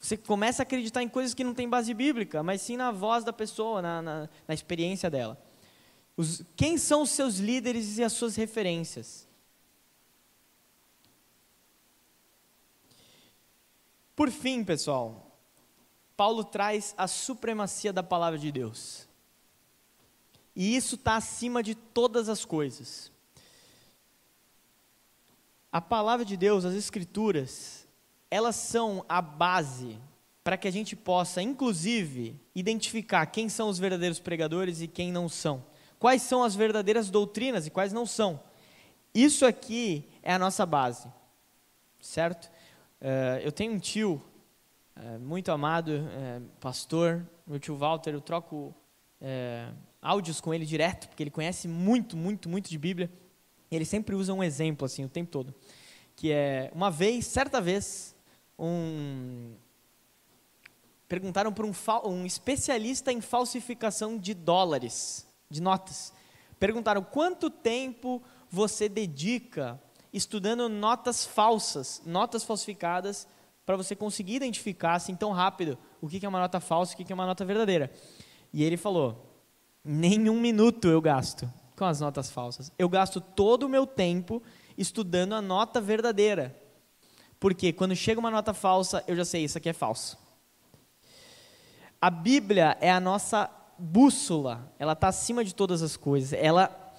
Você 0.00 0.16
começa 0.16 0.62
a 0.62 0.64
acreditar 0.64 1.02
em 1.02 1.08
coisas 1.08 1.34
que 1.34 1.44
não 1.44 1.54
têm 1.54 1.68
base 1.68 1.94
bíblica, 1.94 2.42
mas 2.42 2.62
sim 2.62 2.76
na 2.76 2.90
voz 2.90 3.22
da 3.22 3.32
pessoa, 3.32 3.80
na, 3.80 4.02
na, 4.02 4.28
na 4.46 4.54
experiência 4.54 5.08
dela. 5.08 5.40
Os, 6.16 6.42
quem 6.56 6.76
são 6.78 7.02
os 7.02 7.10
seus 7.10 7.36
líderes 7.36 7.98
e 7.98 8.02
as 8.02 8.12
suas 8.12 8.34
referências? 8.34 9.27
Por 14.18 14.32
fim, 14.32 14.64
pessoal, 14.64 15.30
Paulo 16.16 16.42
traz 16.42 16.92
a 16.98 17.06
supremacia 17.06 17.92
da 17.92 18.02
palavra 18.02 18.36
de 18.36 18.50
Deus. 18.50 19.06
E 20.56 20.74
isso 20.74 20.96
está 20.96 21.14
acima 21.14 21.62
de 21.62 21.76
todas 21.76 22.28
as 22.28 22.44
coisas. 22.44 23.12
A 25.70 25.80
palavra 25.80 26.24
de 26.24 26.36
Deus, 26.36 26.64
as 26.64 26.74
Escrituras, 26.74 27.86
elas 28.28 28.56
são 28.56 29.06
a 29.08 29.22
base 29.22 29.96
para 30.42 30.56
que 30.56 30.66
a 30.66 30.72
gente 30.72 30.96
possa, 30.96 31.40
inclusive, 31.40 32.34
identificar 32.56 33.24
quem 33.26 33.48
são 33.48 33.68
os 33.68 33.78
verdadeiros 33.78 34.18
pregadores 34.18 34.80
e 34.80 34.88
quem 34.88 35.12
não 35.12 35.28
são. 35.28 35.64
Quais 35.96 36.22
são 36.22 36.42
as 36.42 36.56
verdadeiras 36.56 37.08
doutrinas 37.08 37.68
e 37.68 37.70
quais 37.70 37.92
não 37.92 38.04
são. 38.04 38.42
Isso 39.14 39.46
aqui 39.46 40.08
é 40.24 40.32
a 40.32 40.38
nossa 40.40 40.66
base, 40.66 41.06
certo? 42.00 42.50
Uh, 43.00 43.38
eu 43.42 43.52
tenho 43.52 43.72
um 43.72 43.78
tio 43.78 44.20
uh, 44.96 45.20
muito 45.20 45.52
amado, 45.52 45.88
uh, 45.88 46.44
pastor, 46.60 47.24
meu 47.46 47.60
tio 47.60 47.76
Walter, 47.76 48.12
eu 48.12 48.20
troco 48.20 48.74
áudios 50.00 50.40
com 50.40 50.54
ele 50.54 50.64
direto, 50.64 51.08
porque 51.08 51.24
ele 51.24 51.30
conhece 51.30 51.66
muito, 51.66 52.16
muito, 52.16 52.48
muito 52.48 52.70
de 52.70 52.78
Bíblia. 52.78 53.10
E 53.68 53.74
ele 53.74 53.84
sempre 53.84 54.14
usa 54.14 54.32
um 54.32 54.44
exemplo 54.44 54.86
assim 54.86 55.04
o 55.04 55.08
tempo 55.08 55.30
todo, 55.30 55.52
que 56.14 56.30
é 56.30 56.70
uma 56.72 56.88
vez, 56.88 57.26
certa 57.26 57.60
vez, 57.60 58.14
um 58.58 59.54
perguntaram 61.08 61.52
para 61.52 61.66
um, 61.66 61.72
um 62.04 62.26
especialista 62.26 63.10
em 63.10 63.20
falsificação 63.20 64.18
de 64.18 64.34
dólares, 64.34 65.26
de 65.50 65.60
notas. 65.60 66.12
Perguntaram 66.60 67.02
quanto 67.02 67.50
tempo 67.50 68.22
você 68.50 68.88
dedica 68.88 69.80
estudando 70.12 70.68
notas 70.68 71.24
falsas, 71.24 72.02
notas 72.04 72.44
falsificadas, 72.44 73.26
para 73.64 73.76
você 73.76 73.94
conseguir 73.94 74.36
identificar 74.36 74.94
assim 74.94 75.14
tão 75.14 75.30
rápido 75.30 75.76
o 76.00 76.08
que 76.08 76.24
é 76.24 76.28
uma 76.28 76.40
nota 76.40 76.60
falsa 76.60 76.94
e 76.98 77.02
o 77.02 77.06
que 77.06 77.12
é 77.12 77.14
uma 77.14 77.26
nota 77.26 77.44
verdadeira. 77.44 77.92
E 78.52 78.64
ele 78.64 78.76
falou: 78.76 79.42
nenhum 79.84 80.40
minuto 80.40 80.88
eu 80.88 81.00
gasto 81.00 81.52
com 81.76 81.84
as 81.84 82.00
notas 82.00 82.30
falsas. 82.30 82.72
Eu 82.78 82.88
gasto 82.88 83.20
todo 83.20 83.64
o 83.64 83.68
meu 83.68 83.86
tempo 83.86 84.42
estudando 84.76 85.34
a 85.34 85.42
nota 85.42 85.80
verdadeira. 85.80 86.58
Porque 87.38 87.72
quando 87.72 87.94
chega 87.94 88.18
uma 88.18 88.30
nota 88.30 88.52
falsa, 88.52 89.04
eu 89.06 89.14
já 89.14 89.24
sei, 89.24 89.44
isso 89.44 89.58
aqui 89.58 89.68
é 89.68 89.72
falso. 89.72 90.18
A 92.00 92.10
Bíblia 92.10 92.76
é 92.80 92.90
a 92.90 93.00
nossa 93.00 93.50
bússola, 93.78 94.72
ela 94.78 94.92
está 94.92 95.08
acima 95.08 95.44
de 95.44 95.54
todas 95.54 95.82
as 95.82 95.96
coisas. 95.96 96.32
Ela 96.32 96.94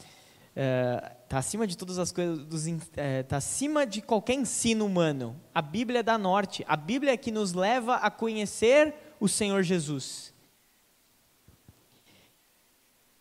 está 1.30 1.38
acima 1.38 1.67
de 1.67 1.77
todas 1.77 1.99
as 1.99 2.11
coisas, 2.11 2.39
está 2.65 3.01
é, 3.03 3.21
tá 3.21 3.38
acima 3.38 3.86
de 3.86 4.01
qualquer 4.01 4.34
ensino 4.34 4.84
humano. 4.84 5.39
A 5.53 5.61
Bíblia 5.61 5.99
é 5.99 6.03
da 6.03 6.17
norte, 6.17 6.65
a 6.67 6.75
Bíblia 6.75 7.13
é 7.13 7.17
que 7.17 7.30
nos 7.32 7.53
leva 7.53 7.97
a 7.97 8.09
conhecer 8.09 8.95
o 9.19 9.27
Senhor 9.27 9.61
Jesus. 9.61 10.34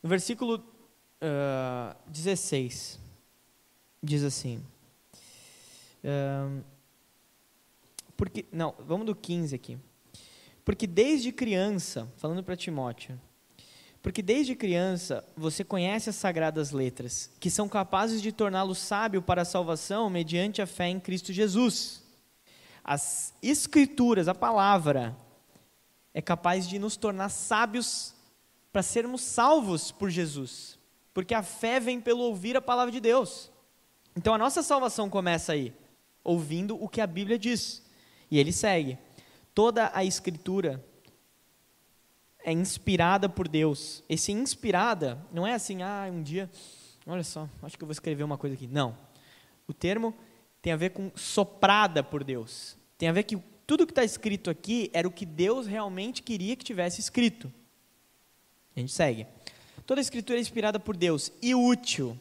No 0.02 0.08
versículo 0.08 0.64
uh, 1.20 1.94
16, 2.06 2.98
diz 4.02 4.24
assim. 4.24 4.64
Uh, 6.02 6.64
porque, 8.16 8.46
não, 8.50 8.74
vamos 8.86 9.04
do 9.04 9.14
15 9.14 9.54
aqui. 9.54 9.78
Porque 10.64 10.86
desde 10.86 11.30
criança, 11.30 12.10
falando 12.16 12.42
para 12.42 12.56
Timóteo, 12.56 13.20
porque 14.08 14.22
desde 14.22 14.56
criança 14.56 15.22
você 15.36 15.62
conhece 15.62 16.08
as 16.08 16.16
sagradas 16.16 16.70
letras, 16.70 17.30
que 17.38 17.50
são 17.50 17.68
capazes 17.68 18.22
de 18.22 18.32
torná-lo 18.32 18.74
sábio 18.74 19.20
para 19.20 19.42
a 19.42 19.44
salvação 19.44 20.08
mediante 20.08 20.62
a 20.62 20.66
fé 20.66 20.88
em 20.88 20.98
Cristo 20.98 21.30
Jesus. 21.30 22.02
As 22.82 23.34
escrituras, 23.42 24.26
a 24.26 24.34
palavra, 24.34 25.14
é 26.14 26.22
capaz 26.22 26.66
de 26.66 26.78
nos 26.78 26.96
tornar 26.96 27.28
sábios 27.28 28.14
para 28.72 28.82
sermos 28.82 29.20
salvos 29.20 29.92
por 29.92 30.08
Jesus. 30.08 30.78
Porque 31.12 31.34
a 31.34 31.42
fé 31.42 31.78
vem 31.78 32.00
pelo 32.00 32.22
ouvir 32.22 32.56
a 32.56 32.62
palavra 32.62 32.90
de 32.90 33.00
Deus. 33.00 33.50
Então 34.16 34.32
a 34.32 34.38
nossa 34.38 34.62
salvação 34.62 35.10
começa 35.10 35.52
aí, 35.52 35.70
ouvindo 36.24 36.82
o 36.82 36.88
que 36.88 37.02
a 37.02 37.06
Bíblia 37.06 37.38
diz. 37.38 37.82
E 38.30 38.38
ele 38.38 38.52
segue. 38.52 38.96
Toda 39.54 39.90
a 39.92 40.02
escritura 40.02 40.82
é 42.48 42.52
inspirada 42.52 43.28
por 43.28 43.46
Deus. 43.46 44.02
Esse 44.08 44.32
inspirada 44.32 45.18
não 45.30 45.46
é 45.46 45.52
assim, 45.52 45.82
ah, 45.82 46.08
um 46.10 46.22
dia, 46.22 46.50
olha 47.06 47.22
só, 47.22 47.46
acho 47.62 47.76
que 47.76 47.84
eu 47.84 47.86
vou 47.86 47.92
escrever 47.92 48.24
uma 48.24 48.38
coisa 48.38 48.54
aqui. 48.56 48.66
Não. 48.66 48.96
O 49.66 49.74
termo 49.74 50.14
tem 50.62 50.72
a 50.72 50.76
ver 50.76 50.90
com 50.90 51.12
soprada 51.14 52.02
por 52.02 52.24
Deus. 52.24 52.74
Tem 52.96 53.06
a 53.06 53.12
ver 53.12 53.24
que 53.24 53.36
tudo 53.66 53.84
que 53.86 53.92
está 53.92 54.02
escrito 54.02 54.48
aqui 54.48 54.90
era 54.94 55.06
o 55.06 55.10
que 55.10 55.26
Deus 55.26 55.66
realmente 55.66 56.22
queria 56.22 56.56
que 56.56 56.64
tivesse 56.64 57.00
escrito. 57.00 57.52
A 58.74 58.80
gente 58.80 58.92
segue. 58.92 59.26
Toda 59.84 60.00
a 60.00 60.02
escritura 60.02 60.38
é 60.38 60.40
inspirada 60.40 60.80
por 60.80 60.96
Deus 60.96 61.30
e 61.42 61.54
útil, 61.54 62.18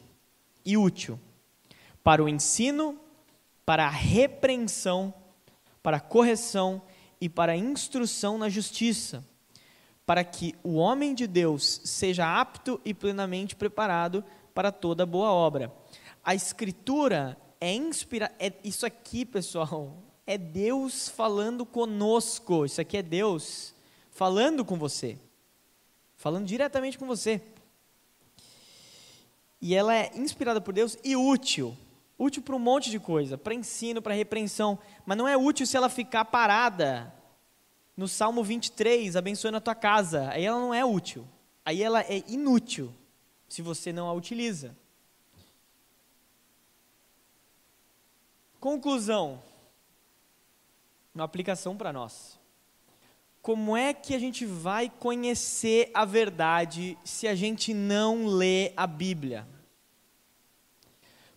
e 0.62 0.76
útil 0.76 1.18
para 2.04 2.22
o 2.22 2.28
ensino, 2.28 3.00
para 3.64 3.86
a 3.86 3.90
repreensão, 3.90 5.14
para 5.82 5.96
a 5.96 6.00
correção 6.00 6.82
e 7.18 7.30
para 7.30 7.52
a 7.52 7.56
instrução 7.56 8.36
na 8.36 8.50
justiça 8.50 9.24
para 10.08 10.24
que 10.24 10.54
o 10.64 10.76
homem 10.76 11.14
de 11.14 11.26
Deus 11.26 11.82
seja 11.84 12.40
apto 12.40 12.80
e 12.82 12.94
plenamente 12.94 13.54
preparado 13.54 14.24
para 14.54 14.72
toda 14.72 15.04
boa 15.04 15.30
obra. 15.30 15.70
A 16.24 16.34
escritura 16.34 17.36
é 17.60 17.74
inspirada. 17.74 18.34
É, 18.38 18.54
isso 18.64 18.86
aqui, 18.86 19.26
pessoal, 19.26 19.98
é 20.26 20.38
Deus 20.38 21.10
falando 21.10 21.66
conosco. 21.66 22.64
Isso 22.64 22.80
aqui 22.80 22.96
é 22.96 23.02
Deus 23.02 23.74
falando 24.10 24.64
com 24.64 24.78
você. 24.78 25.18
Falando 26.16 26.46
diretamente 26.46 26.96
com 26.96 27.06
você. 27.06 27.42
E 29.60 29.74
ela 29.74 29.94
é 29.94 30.10
inspirada 30.14 30.58
por 30.58 30.72
Deus 30.72 30.96
e 31.04 31.16
útil. 31.16 31.76
Útil 32.18 32.42
para 32.42 32.56
um 32.56 32.58
monte 32.58 32.90
de 32.90 32.98
coisa, 32.98 33.36
para 33.36 33.52
ensino, 33.52 34.00
para 34.00 34.14
repreensão. 34.14 34.78
Mas 35.04 35.18
não 35.18 35.28
é 35.28 35.36
útil 35.36 35.66
se 35.66 35.76
ela 35.76 35.90
ficar 35.90 36.24
parada 36.24 37.12
no 37.98 38.06
Salmo 38.06 38.44
23, 38.44 39.16
abençoando 39.16 39.56
a 39.56 39.60
tua 39.60 39.74
casa, 39.74 40.30
aí 40.30 40.44
ela 40.44 40.60
não 40.60 40.72
é 40.72 40.84
útil. 40.84 41.26
aí 41.64 41.82
ela 41.82 42.00
é 42.00 42.22
inútil 42.28 42.94
se 43.48 43.60
você 43.60 43.92
não 43.92 44.06
a 44.06 44.12
utiliza. 44.12 44.76
Conclusão. 48.60 49.42
Uma 51.12 51.24
aplicação 51.24 51.76
para 51.76 51.92
nós. 51.92 52.38
Como 53.42 53.76
é 53.76 53.92
que 53.92 54.14
a 54.14 54.18
gente 54.20 54.46
vai 54.46 54.88
conhecer 54.88 55.90
a 55.92 56.04
verdade 56.04 56.96
se 57.04 57.26
a 57.26 57.34
gente 57.34 57.74
não 57.74 58.26
lê 58.26 58.72
a 58.76 58.86
Bíblia? 58.86 59.44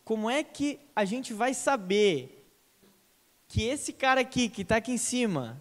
Como 0.05 0.29
é 0.29 0.43
que 0.43 0.79
a 0.95 1.05
gente 1.05 1.33
vai 1.33 1.55
saber 1.55 2.47
que 3.47 3.63
esse 3.63 3.91
cara 3.91 4.21
aqui, 4.21 4.47
que 4.47 4.61
está 4.61 4.75
aqui 4.75 4.91
em 4.91 4.97
cima, 4.97 5.59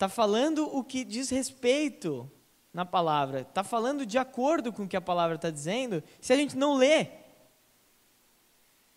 está 0.00 0.08
falando 0.08 0.64
o 0.74 0.82
que 0.82 1.04
diz 1.04 1.28
respeito 1.28 2.30
na 2.72 2.86
palavra, 2.86 3.42
está 3.42 3.62
falando 3.62 4.06
de 4.06 4.16
acordo 4.16 4.72
com 4.72 4.84
o 4.84 4.88
que 4.88 4.96
a 4.96 5.00
palavra 5.00 5.36
está 5.36 5.50
dizendo, 5.50 6.02
se 6.22 6.32
a 6.32 6.36
gente 6.36 6.56
não 6.56 6.72
lê? 6.72 7.08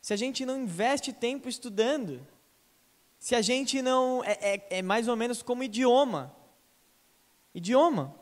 Se 0.02 0.14
a 0.14 0.16
gente 0.16 0.46
não 0.46 0.62
investe 0.62 1.12
tempo 1.12 1.50
estudando? 1.50 2.26
Se 3.20 3.36
a 3.36 3.42
gente 3.42 3.82
não. 3.82 4.24
É, 4.24 4.38
é, 4.42 4.68
é 4.78 4.82
mais 4.82 5.10
ou 5.10 5.18
menos 5.18 5.42
como 5.42 5.62
idioma. 5.62 6.34
Idioma. 7.54 8.16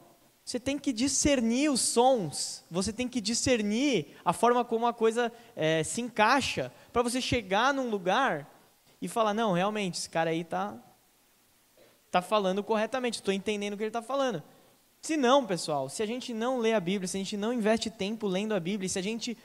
Você 0.44 0.60
tem 0.60 0.80
que 0.80 0.92
discernir 0.92 1.70
os 1.70 1.82
sons, 1.82 2.66
você 2.70 2.92
tem 2.92 3.08
que 3.08 3.22
discernir 3.22 4.18
a 4.26 4.34
forma 4.34 4.66
como 4.66 4.88
a 4.88 4.94
coisa 4.94 5.32
é, 5.56 5.84
se 5.84 6.02
encaixa, 6.02 6.74
para 6.92 7.04
você 7.04 7.22
chegar 7.22 7.76
num 7.76 7.92
lugar 7.92 8.52
e 9.00 9.08
falar: 9.08 9.36
não, 9.36 9.54
realmente, 9.54 10.00
esse 10.00 10.10
cara 10.10 10.32
aí 10.32 10.42
está 10.42 10.80
tá 12.12 12.22
falando 12.22 12.64
corretamente, 12.64 13.20
estou 13.20 13.34
entendendo 13.34 13.74
o 13.74 13.78
que 13.78 13.84
ele 13.84 13.90
está 13.90 14.02
falando. 14.02 14.44
Se 15.02 15.18
não, 15.18 15.46
pessoal, 15.46 15.90
se 15.90 16.04
a 16.04 16.06
gente 16.06 16.34
não 16.34 16.60
lê 16.60 16.74
a 16.74 16.80
Bíblia, 16.80 17.08
se 17.08 17.18
a 17.18 17.20
gente 17.20 17.38
não 17.38 17.52
investe 17.52 17.90
tempo 17.90 18.28
lendo 18.28 18.54
a 18.54 18.60
Bíblia, 18.60 18.88
se 18.88 19.00
a 19.00 19.02
gente 19.02 19.36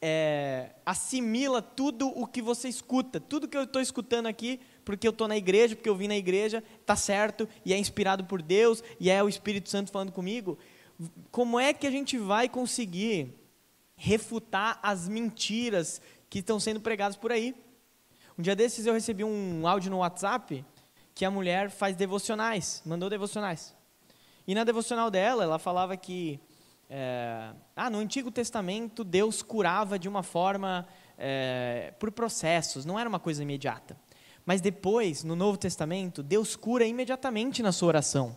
é, 0.00 0.70
assimila 0.84 1.60
tudo 1.60 2.06
o 2.08 2.26
que 2.26 2.40
você 2.40 2.68
escuta, 2.68 3.18
tudo 3.18 3.48
que 3.48 3.56
eu 3.56 3.64
estou 3.64 3.80
escutando 3.80 4.26
aqui, 4.26 4.60
porque 4.84 5.08
eu 5.08 5.10
estou 5.10 5.26
na 5.26 5.36
igreja, 5.36 5.74
porque 5.74 5.88
eu 5.88 5.96
vim 5.96 6.06
na 6.06 6.16
igreja, 6.16 6.62
está 6.80 6.94
certo, 6.94 7.48
e 7.64 7.72
é 7.72 7.78
inspirado 7.78 8.24
por 8.24 8.40
Deus, 8.40 8.84
e 9.00 9.10
é 9.10 9.20
o 9.22 9.28
Espírito 9.28 9.68
Santo 9.68 9.90
falando 9.90 10.12
comigo, 10.12 10.56
como 11.30 11.58
é 11.58 11.72
que 11.72 11.86
a 11.86 11.90
gente 11.90 12.16
vai 12.16 12.48
conseguir 12.48 13.34
refutar 13.96 14.78
as 14.82 15.08
mentiras 15.08 16.00
que 16.28 16.38
estão 16.38 16.60
sendo 16.60 16.80
pregadas 16.80 17.16
por 17.16 17.32
aí? 17.32 17.54
Um 18.38 18.42
dia 18.42 18.54
desses 18.54 18.86
eu 18.86 18.92
recebi 18.92 19.24
um 19.24 19.66
áudio 19.66 19.90
no 19.90 19.98
WhatsApp 19.98 20.64
que 21.16 21.24
a 21.24 21.30
mulher 21.30 21.70
faz 21.70 21.96
devocionais, 21.96 22.82
mandou 22.84 23.08
devocionais. 23.08 23.74
E 24.46 24.54
na 24.54 24.64
devocional 24.64 25.10
dela, 25.10 25.44
ela 25.44 25.58
falava 25.58 25.96
que 25.96 26.38
é, 26.90 27.52
ah, 27.74 27.88
no 27.88 27.96
Antigo 27.96 28.30
Testamento 28.30 29.02
Deus 29.02 29.40
curava 29.40 29.98
de 29.98 30.10
uma 30.10 30.22
forma 30.22 30.86
é, 31.16 31.94
por 31.98 32.12
processos, 32.12 32.84
não 32.84 32.98
era 32.98 33.08
uma 33.08 33.18
coisa 33.18 33.42
imediata. 33.42 33.98
Mas 34.44 34.60
depois, 34.60 35.24
no 35.24 35.34
Novo 35.34 35.56
Testamento, 35.56 36.22
Deus 36.22 36.54
cura 36.54 36.84
imediatamente 36.84 37.62
na 37.62 37.72
sua 37.72 37.88
oração. 37.88 38.36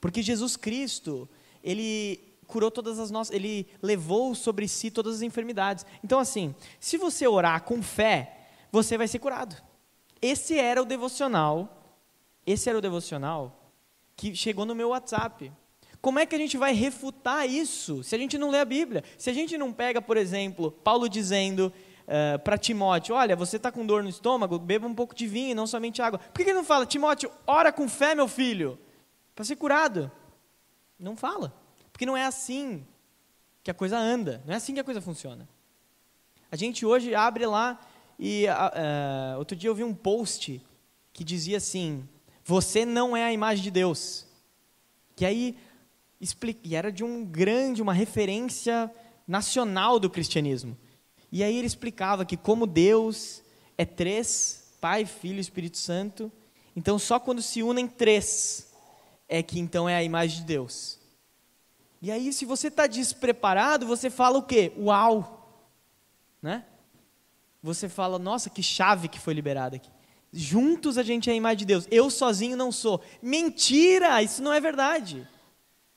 Porque 0.00 0.20
Jesus 0.20 0.56
Cristo, 0.56 1.28
ele 1.62 2.34
curou 2.48 2.72
todas 2.72 2.98
as 2.98 3.12
nossas, 3.12 3.32
ele 3.32 3.68
levou 3.80 4.34
sobre 4.34 4.66
si 4.66 4.90
todas 4.90 5.14
as 5.14 5.22
enfermidades. 5.22 5.86
Então 6.02 6.18
assim, 6.18 6.56
se 6.80 6.98
você 6.98 7.28
orar 7.28 7.62
com 7.62 7.80
fé, 7.80 8.48
você 8.72 8.98
vai 8.98 9.06
ser 9.06 9.20
curado. 9.20 9.54
Esse 10.20 10.58
era 10.58 10.82
o 10.82 10.84
devocional, 10.84 11.79
esse 12.46 12.68
era 12.68 12.78
o 12.78 12.82
devocional 12.82 13.72
que 14.16 14.34
chegou 14.34 14.66
no 14.66 14.74
meu 14.74 14.90
WhatsApp. 14.90 15.52
Como 16.00 16.18
é 16.18 16.24
que 16.24 16.34
a 16.34 16.38
gente 16.38 16.56
vai 16.56 16.72
refutar 16.72 17.48
isso 17.48 18.02
se 18.02 18.14
a 18.14 18.18
gente 18.18 18.38
não 18.38 18.50
lê 18.50 18.58
a 18.58 18.64
Bíblia? 18.64 19.04
Se 19.18 19.28
a 19.28 19.32
gente 19.32 19.58
não 19.58 19.72
pega, 19.72 20.00
por 20.00 20.16
exemplo, 20.16 20.70
Paulo 20.70 21.08
dizendo 21.08 21.72
uh, 22.06 22.38
para 22.38 22.56
Timóteo: 22.56 23.14
Olha, 23.14 23.36
você 23.36 23.56
está 23.56 23.70
com 23.70 23.84
dor 23.84 24.02
no 24.02 24.08
estômago, 24.08 24.58
beba 24.58 24.86
um 24.86 24.94
pouco 24.94 25.14
de 25.14 25.26
vinho, 25.26 25.54
não 25.54 25.66
somente 25.66 26.00
água. 26.00 26.18
Por 26.18 26.42
que 26.42 26.50
ele 26.50 26.54
não 26.54 26.64
fala, 26.64 26.86
Timóteo, 26.86 27.30
ora 27.46 27.70
com 27.70 27.88
fé, 27.88 28.14
meu 28.14 28.28
filho, 28.28 28.78
para 29.34 29.44
ser 29.44 29.56
curado? 29.56 30.10
Não 30.98 31.16
fala. 31.16 31.54
Porque 31.92 32.06
não 32.06 32.16
é 32.16 32.24
assim 32.24 32.86
que 33.62 33.70
a 33.70 33.74
coisa 33.74 33.98
anda, 33.98 34.42
não 34.46 34.54
é 34.54 34.56
assim 34.56 34.72
que 34.72 34.80
a 34.80 34.84
coisa 34.84 35.02
funciona. 35.02 35.46
A 36.50 36.56
gente 36.56 36.84
hoje 36.84 37.14
abre 37.14 37.46
lá 37.46 37.78
e 38.18 38.46
uh, 38.46 39.38
outro 39.38 39.56
dia 39.56 39.68
eu 39.68 39.74
vi 39.74 39.84
um 39.84 39.94
post 39.94 40.64
que 41.12 41.22
dizia 41.22 41.58
assim: 41.58 42.08
Você 42.44 42.84
não 42.84 43.16
é 43.16 43.24
a 43.24 43.32
imagem 43.32 43.62
de 43.62 43.70
Deus. 43.70 44.26
Que 45.14 45.24
aí 45.24 45.56
e 46.62 46.76
era 46.76 46.92
de 46.92 47.02
um 47.02 47.24
grande, 47.24 47.80
uma 47.80 47.94
referência 47.94 48.92
nacional 49.26 49.98
do 49.98 50.10
cristianismo. 50.10 50.76
E 51.32 51.42
aí 51.42 51.56
ele 51.56 51.66
explicava 51.66 52.24
que 52.24 52.36
como 52.36 52.66
Deus 52.66 53.42
é 53.78 53.84
três, 53.84 54.74
Pai, 54.80 55.06
Filho 55.06 55.38
e 55.38 55.40
Espírito 55.40 55.78
Santo, 55.78 56.30
então 56.76 56.98
só 56.98 57.18
quando 57.18 57.40
se 57.40 57.62
unem 57.62 57.86
três 57.86 58.70
é 59.28 59.42
que 59.42 59.58
então 59.58 59.88
é 59.88 59.94
a 59.94 60.02
imagem 60.02 60.40
de 60.40 60.44
Deus. 60.44 60.98
E 62.02 62.10
aí 62.10 62.32
se 62.32 62.44
você 62.44 62.68
está 62.68 62.86
despreparado, 62.86 63.86
você 63.86 64.10
fala 64.10 64.38
o 64.38 64.42
quê? 64.42 64.72
Uau! 64.76 65.64
Né? 66.42 66.64
Você 67.62 67.88
fala, 67.88 68.18
nossa, 68.18 68.50
que 68.50 68.62
chave 68.62 69.08
que 69.08 69.20
foi 69.20 69.34
liberada 69.34 69.76
aqui. 69.76 69.90
Juntos 70.32 70.96
a 70.96 71.02
gente 71.02 71.28
é 71.28 71.32
a 71.32 71.36
imagem 71.36 71.58
de 71.58 71.64
Deus. 71.64 71.88
Eu 71.90 72.08
sozinho 72.08 72.56
não 72.56 72.70
sou. 72.70 73.02
Mentira! 73.20 74.22
Isso 74.22 74.42
não 74.42 74.52
é 74.52 74.60
verdade. 74.60 75.26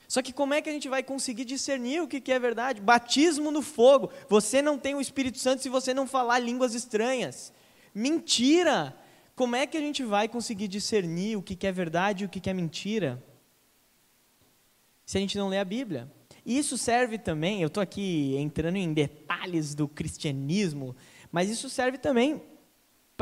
Só 0.07 0.21
que 0.21 0.33
como 0.33 0.53
é 0.53 0.61
que 0.61 0.69
a 0.69 0.71
gente 0.71 0.89
vai 0.89 1.03
conseguir 1.03 1.45
discernir 1.45 2.01
o 2.01 2.07
que 2.07 2.31
é 2.31 2.39
verdade? 2.39 2.81
Batismo 2.81 3.51
no 3.51 3.61
fogo. 3.61 4.09
Você 4.29 4.61
não 4.61 4.77
tem 4.77 4.95
o 4.95 5.01
Espírito 5.01 5.37
Santo 5.37 5.61
se 5.61 5.69
você 5.69 5.93
não 5.93 6.07
falar 6.07 6.39
línguas 6.39 6.73
estranhas. 6.73 7.53
Mentira! 7.93 8.97
Como 9.35 9.55
é 9.55 9.65
que 9.65 9.77
a 9.77 9.81
gente 9.81 10.03
vai 10.03 10.27
conseguir 10.27 10.67
discernir 10.67 11.35
o 11.35 11.41
que 11.41 11.65
é 11.65 11.71
verdade 11.71 12.23
e 12.23 12.25
o 12.25 12.29
que 12.29 12.49
é 12.49 12.53
mentira? 12.53 13.23
Se 15.05 15.17
a 15.17 15.21
gente 15.21 15.37
não 15.37 15.49
lê 15.49 15.57
a 15.57 15.65
Bíblia. 15.65 16.11
E 16.45 16.57
isso 16.57 16.77
serve 16.77 17.17
também, 17.17 17.61
eu 17.61 17.67
estou 17.67 17.81
aqui 17.81 18.35
entrando 18.37 18.75
em 18.75 18.93
detalhes 18.93 19.73
do 19.73 19.87
cristianismo, 19.87 20.95
mas 21.31 21.49
isso 21.49 21.69
serve 21.69 21.97
também 21.97 22.41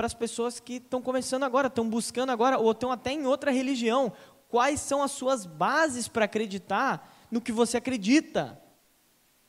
para 0.01 0.07
as 0.07 0.13
pessoas 0.15 0.59
que 0.59 0.77
estão 0.77 0.99
começando 0.99 1.43
agora, 1.43 1.67
estão 1.67 1.87
buscando 1.87 2.31
agora, 2.31 2.57
ou 2.57 2.71
estão 2.71 2.91
até 2.91 3.11
em 3.11 3.27
outra 3.27 3.51
religião, 3.51 4.11
quais 4.49 4.79
são 4.79 5.03
as 5.03 5.11
suas 5.11 5.45
bases 5.45 6.07
para 6.07 6.25
acreditar 6.25 7.27
no 7.29 7.39
que 7.39 7.51
você 7.51 7.77
acredita. 7.77 8.59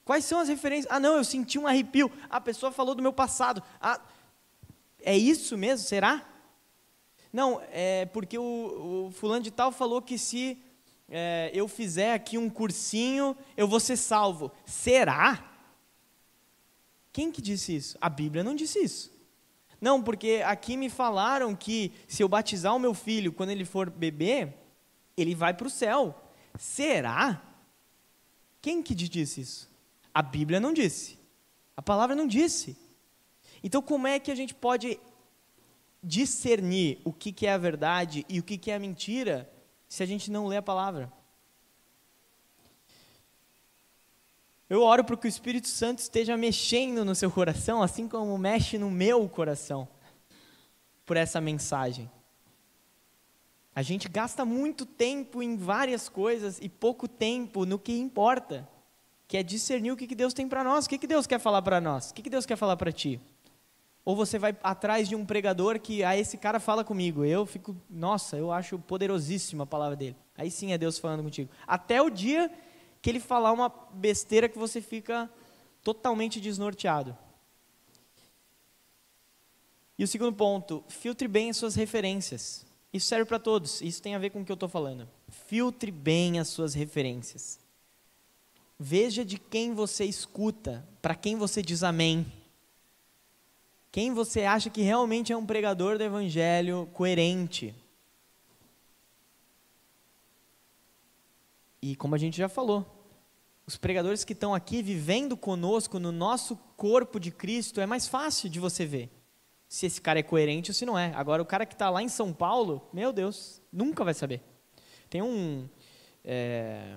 Quais 0.05 0.26
são 0.26 0.40
as 0.40 0.50
referências? 0.50 0.92
Ah, 0.92 1.00
não, 1.00 1.16
eu 1.16 1.24
senti 1.24 1.59
um 1.59 1.66
arrepio. 1.66 2.12
A 2.28 2.38
pessoa 2.38 2.70
falou 2.70 2.94
do 2.94 3.00
meu 3.00 3.14
passado. 3.14 3.62
Ah, 3.80 3.98
é 5.00 5.16
isso 5.16 5.57
mesmo? 5.57 5.86
Será? 5.86 6.22
Não, 7.32 7.62
é 7.70 8.05
porque 8.12 8.36
o, 8.36 9.07
o 9.07 9.11
fulano 9.11 9.42
de 9.42 9.50
tal 9.50 9.72
falou 9.72 10.03
que 10.03 10.18
se 10.18 10.62
é, 11.09 11.50
eu 11.55 11.66
fizer 11.66 12.12
aqui 12.12 12.36
um 12.36 12.50
cursinho, 12.50 13.34
eu 13.57 13.66
vou 13.66 13.80
ser 13.80 13.96
salvo. 13.96 14.53
Será? 14.66 15.50
Quem 17.11 17.32
que 17.32 17.40
disse 17.40 17.74
isso? 17.74 17.96
A 17.98 18.11
Bíblia 18.11 18.44
não 18.44 18.55
disse 18.55 18.78
isso. 18.80 19.22
Não, 19.83 20.01
porque 20.01 20.41
aqui 20.47 20.76
me 20.76 20.89
falaram 20.89 21.57
que 21.57 21.93
se 22.07 22.22
eu 22.22 22.28
batizar 22.28 22.72
o 22.72 22.78
meu 22.78 22.95
filho 22.95 23.33
quando 23.33 23.51
ele 23.51 23.64
for 23.64 23.91
bebê, 23.91 24.55
ele 25.16 25.35
vai 25.35 25.53
para 25.53 25.66
o 25.66 25.70
céu. 25.70 26.14
Será? 26.57 27.43
Quem 28.61 28.80
que 28.80 28.95
disse 28.95 29.41
isso? 29.41 29.68
A 30.14 30.22
Bíblia 30.22 30.61
não 30.61 30.72
disse. 30.72 31.18
A 31.76 31.83
palavra 31.83 32.14
não 32.14 32.28
disse. 32.28 32.76
Então, 33.61 33.83
como 33.83 34.07
é 34.07 34.20
que 34.20 34.30
a 34.30 34.37
gente 34.37 34.55
pode 34.55 35.01
discernir 36.01 37.01
o 37.05 37.12
que, 37.12 37.33
que 37.33 37.49
é 37.49 37.53
a 37.53 37.59
verdade 37.59 38.24
e 38.28 38.39
o 38.39 38.43
que, 38.45 38.57
que 38.57 38.70
é 38.70 38.76
a 38.76 38.78
mentira 38.78 39.53
se 39.89 40.01
a 40.01 40.07
gente 40.07 40.30
não 40.30 40.47
lê 40.47 40.59
a 40.59 40.62
palavra? 40.62 41.12
Eu 44.73 44.83
oro 44.85 45.05
para 45.05 45.18
que 45.18 45.27
o 45.27 45.29
Espírito 45.29 45.68
Santo 45.68 45.99
esteja 45.99 46.35
mexendo 46.35 47.05
no 47.05 47.14
seu 47.14 47.31
coração, 47.31 47.83
assim 47.83 48.09
como 48.09 48.39
mexe 48.39 48.79
no 48.79 48.91
meu 48.91 49.29
coração, 49.29 49.87
por 51.05 51.14
essa 51.14 51.43
mensagem. 51.43 52.11
A 53.75 53.83
gente 53.83 54.09
gasta 54.09 54.47
muito 54.47 54.87
tempo 54.87 55.43
em 55.43 55.59
várias 55.59 56.09
coisas 56.09 56.59
e 56.59 56.70
pouco 56.70 57.07
tempo 57.07 57.66
no 57.66 57.79
que 57.79 57.93
importa, 57.99 58.66
que 59.29 59.37
é 59.37 59.43
discernir 59.43 59.93
o 59.93 59.97
que 59.97 60.14
Deus 60.14 60.33
tem 60.33 60.49
para 60.49 60.64
nós, 60.64 60.87
o 60.87 60.89
que 60.89 61.07
Deus 61.07 61.27
quer 61.27 61.39
falar 61.39 61.61
para 61.61 61.79
nós, 61.79 62.09
o 62.09 62.14
que 62.14 62.31
Deus 62.31 62.47
quer 62.47 62.57
falar 62.57 62.79
para 62.79 62.91
ti. 62.91 63.20
Ou 64.07 64.16
você 64.16 64.39
vai 64.39 64.57
atrás 64.62 65.07
de 65.07 65.14
um 65.14 65.27
pregador 65.27 65.79
que, 65.81 66.03
ah, 66.03 66.16
esse 66.16 66.39
cara 66.39 66.59
fala 66.59 66.83
comigo. 66.83 67.27
Eu 67.27 67.45
fico, 67.45 67.77
nossa, 67.91 68.39
eu 68.39 68.51
acho 68.51 68.79
poderosíssima 68.79 69.64
a 69.64 69.66
palavra 69.66 69.97
dele. 69.97 70.16
Aí 70.35 70.51
sim 70.51 70.73
é 70.73 70.79
Deus 70.79 70.99
falando 70.99 71.23
contigo. 71.23 71.51
Até 71.66 72.01
o 72.01 72.09
dia 72.09 72.51
que 73.03 73.11
ele 73.11 73.18
falar 73.20 73.53
uma 73.53 73.68
besteira 73.92 74.48
que 74.48 74.57
você 74.57 74.80
fica 74.80 75.28
totalmente 75.82 76.40
desnorteado. 76.40 77.18
E 79.98 80.05
o 80.05 80.09
segundo 80.09 80.32
ponto, 80.32 80.84
filtre 80.88 81.26
bem 81.26 81.50
as 81.50 81.57
suas 81.57 81.74
referências. 81.74 82.64
Isso 82.92 83.07
serve 83.07 83.24
para 83.24 83.40
todos, 83.40 83.80
isso 83.80 84.00
tem 84.00 84.14
a 84.14 84.18
ver 84.18 84.30
com 84.30 84.40
o 84.40 84.44
que 84.44 84.53
eu 84.53 84.55
estou 84.55 84.68
falando. 84.68 85.09
Filtre 85.46 85.90
bem 85.90 86.38
as 86.38 86.48
suas 86.48 86.74
referências. 86.74 87.59
Veja 88.78 89.24
de 89.24 89.38
quem 89.38 89.74
você 89.74 90.05
escuta, 90.05 90.86
para 91.00 91.14
quem 91.14 91.36
você 91.36 91.61
diz 91.61 91.82
amém. 91.82 92.26
Quem 93.90 94.12
você 94.12 94.44
acha 94.44 94.70
que 94.70 94.82
realmente 94.82 95.32
é 95.32 95.36
um 95.36 95.44
pregador 95.44 95.98
do 95.98 96.05
evangelho 96.05 96.88
coerente. 96.92 97.74
E 101.83 101.97
como 101.97 102.14
a 102.14 102.18
gente 102.18 102.37
já 102.39 102.49
falou, 102.49 102.87
os 103.66 103.76
pregadores 103.76 104.24
que 104.24 104.33
estão 104.33 104.55
aqui 104.55 104.83
vivendo 104.83 105.37
conosco 105.37 105.99
no 105.99 106.12
nosso 106.12 106.57
corpo 106.76 107.18
de 107.18 107.33
Cristo, 107.33 107.80
é 107.80 107.87
mais 107.87 108.07
fácil 108.07 108.49
de 108.49 108.61
você 108.61 108.87
ver 108.87 109.11
se 109.68 109.87
esse 109.87 110.01
cara 110.01 110.18
é 110.18 110.22
coerente 110.22 110.70
ou 110.70 110.74
se 110.74 110.87
não 110.87 110.99
é. 110.99 111.12
Agora, 111.14 111.43
o 111.43 111.47
cara 111.47 111.66
que 111.66 111.74
está 111.74 111.91
lá 111.91 112.03
em 112.03 112.09
São 112.09 112.33
Paulo, 112.33 112.87
meu 112.93 113.12
Deus, 113.12 113.61
nunca 113.72 114.05
vai 114.05 114.14
saber. 114.14 114.43
Tem 115.11 115.22
um. 115.22 115.68
É, 116.24 116.97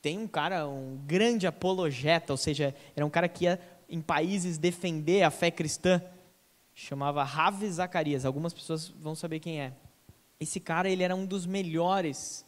tem 0.00 0.16
um 0.16 0.28
cara, 0.28 0.66
um 0.68 0.96
grande 1.04 1.46
apologeta, 1.46 2.32
ou 2.32 2.36
seja, 2.36 2.74
era 2.94 3.04
um 3.04 3.10
cara 3.10 3.28
que 3.28 3.44
ia 3.44 3.60
em 3.88 4.00
países 4.00 4.56
defender 4.56 5.22
a 5.22 5.30
fé 5.30 5.50
cristã, 5.50 6.00
chamava 6.72 7.24
Ravi 7.24 7.68
Zacarias. 7.68 8.24
Algumas 8.24 8.54
pessoas 8.54 8.88
vão 8.88 9.14
saber 9.14 9.40
quem 9.40 9.60
é. 9.60 9.72
Esse 10.38 10.60
cara, 10.60 10.88
ele 10.88 11.02
era 11.02 11.16
um 11.16 11.26
dos 11.26 11.44
melhores 11.44 12.46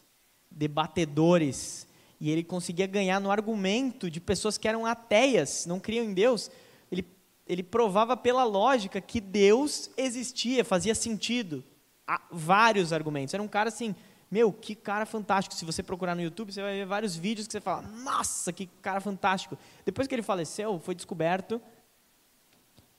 debatedores 0.50 1.86
e 2.20 2.30
ele 2.30 2.44
conseguia 2.44 2.86
ganhar 2.86 3.18
no 3.18 3.30
argumento 3.30 4.10
de 4.10 4.20
pessoas 4.20 4.58
que 4.58 4.68
eram 4.68 4.84
ateias, 4.84 5.64
não 5.64 5.80
criam 5.80 6.04
em 6.04 6.12
Deus. 6.12 6.50
Ele, 6.92 7.06
ele 7.46 7.62
provava 7.62 8.16
pela 8.16 8.44
lógica 8.44 9.00
que 9.00 9.20
Deus 9.20 9.90
existia, 9.96 10.64
fazia 10.64 10.94
sentido. 10.94 11.64
Há 12.06 12.20
vários 12.30 12.92
argumentos. 12.92 13.32
Era 13.32 13.42
um 13.42 13.48
cara 13.48 13.68
assim, 13.68 13.94
meu, 14.30 14.52
que 14.52 14.74
cara 14.74 15.06
fantástico. 15.06 15.54
Se 15.54 15.64
você 15.64 15.82
procurar 15.82 16.14
no 16.14 16.20
YouTube, 16.20 16.52
você 16.52 16.60
vai 16.60 16.74
ver 16.74 16.86
vários 16.86 17.16
vídeos 17.16 17.46
que 17.46 17.52
você 17.52 17.60
fala, 17.60 17.82
nossa, 17.82 18.52
que 18.52 18.66
cara 18.82 19.00
fantástico. 19.00 19.56
Depois 19.84 20.06
que 20.06 20.14
ele 20.14 20.22
faleceu, 20.22 20.78
foi 20.78 20.94
descoberto 20.94 21.60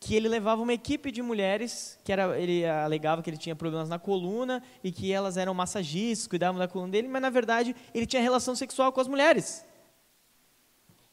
que 0.02 0.16
ele 0.16 0.28
levava 0.28 0.64
uma 0.64 0.74
equipe 0.74 1.12
de 1.12 1.22
mulheres, 1.22 1.98
que 2.04 2.12
era, 2.12 2.38
ele 2.38 2.66
alegava 2.66 3.22
que 3.22 3.30
ele 3.30 3.38
tinha 3.38 3.56
problemas 3.56 3.88
na 3.88 4.00
coluna 4.00 4.64
e 4.84 4.92
que 4.92 5.12
elas 5.12 5.38
eram 5.38 5.54
massagistas, 5.54 6.28
cuidavam 6.28 6.58
da 6.58 6.68
coluna 6.68 6.92
dele, 6.92 7.08
mas 7.08 7.22
na 7.22 7.30
verdade 7.30 7.76
ele 7.94 8.08
tinha 8.08 8.20
relação 8.20 8.56
sexual 8.56 8.92
com 8.92 9.00
as 9.00 9.08
mulheres. 9.08 9.64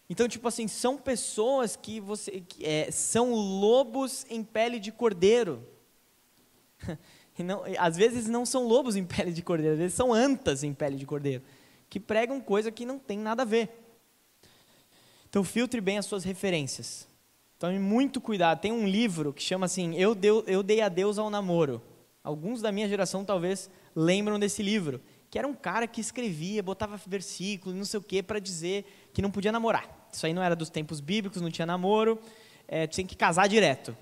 Então, 0.08 0.26
tipo 0.26 0.48
assim, 0.48 0.66
são 0.66 0.96
pessoas 0.96 1.76
que 1.76 2.00
você 2.00 2.40
que, 2.40 2.64
é, 2.64 2.90
são 2.90 3.34
lobos 3.34 4.24
em 4.30 4.42
pele 4.42 4.80
de 4.80 4.90
cordeiro. 4.90 5.62
E 7.38 7.42
não, 7.44 7.62
às 7.78 7.96
vezes 7.96 8.26
não 8.26 8.44
são 8.44 8.66
lobos 8.66 8.96
em 8.96 9.04
pele 9.04 9.30
de 9.30 9.42
cordeiro, 9.42 9.74
às 9.74 9.78
vezes 9.78 9.94
são 9.94 10.12
antas 10.12 10.64
em 10.64 10.74
pele 10.74 10.96
de 10.96 11.06
cordeiro, 11.06 11.40
que 11.88 12.00
pregam 12.00 12.40
coisa 12.40 12.72
que 12.72 12.84
não 12.84 12.98
tem 12.98 13.16
nada 13.16 13.42
a 13.42 13.44
ver. 13.44 13.70
Então, 15.28 15.44
filtre 15.44 15.80
bem 15.80 15.98
as 15.98 16.06
suas 16.06 16.24
referências. 16.24 17.07
Tome 17.58 17.76
muito 17.78 18.20
cuidado. 18.20 18.60
Tem 18.60 18.70
um 18.70 18.86
livro 18.86 19.32
que 19.32 19.42
chama 19.42 19.66
assim, 19.66 19.96
Eu, 19.96 20.14
Deu, 20.14 20.44
Eu 20.46 20.62
Dei 20.62 20.80
a 20.80 20.88
Deus 20.88 21.18
ao 21.18 21.28
Namoro. 21.28 21.82
Alguns 22.22 22.62
da 22.62 22.70
minha 22.70 22.88
geração 22.88 23.24
talvez 23.24 23.68
lembram 23.96 24.38
desse 24.38 24.62
livro. 24.62 25.00
Que 25.28 25.40
era 25.40 25.48
um 25.48 25.54
cara 25.54 25.88
que 25.88 26.00
escrevia, 26.00 26.62
botava 26.62 26.96
versículo, 27.04 27.74
não 27.74 27.84
sei 27.84 27.98
o 27.98 28.02
que, 28.02 28.22
para 28.22 28.38
dizer 28.38 29.10
que 29.12 29.20
não 29.20 29.30
podia 29.30 29.50
namorar. 29.50 30.08
Isso 30.12 30.24
aí 30.24 30.32
não 30.32 30.42
era 30.42 30.54
dos 30.54 30.70
tempos 30.70 31.00
bíblicos, 31.00 31.42
não 31.42 31.50
tinha 31.50 31.66
namoro, 31.66 32.18
é, 32.68 32.86
tinha 32.86 33.04
que 33.04 33.16
casar 33.16 33.48
direto. 33.48 33.94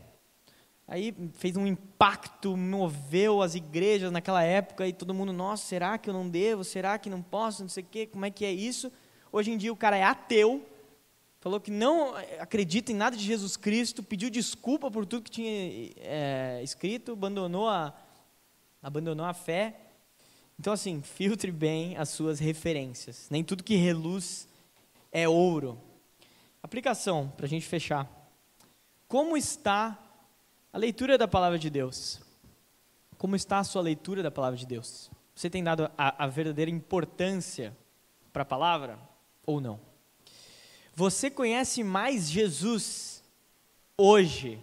Aí 0.86 1.14
fez 1.32 1.57
um 1.57 1.66
impacto, 1.66 2.57
moveu 2.57 3.40
as 3.40 3.54
igrejas 3.54 4.12
naquela 4.12 4.42
época 4.42 4.86
e 4.86 4.92
todo 4.92 5.14
mundo, 5.14 5.32
nossa, 5.32 5.64
será 5.66 5.96
que 5.96 6.11
eu 6.11 6.14
não 6.14 6.28
devo? 6.28 6.62
Será 6.62 6.98
que 6.98 7.09
não 7.09 7.22
posso? 7.22 7.62
Não 7.62 7.68
sei 7.70 7.82
o 7.82 7.86
quê, 7.90 8.07
como 8.07 8.26
é 8.26 8.30
que 8.30 8.44
é 8.44 8.52
isso? 8.52 8.92
Hoje 9.32 9.50
em 9.50 9.57
dia 9.57 9.72
o 9.72 9.76
cara 9.76 9.96
é 9.96 10.04
ateu, 10.04 10.64
falou 11.47 11.61
que 11.61 11.70
não 11.70 12.12
acredita 12.40 12.90
em 12.90 12.94
nada 12.97 13.16
de 13.16 13.22
Jesus 13.22 13.57
Cristo, 13.57 14.03
pediu 14.03 14.28
desculpa 14.28 14.90
por 14.90 15.07
tudo 15.07 15.22
que 15.22 15.30
tinha 15.30 15.92
é, 15.99 16.61
escrito, 16.61 17.12
abandonou 17.12 17.68
a, 17.68 17.94
abandonou 18.82 19.24
a 19.24 19.32
fé. 19.32 19.76
Então, 20.59 20.72
assim, 20.72 21.01
filtre 21.03 21.53
bem 21.53 21.97
as 21.99 22.09
suas 22.09 22.40
referências. 22.40 23.28
Nem 23.30 23.44
tudo 23.44 23.62
que 23.62 23.76
reluz 23.76 24.49
é 25.12 25.28
ouro. 25.28 25.80
Aplicação, 26.61 27.32
para 27.36 27.47
a 27.47 27.49
gente 27.49 27.64
fechar. 27.64 28.11
Como 29.07 29.36
está 29.36 29.97
a 30.72 30.78
leitura 30.78 31.16
da 31.16 31.28
palavra 31.28 31.61
de 31.61 31.70
Deus? 31.70 32.20
Como 33.16 33.36
está 33.36 33.61
a 33.61 33.64
sua 33.64 33.82
leitura 33.82 34.20
da 34.20 34.32
palavra 34.32 34.59
de 34.59 34.66
Deus? 34.66 35.12
Você 35.32 35.49
tem 35.49 35.62
dado 35.62 35.88
a, 35.97 36.24
a 36.24 36.26
verdadeira 36.26 36.72
importância 36.72 37.72
para 38.32 38.42
a 38.42 38.44
palavra 38.44 38.99
ou 39.47 39.61
não? 39.61 39.86
Você 40.99 41.28
conhece 41.28 41.84
mais 41.84 42.30
Jesus 42.30 43.22
hoje 43.99 44.59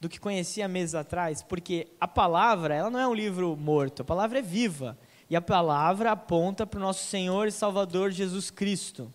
do 0.00 0.08
que 0.08 0.18
conhecia 0.18 0.66
meses 0.66 0.96
atrás? 0.96 1.40
Porque 1.40 1.86
a 2.00 2.08
palavra, 2.08 2.74
ela 2.74 2.90
não 2.90 2.98
é 2.98 3.06
um 3.06 3.14
livro 3.14 3.56
morto, 3.56 4.02
a 4.02 4.04
palavra 4.04 4.40
é 4.40 4.42
viva. 4.42 4.98
E 5.30 5.36
a 5.36 5.40
palavra 5.40 6.10
aponta 6.10 6.66
para 6.66 6.78
o 6.78 6.82
nosso 6.82 7.06
Senhor 7.06 7.46
e 7.46 7.52
Salvador 7.52 8.10
Jesus 8.10 8.50
Cristo. 8.50 9.12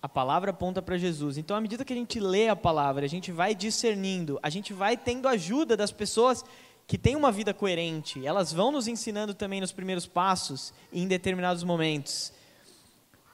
A 0.00 0.08
palavra 0.08 0.50
aponta 0.50 0.80
para 0.80 0.96
Jesus. 0.96 1.36
Então, 1.36 1.54
à 1.54 1.60
medida 1.60 1.84
que 1.84 1.92
a 1.92 1.96
gente 1.96 2.18
lê 2.18 2.48
a 2.48 2.56
palavra, 2.56 3.04
a 3.04 3.08
gente 3.08 3.30
vai 3.30 3.54
discernindo, 3.54 4.40
a 4.42 4.48
gente 4.48 4.72
vai 4.72 4.96
tendo 4.96 5.28
ajuda 5.28 5.76
das 5.76 5.92
pessoas 5.92 6.42
que 6.86 6.96
têm 6.96 7.16
uma 7.16 7.30
vida 7.30 7.52
coerente. 7.52 8.26
Elas 8.26 8.50
vão 8.50 8.72
nos 8.72 8.88
ensinando 8.88 9.34
também 9.34 9.60
nos 9.60 9.72
primeiros 9.72 10.06
passos 10.06 10.72
em 10.90 11.06
determinados 11.06 11.64
momentos. 11.64 12.32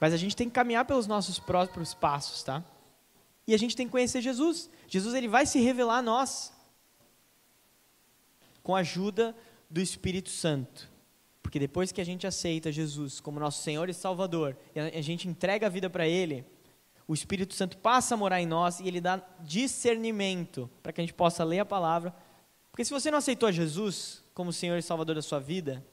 Mas 0.01 0.13
a 0.13 0.17
gente 0.17 0.35
tem 0.35 0.49
que 0.49 0.55
caminhar 0.55 0.83
pelos 0.83 1.05
nossos 1.05 1.37
próprios 1.37 1.93
passos, 1.93 2.41
tá? 2.41 2.63
E 3.45 3.53
a 3.53 3.57
gente 3.57 3.75
tem 3.75 3.85
que 3.85 3.91
conhecer 3.91 4.19
Jesus. 4.19 4.67
Jesus 4.87 5.13
ele 5.13 5.27
vai 5.27 5.45
se 5.45 5.59
revelar 5.59 5.99
a 5.99 6.01
nós 6.01 6.51
com 8.63 8.75
a 8.75 8.79
ajuda 8.79 9.35
do 9.69 9.79
Espírito 9.79 10.31
Santo. 10.31 10.89
Porque 11.43 11.59
depois 11.59 11.91
que 11.91 12.01
a 12.01 12.03
gente 12.03 12.25
aceita 12.25 12.71
Jesus 12.71 13.19
como 13.19 13.39
nosso 13.39 13.61
Senhor 13.61 13.89
e 13.89 13.93
Salvador, 13.93 14.57
e 14.73 14.79
a 14.79 15.01
gente 15.01 15.27
entrega 15.27 15.67
a 15.67 15.69
vida 15.69 15.87
para 15.87 16.07
Ele, 16.07 16.43
o 17.07 17.13
Espírito 17.13 17.53
Santo 17.53 17.77
passa 17.77 18.15
a 18.15 18.17
morar 18.17 18.41
em 18.41 18.47
nós 18.47 18.79
e 18.79 18.87
Ele 18.87 19.01
dá 19.01 19.21
discernimento 19.41 20.67
para 20.81 20.91
que 20.91 20.99
a 20.99 21.03
gente 21.03 21.13
possa 21.13 21.43
ler 21.43 21.59
a 21.59 21.65
palavra. 21.65 22.11
Porque 22.71 22.83
se 22.83 22.91
você 22.91 23.11
não 23.11 23.19
aceitou 23.19 23.51
Jesus 23.51 24.23
como 24.33 24.51
Senhor 24.51 24.79
e 24.79 24.81
Salvador 24.81 25.13
da 25.13 25.21
sua 25.21 25.39
vida, 25.39 25.85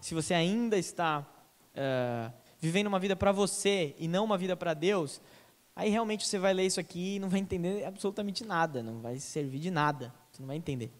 se 0.00 0.14
você 0.14 0.34
ainda 0.34 0.78
está 0.78 1.26
uh, 1.74 2.45
vivendo 2.60 2.86
uma 2.86 2.98
vida 2.98 3.14
para 3.14 3.32
você 3.32 3.94
e 3.98 4.08
não 4.08 4.24
uma 4.24 4.38
vida 4.38 4.56
para 4.56 4.74
Deus, 4.74 5.20
aí 5.74 5.90
realmente 5.90 6.26
você 6.26 6.38
vai 6.38 6.54
ler 6.54 6.66
isso 6.66 6.80
aqui 6.80 7.16
e 7.16 7.18
não 7.18 7.28
vai 7.28 7.40
entender 7.40 7.84
absolutamente 7.84 8.44
nada, 8.44 8.82
não 8.82 9.00
vai 9.00 9.18
servir 9.18 9.58
de 9.58 9.70
nada, 9.70 10.14
você 10.30 10.40
não 10.40 10.46
vai 10.46 10.56
entender. 10.56 10.92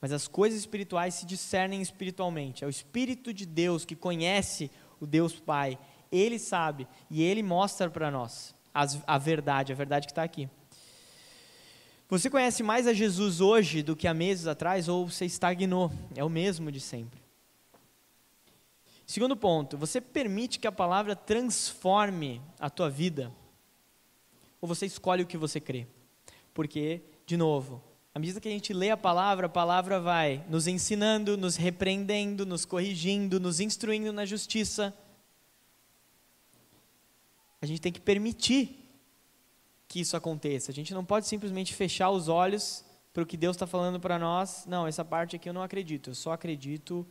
Mas 0.00 0.12
as 0.12 0.26
coisas 0.26 0.58
espirituais 0.58 1.14
se 1.14 1.26
discernem 1.26 1.82
espiritualmente. 1.82 2.64
É 2.64 2.66
o 2.66 2.70
Espírito 2.70 3.34
de 3.34 3.44
Deus 3.44 3.84
que 3.84 3.94
conhece 3.94 4.70
o 4.98 5.06
Deus 5.06 5.38
Pai. 5.38 5.78
Ele 6.10 6.38
sabe 6.38 6.88
e 7.10 7.22
ele 7.22 7.42
mostra 7.42 7.90
para 7.90 8.10
nós 8.10 8.54
as, 8.72 8.98
a 9.06 9.18
verdade, 9.18 9.72
a 9.72 9.76
verdade 9.76 10.06
que 10.06 10.12
está 10.12 10.22
aqui. 10.22 10.48
Você 12.08 12.28
conhece 12.28 12.62
mais 12.62 12.86
a 12.86 12.92
Jesus 12.92 13.40
hoje 13.40 13.82
do 13.82 13.94
que 13.94 14.08
há 14.08 14.14
meses 14.14 14.46
atrás 14.46 14.88
ou 14.88 15.08
você 15.08 15.26
estagnou? 15.26 15.92
É 16.16 16.24
o 16.24 16.28
mesmo 16.28 16.72
de 16.72 16.80
sempre. 16.80 17.19
Segundo 19.10 19.36
ponto, 19.36 19.76
você 19.76 20.00
permite 20.00 20.60
que 20.60 20.68
a 20.68 20.70
palavra 20.70 21.16
transforme 21.16 22.40
a 22.60 22.70
tua 22.70 22.88
vida? 22.88 23.32
Ou 24.60 24.68
você 24.68 24.86
escolhe 24.86 25.24
o 25.24 25.26
que 25.26 25.36
você 25.36 25.58
crê? 25.58 25.88
Porque, 26.54 27.02
de 27.26 27.36
novo, 27.36 27.82
à 28.14 28.20
medida 28.20 28.40
que 28.40 28.46
a 28.46 28.52
gente 28.52 28.72
lê 28.72 28.88
a 28.88 28.96
palavra, 28.96 29.46
a 29.46 29.50
palavra 29.50 29.98
vai 29.98 30.46
nos 30.48 30.68
ensinando, 30.68 31.36
nos 31.36 31.56
repreendendo, 31.56 32.46
nos 32.46 32.64
corrigindo, 32.64 33.40
nos 33.40 33.58
instruindo 33.58 34.12
na 34.12 34.24
justiça. 34.24 34.96
A 37.60 37.66
gente 37.66 37.80
tem 37.80 37.90
que 37.90 38.00
permitir 38.00 38.78
que 39.88 39.98
isso 39.98 40.16
aconteça. 40.16 40.70
A 40.70 40.74
gente 40.74 40.94
não 40.94 41.04
pode 41.04 41.26
simplesmente 41.26 41.74
fechar 41.74 42.10
os 42.10 42.28
olhos 42.28 42.84
para 43.12 43.24
o 43.24 43.26
que 43.26 43.36
Deus 43.36 43.56
está 43.56 43.66
falando 43.66 43.98
para 43.98 44.20
nós. 44.20 44.66
Não, 44.66 44.86
essa 44.86 45.04
parte 45.04 45.34
aqui 45.34 45.48
eu 45.48 45.52
não 45.52 45.64
acredito, 45.64 46.10
eu 46.10 46.14
só 46.14 46.30
acredito 46.30 47.04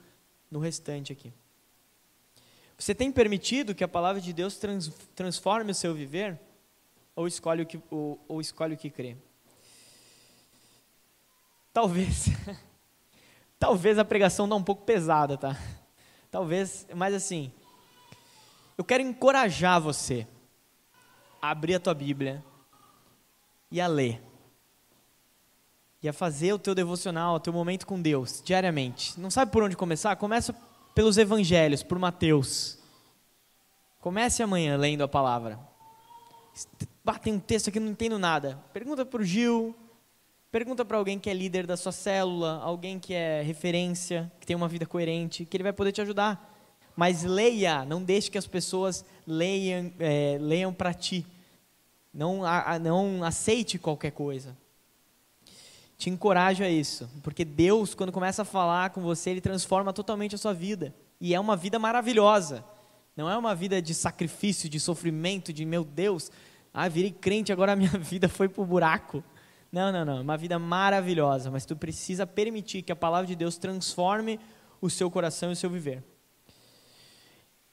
no 0.49 0.59
restante 0.59 1.11
aqui. 1.11 1.33
Você 2.79 2.95
tem 2.95 3.11
permitido 3.11 3.75
que 3.75 3.83
a 3.83 3.89
palavra 3.89 4.21
de 4.21 4.31
Deus 4.31 4.55
trans, 4.55 4.89
transforme 5.13 5.71
o 5.71 5.75
seu 5.75 5.93
viver? 5.93 6.39
Ou 7.13 7.27
escolhe 7.27 7.61
o 7.63 7.65
que, 7.65 7.77
ou, 7.91 8.23
ou 8.25 8.39
escolhe 8.39 8.73
o 8.73 8.77
que 8.77 8.89
crê? 8.89 9.17
Talvez. 11.73 12.27
talvez 13.59 13.99
a 13.99 14.05
pregação 14.05 14.47
dá 14.47 14.55
um 14.55 14.63
pouco 14.63 14.85
pesada, 14.85 15.37
tá? 15.37 15.57
Talvez, 16.31 16.87
mas 16.95 17.13
assim, 17.13 17.51
eu 18.77 18.85
quero 18.85 19.03
encorajar 19.03 19.81
você 19.81 20.25
a 21.41 21.51
abrir 21.51 21.75
a 21.75 21.79
tua 21.81 21.93
Bíblia 21.93 22.41
e 23.69 23.81
a 23.81 23.87
ler. 23.87 24.23
E 26.01 26.07
a 26.07 26.13
fazer 26.13 26.53
o 26.53 26.59
teu 26.59 26.73
devocional, 26.73 27.35
o 27.35 27.39
teu 27.41 27.51
momento 27.51 27.85
com 27.85 28.01
Deus, 28.01 28.41
diariamente. 28.41 29.19
Não 29.19 29.29
sabe 29.29 29.51
por 29.51 29.63
onde 29.63 29.75
começar? 29.75 30.15
Começa 30.15 30.55
pelos 30.93 31.17
evangelhos, 31.17 31.83
por 31.83 31.97
Mateus. 31.99 32.77
Comece 33.99 34.41
amanhã 34.41 34.77
lendo 34.77 35.03
a 35.03 35.07
palavra. 35.07 35.59
Ah, 37.05 37.17
tem 37.17 37.33
um 37.33 37.39
texto 37.39 37.69
aqui, 37.69 37.79
não 37.79 37.89
entendo 37.89 38.19
nada. 38.19 38.63
Pergunta 38.71 39.03
para 39.03 39.21
o 39.21 39.25
Gil, 39.25 39.75
pergunta 40.51 40.85
para 40.85 40.95
alguém 40.95 41.17
que 41.17 41.27
é 41.27 41.33
líder 41.33 41.65
da 41.65 41.75
sua 41.75 41.91
célula, 41.91 42.59
alguém 42.61 42.99
que 42.99 43.15
é 43.15 43.41
referência, 43.41 44.31
que 44.39 44.45
tem 44.45 44.55
uma 44.55 44.67
vida 44.67 44.85
coerente, 44.85 45.43
que 45.43 45.57
ele 45.57 45.63
vai 45.63 45.73
poder 45.73 45.91
te 45.91 46.01
ajudar. 46.01 46.55
Mas 46.95 47.23
leia, 47.23 47.83
não 47.83 48.03
deixe 48.03 48.29
que 48.29 48.37
as 48.37 48.45
pessoas 48.45 49.03
leiam, 49.25 49.91
é, 49.99 50.37
leiam 50.39 50.71
para 50.71 50.93
ti. 50.93 51.25
Não, 52.13 52.45
a, 52.45 52.77
não 52.77 53.23
aceite 53.23 53.79
qualquer 53.79 54.11
coisa. 54.11 54.55
Te 55.99 56.09
encorajo 56.09 56.63
a 56.63 56.69
isso, 56.69 57.09
porque 57.21 57.43
Deus, 57.43 57.93
quando 57.93 58.09
começa 58.09 58.43
a 58.43 58.45
falar 58.45 58.91
com 58.91 59.01
você, 59.01 59.31
Ele 59.31 59.41
transforma 59.41 59.91
totalmente 59.91 60.33
a 60.33 60.37
sua 60.37 60.53
vida. 60.53 60.95
E 61.19 61.35
é 61.35 61.39
uma 61.39 61.57
vida 61.57 61.77
maravilhosa. 61.77 62.63
Não 63.17 63.29
é 63.29 63.37
uma 63.37 63.53
vida 63.53 63.81
de 63.81 63.93
sacrifício, 63.93 64.69
de 64.69 64.79
sofrimento, 64.79 65.51
de 65.51 65.65
meu 65.65 65.83
Deus, 65.83 66.31
ah, 66.73 66.87
virei 66.87 67.11
crente, 67.11 67.51
agora 67.51 67.73
a 67.73 67.75
minha 67.75 67.91
vida 67.99 68.29
foi 68.29 68.47
para 68.47 68.61
o 68.61 68.65
buraco. 68.65 69.21
Não, 69.69 69.91
não, 69.91 70.05
não. 70.05 70.19
É 70.19 70.21
uma 70.21 70.37
vida 70.37 70.57
maravilhosa, 70.57 71.51
mas 71.51 71.65
tu 71.65 71.75
precisa 71.75 72.25
permitir 72.25 72.81
que 72.81 72.93
a 72.93 72.95
palavra 72.95 73.27
de 73.27 73.35
Deus 73.35 73.57
transforme 73.57 74.39
o 74.79 74.89
seu 74.89 75.11
coração 75.11 75.49
e 75.49 75.53
o 75.53 75.55
seu 75.57 75.69
viver. 75.69 76.01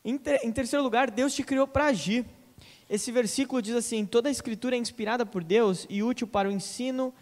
Em, 0.04 0.18
ter, 0.18 0.40
em 0.44 0.50
terceiro 0.50 0.82
lugar, 0.82 1.12
Deus 1.12 1.32
te 1.32 1.44
criou 1.44 1.68
para 1.68 1.86
agir. 1.86 2.26
Esse 2.90 3.12
versículo 3.12 3.62
diz 3.62 3.76
assim: 3.76 4.04
toda 4.04 4.28
a 4.28 4.32
escritura 4.32 4.74
é 4.74 4.78
inspirada 4.80 5.24
por 5.24 5.44
Deus 5.44 5.86
e 5.88 6.02
útil 6.02 6.26
para 6.26 6.48
o 6.48 6.52
ensino, 6.52 7.14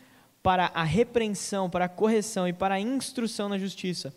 para 0.45 0.71
a 0.75 0.85
repreensão, 0.85 1.69
para 1.69 1.87
a 1.87 1.89
correção 1.89 2.47
e 2.47 2.53
para 2.53 2.77
a 2.77 2.81
instrução 2.81 3.49
na 3.49 3.59
justiça 3.59 4.15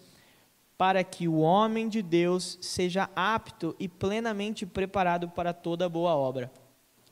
para 0.77 1.03
que 1.03 1.27
o 1.27 1.39
homem 1.39 1.89
de 1.89 2.01
Deus 2.03 2.57
seja 2.61 3.09
apto 3.15 3.75
e 3.79 3.89
plenamente 3.89 4.65
preparado 4.65 5.27
para 5.27 5.51
toda 5.51 5.89
boa 5.89 6.15
obra. 6.15 6.51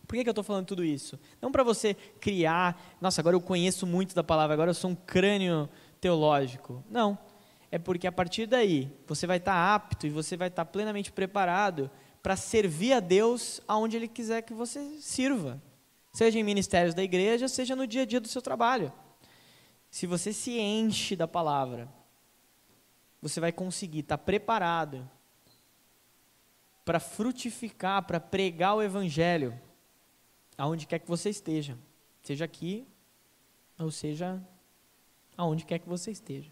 Por 0.06 0.16
que, 0.16 0.24
que 0.24 0.30
eu 0.30 0.34
estou 0.34 0.44
falando 0.44 0.68
tudo 0.68 0.86
isso? 0.86 1.20
Não 1.42 1.52
para 1.52 1.64
você 1.64 1.96
criar, 2.20 2.80
nossa, 3.02 3.22
agora 3.22 3.36
eu 3.36 3.42
conheço 3.42 3.88
muito 3.88 4.14
da 4.14 4.24
palavra, 4.24 4.54
agora 4.54 4.70
eu 4.70 4.76
sou 4.76 4.92
um 4.92 4.96
crânio 4.96 5.68
teológico. 6.00 6.84
Não. 6.88 7.18
É 7.72 7.80
porque 7.80 8.06
a 8.06 8.12
partir 8.12 8.46
daí 8.46 8.92
você 9.08 9.26
vai 9.26 9.38
estar 9.38 9.54
tá 9.54 9.74
apto 9.74 10.06
e 10.06 10.12
você 10.12 10.38
vai 10.38 10.50
estar 10.50 10.64
tá 10.64 10.72
plenamente 10.72 11.12
preparado 11.12 11.90
para 12.22 12.36
servir 12.36 12.94
a 12.94 13.00
Deus 13.00 13.60
aonde 13.68 13.98
Ele 13.98 14.08
quiser 14.08 14.44
que 14.44 14.54
você 14.54 14.80
sirva. 15.00 15.60
Seja 16.14 16.38
em 16.38 16.44
ministérios 16.44 16.94
da 16.94 17.02
igreja, 17.02 17.48
seja 17.48 17.76
no 17.76 17.88
dia 17.88 18.04
a 18.04 18.06
dia 18.06 18.22
do 18.22 18.28
seu 18.28 18.44
trabalho. 18.44 18.94
Se 19.96 20.06
você 20.06 20.34
se 20.34 20.60
enche 20.60 21.16
da 21.16 21.26
palavra, 21.26 21.88
você 23.22 23.40
vai 23.40 23.54
conseguir 23.54 24.00
estar 24.00 24.18
tá 24.18 24.24
preparado 24.26 25.10
para 26.84 27.00
frutificar, 27.00 28.04
para 28.06 28.20
pregar 28.20 28.76
o 28.76 28.84
Evangelho, 28.84 29.58
aonde 30.58 30.86
quer 30.86 31.00
que 31.00 31.08
você 31.08 31.30
esteja, 31.30 31.78
seja 32.22 32.44
aqui, 32.44 32.86
ou 33.80 33.90
seja, 33.90 34.46
aonde 35.38 35.64
quer 35.64 35.80
que 35.80 35.88
você 35.88 36.12
esteja. 36.12 36.52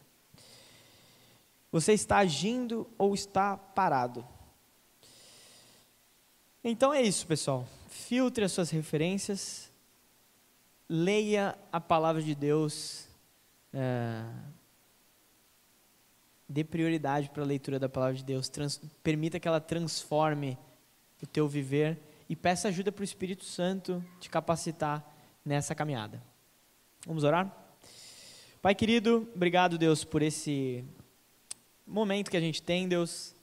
Você 1.70 1.92
está 1.92 2.20
agindo 2.20 2.90
ou 2.98 3.14
está 3.14 3.58
parado? 3.58 4.26
Então 6.64 6.94
é 6.94 7.02
isso, 7.02 7.28
pessoal. 7.28 7.68
Filtre 7.90 8.46
as 8.46 8.54
suas 8.54 8.70
referências, 8.70 9.70
leia 10.88 11.58
a 11.74 11.82
palavra 11.82 12.22
de 12.22 12.34
Deus. 12.34 13.12
É 13.74 14.24
dê 16.54 16.64
prioridade 16.64 17.32
para 17.32 17.42
a 17.42 17.46
leitura 17.46 17.80
da 17.80 17.90
palavra 17.90 18.16
de 18.16 18.24
Deus, 18.24 18.48
trans, 18.48 18.80
permita 19.02 19.40
que 19.40 19.48
ela 19.48 19.60
transforme 19.60 20.58
o 21.22 21.26
teu 21.26 21.48
viver 21.48 22.00
e 22.30 22.36
peça 22.36 22.68
ajuda 22.68 22.92
para 22.92 23.02
o 23.02 23.04
Espírito 23.04 23.44
Santo 23.44 24.04
te 24.20 24.30
capacitar 24.30 25.04
nessa 25.44 25.74
caminhada. 25.74 26.22
Vamos 27.08 27.24
orar? 27.24 27.52
Pai 28.62 28.76
querido, 28.76 29.28
obrigado, 29.36 29.80
Deus, 29.80 30.04
por 30.04 30.22
esse 30.22 30.86
momento 31.88 32.30
que 32.30 32.38
a 32.38 32.42
gente 32.42 32.62
tem, 32.62 32.88
Deus. 32.88 33.36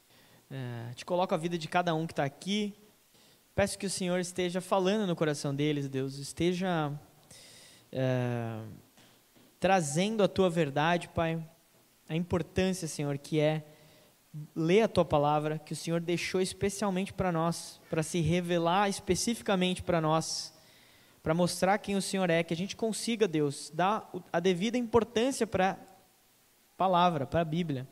É, 0.48 0.94
te 0.94 1.04
coloco 1.04 1.34
a 1.34 1.36
vida 1.36 1.58
de 1.58 1.68
cada 1.68 1.94
um 1.94 2.06
que 2.06 2.12
está 2.12 2.24
aqui. 2.24 2.72
Peço 3.54 3.76
que 3.78 3.86
o 3.86 3.90
Senhor 3.90 4.18
esteja 4.20 4.60
falando 4.60 5.06
no 5.06 5.16
coração 5.16 5.54
deles, 5.54 5.88
Deus, 5.88 6.16
esteja 6.16 6.92
é, 7.92 8.62
trazendo 9.60 10.24
a 10.24 10.28
tua 10.28 10.50
verdade, 10.50 11.08
Pai 11.10 11.40
a 12.10 12.16
importância, 12.16 12.88
Senhor, 12.88 13.16
que 13.18 13.38
é 13.38 13.62
ler 14.54 14.82
a 14.82 14.88
tua 14.88 15.04
palavra, 15.04 15.60
que 15.60 15.72
o 15.72 15.76
Senhor 15.76 16.00
deixou 16.00 16.40
especialmente 16.40 17.12
para 17.12 17.30
nós, 17.30 17.80
para 17.88 18.02
se 18.02 18.20
revelar 18.20 18.88
especificamente 18.88 19.80
para 19.80 20.00
nós, 20.00 20.52
para 21.22 21.32
mostrar 21.34 21.78
quem 21.78 21.94
o 21.94 22.02
Senhor 22.02 22.28
é, 22.28 22.42
que 22.42 22.52
a 22.52 22.56
gente 22.56 22.74
consiga, 22.74 23.28
Deus, 23.28 23.70
dar 23.72 24.10
a 24.32 24.40
devida 24.40 24.76
importância 24.76 25.46
para 25.46 25.70
a 25.70 25.76
palavra, 26.76 27.26
para 27.26 27.42
a 27.42 27.44
Bíblia. 27.44 27.86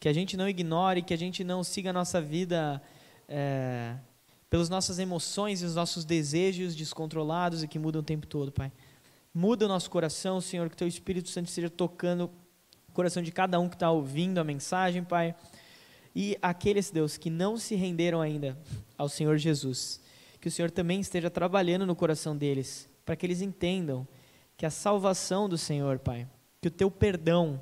Que 0.00 0.08
a 0.08 0.14
gente 0.14 0.34
não 0.34 0.48
ignore, 0.48 1.02
que 1.02 1.12
a 1.12 1.18
gente 1.18 1.44
não 1.44 1.62
siga 1.62 1.90
a 1.90 1.92
nossa 1.92 2.22
vida 2.22 2.80
é, 3.28 3.96
pelas 4.48 4.70
nossas 4.70 4.98
emoções 4.98 5.60
e 5.60 5.66
os 5.66 5.74
nossos 5.74 6.06
desejos 6.06 6.74
descontrolados 6.74 7.62
e 7.62 7.68
que 7.68 7.78
mudam 7.78 8.00
o 8.00 8.04
tempo 8.04 8.26
todo, 8.26 8.50
Pai. 8.50 8.72
Muda 9.38 9.66
o 9.66 9.68
nosso 9.68 9.90
coração, 9.90 10.40
Senhor, 10.40 10.66
que 10.70 10.72
o 10.76 10.78
Teu 10.78 10.88
Espírito 10.88 11.28
Santo 11.28 11.48
esteja 11.48 11.68
tocando 11.68 12.30
coração 12.94 13.22
de 13.22 13.30
cada 13.30 13.60
um 13.60 13.68
que 13.68 13.76
está 13.76 13.90
ouvindo 13.90 14.38
a 14.38 14.44
mensagem, 14.44 15.04
Pai. 15.04 15.34
E 16.14 16.38
aqueles, 16.40 16.90
Deus, 16.90 17.18
que 17.18 17.28
não 17.28 17.58
se 17.58 17.74
renderam 17.74 18.22
ainda 18.22 18.56
ao 18.96 19.10
Senhor 19.10 19.36
Jesus, 19.36 20.00
que 20.40 20.48
o 20.48 20.50
Senhor 20.50 20.70
também 20.70 21.00
esteja 21.00 21.28
trabalhando 21.28 21.84
no 21.84 21.94
coração 21.94 22.34
deles, 22.34 22.88
para 23.04 23.14
que 23.14 23.26
eles 23.26 23.42
entendam 23.42 24.08
que 24.56 24.64
a 24.64 24.70
salvação 24.70 25.50
do 25.50 25.58
Senhor, 25.58 25.98
Pai, 25.98 26.26
que 26.58 26.68
o 26.68 26.70
teu 26.70 26.90
perdão 26.90 27.60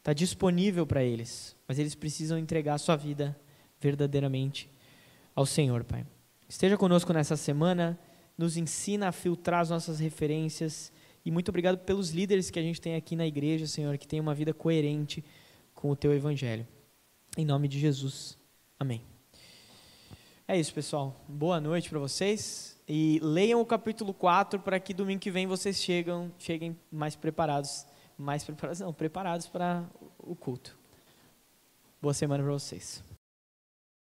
está 0.00 0.12
disponível 0.12 0.86
para 0.86 1.02
eles, 1.02 1.56
mas 1.66 1.78
eles 1.78 1.94
precisam 1.94 2.36
entregar 2.36 2.74
a 2.74 2.78
sua 2.78 2.94
vida 2.94 3.34
verdadeiramente 3.80 4.70
ao 5.34 5.46
Senhor, 5.46 5.82
Pai. 5.82 6.04
Esteja 6.46 6.76
conosco 6.76 7.10
nessa 7.14 7.38
semana, 7.38 7.98
nos 8.38 8.56
ensina 8.56 9.08
a 9.08 9.12
filtrar 9.12 9.60
as 9.60 9.70
nossas 9.70 9.98
referências 9.98 10.92
e 11.24 11.30
muito 11.30 11.50
obrigado 11.50 11.76
pelos 11.78 12.10
líderes 12.10 12.50
que 12.50 12.58
a 12.58 12.62
gente 12.62 12.80
tem 12.80 12.94
aqui 12.94 13.14
na 13.14 13.26
igreja, 13.26 13.66
Senhor, 13.66 13.98
que 13.98 14.08
tem 14.08 14.18
uma 14.20 14.34
vida 14.34 14.54
coerente 14.54 15.22
com 15.74 15.90
o 15.90 15.96
teu 15.96 16.14
evangelho. 16.14 16.66
Em 17.36 17.44
nome 17.44 17.68
de 17.68 17.78
Jesus. 17.78 18.38
Amém. 18.80 19.02
É 20.46 20.58
isso, 20.58 20.72
pessoal. 20.72 21.14
Boa 21.28 21.60
noite 21.60 21.90
para 21.90 21.98
vocês. 21.98 22.80
E 22.88 23.20
leiam 23.22 23.60
o 23.60 23.66
capítulo 23.66 24.14
4 24.14 24.60
para 24.60 24.80
que 24.80 24.94
domingo 24.94 25.20
que 25.20 25.30
vem 25.30 25.46
vocês 25.46 25.76
chegam, 25.76 26.32
cheguem 26.38 26.74
mais 26.90 27.14
preparados. 27.14 27.86
Mais 28.16 28.42
preparados, 28.42 28.80
não, 28.80 28.94
preparados 28.94 29.46
para 29.46 29.84
o 30.18 30.34
culto. 30.34 30.78
Boa 32.00 32.14
semana 32.14 32.42
para 32.42 32.52
vocês. 32.52 33.04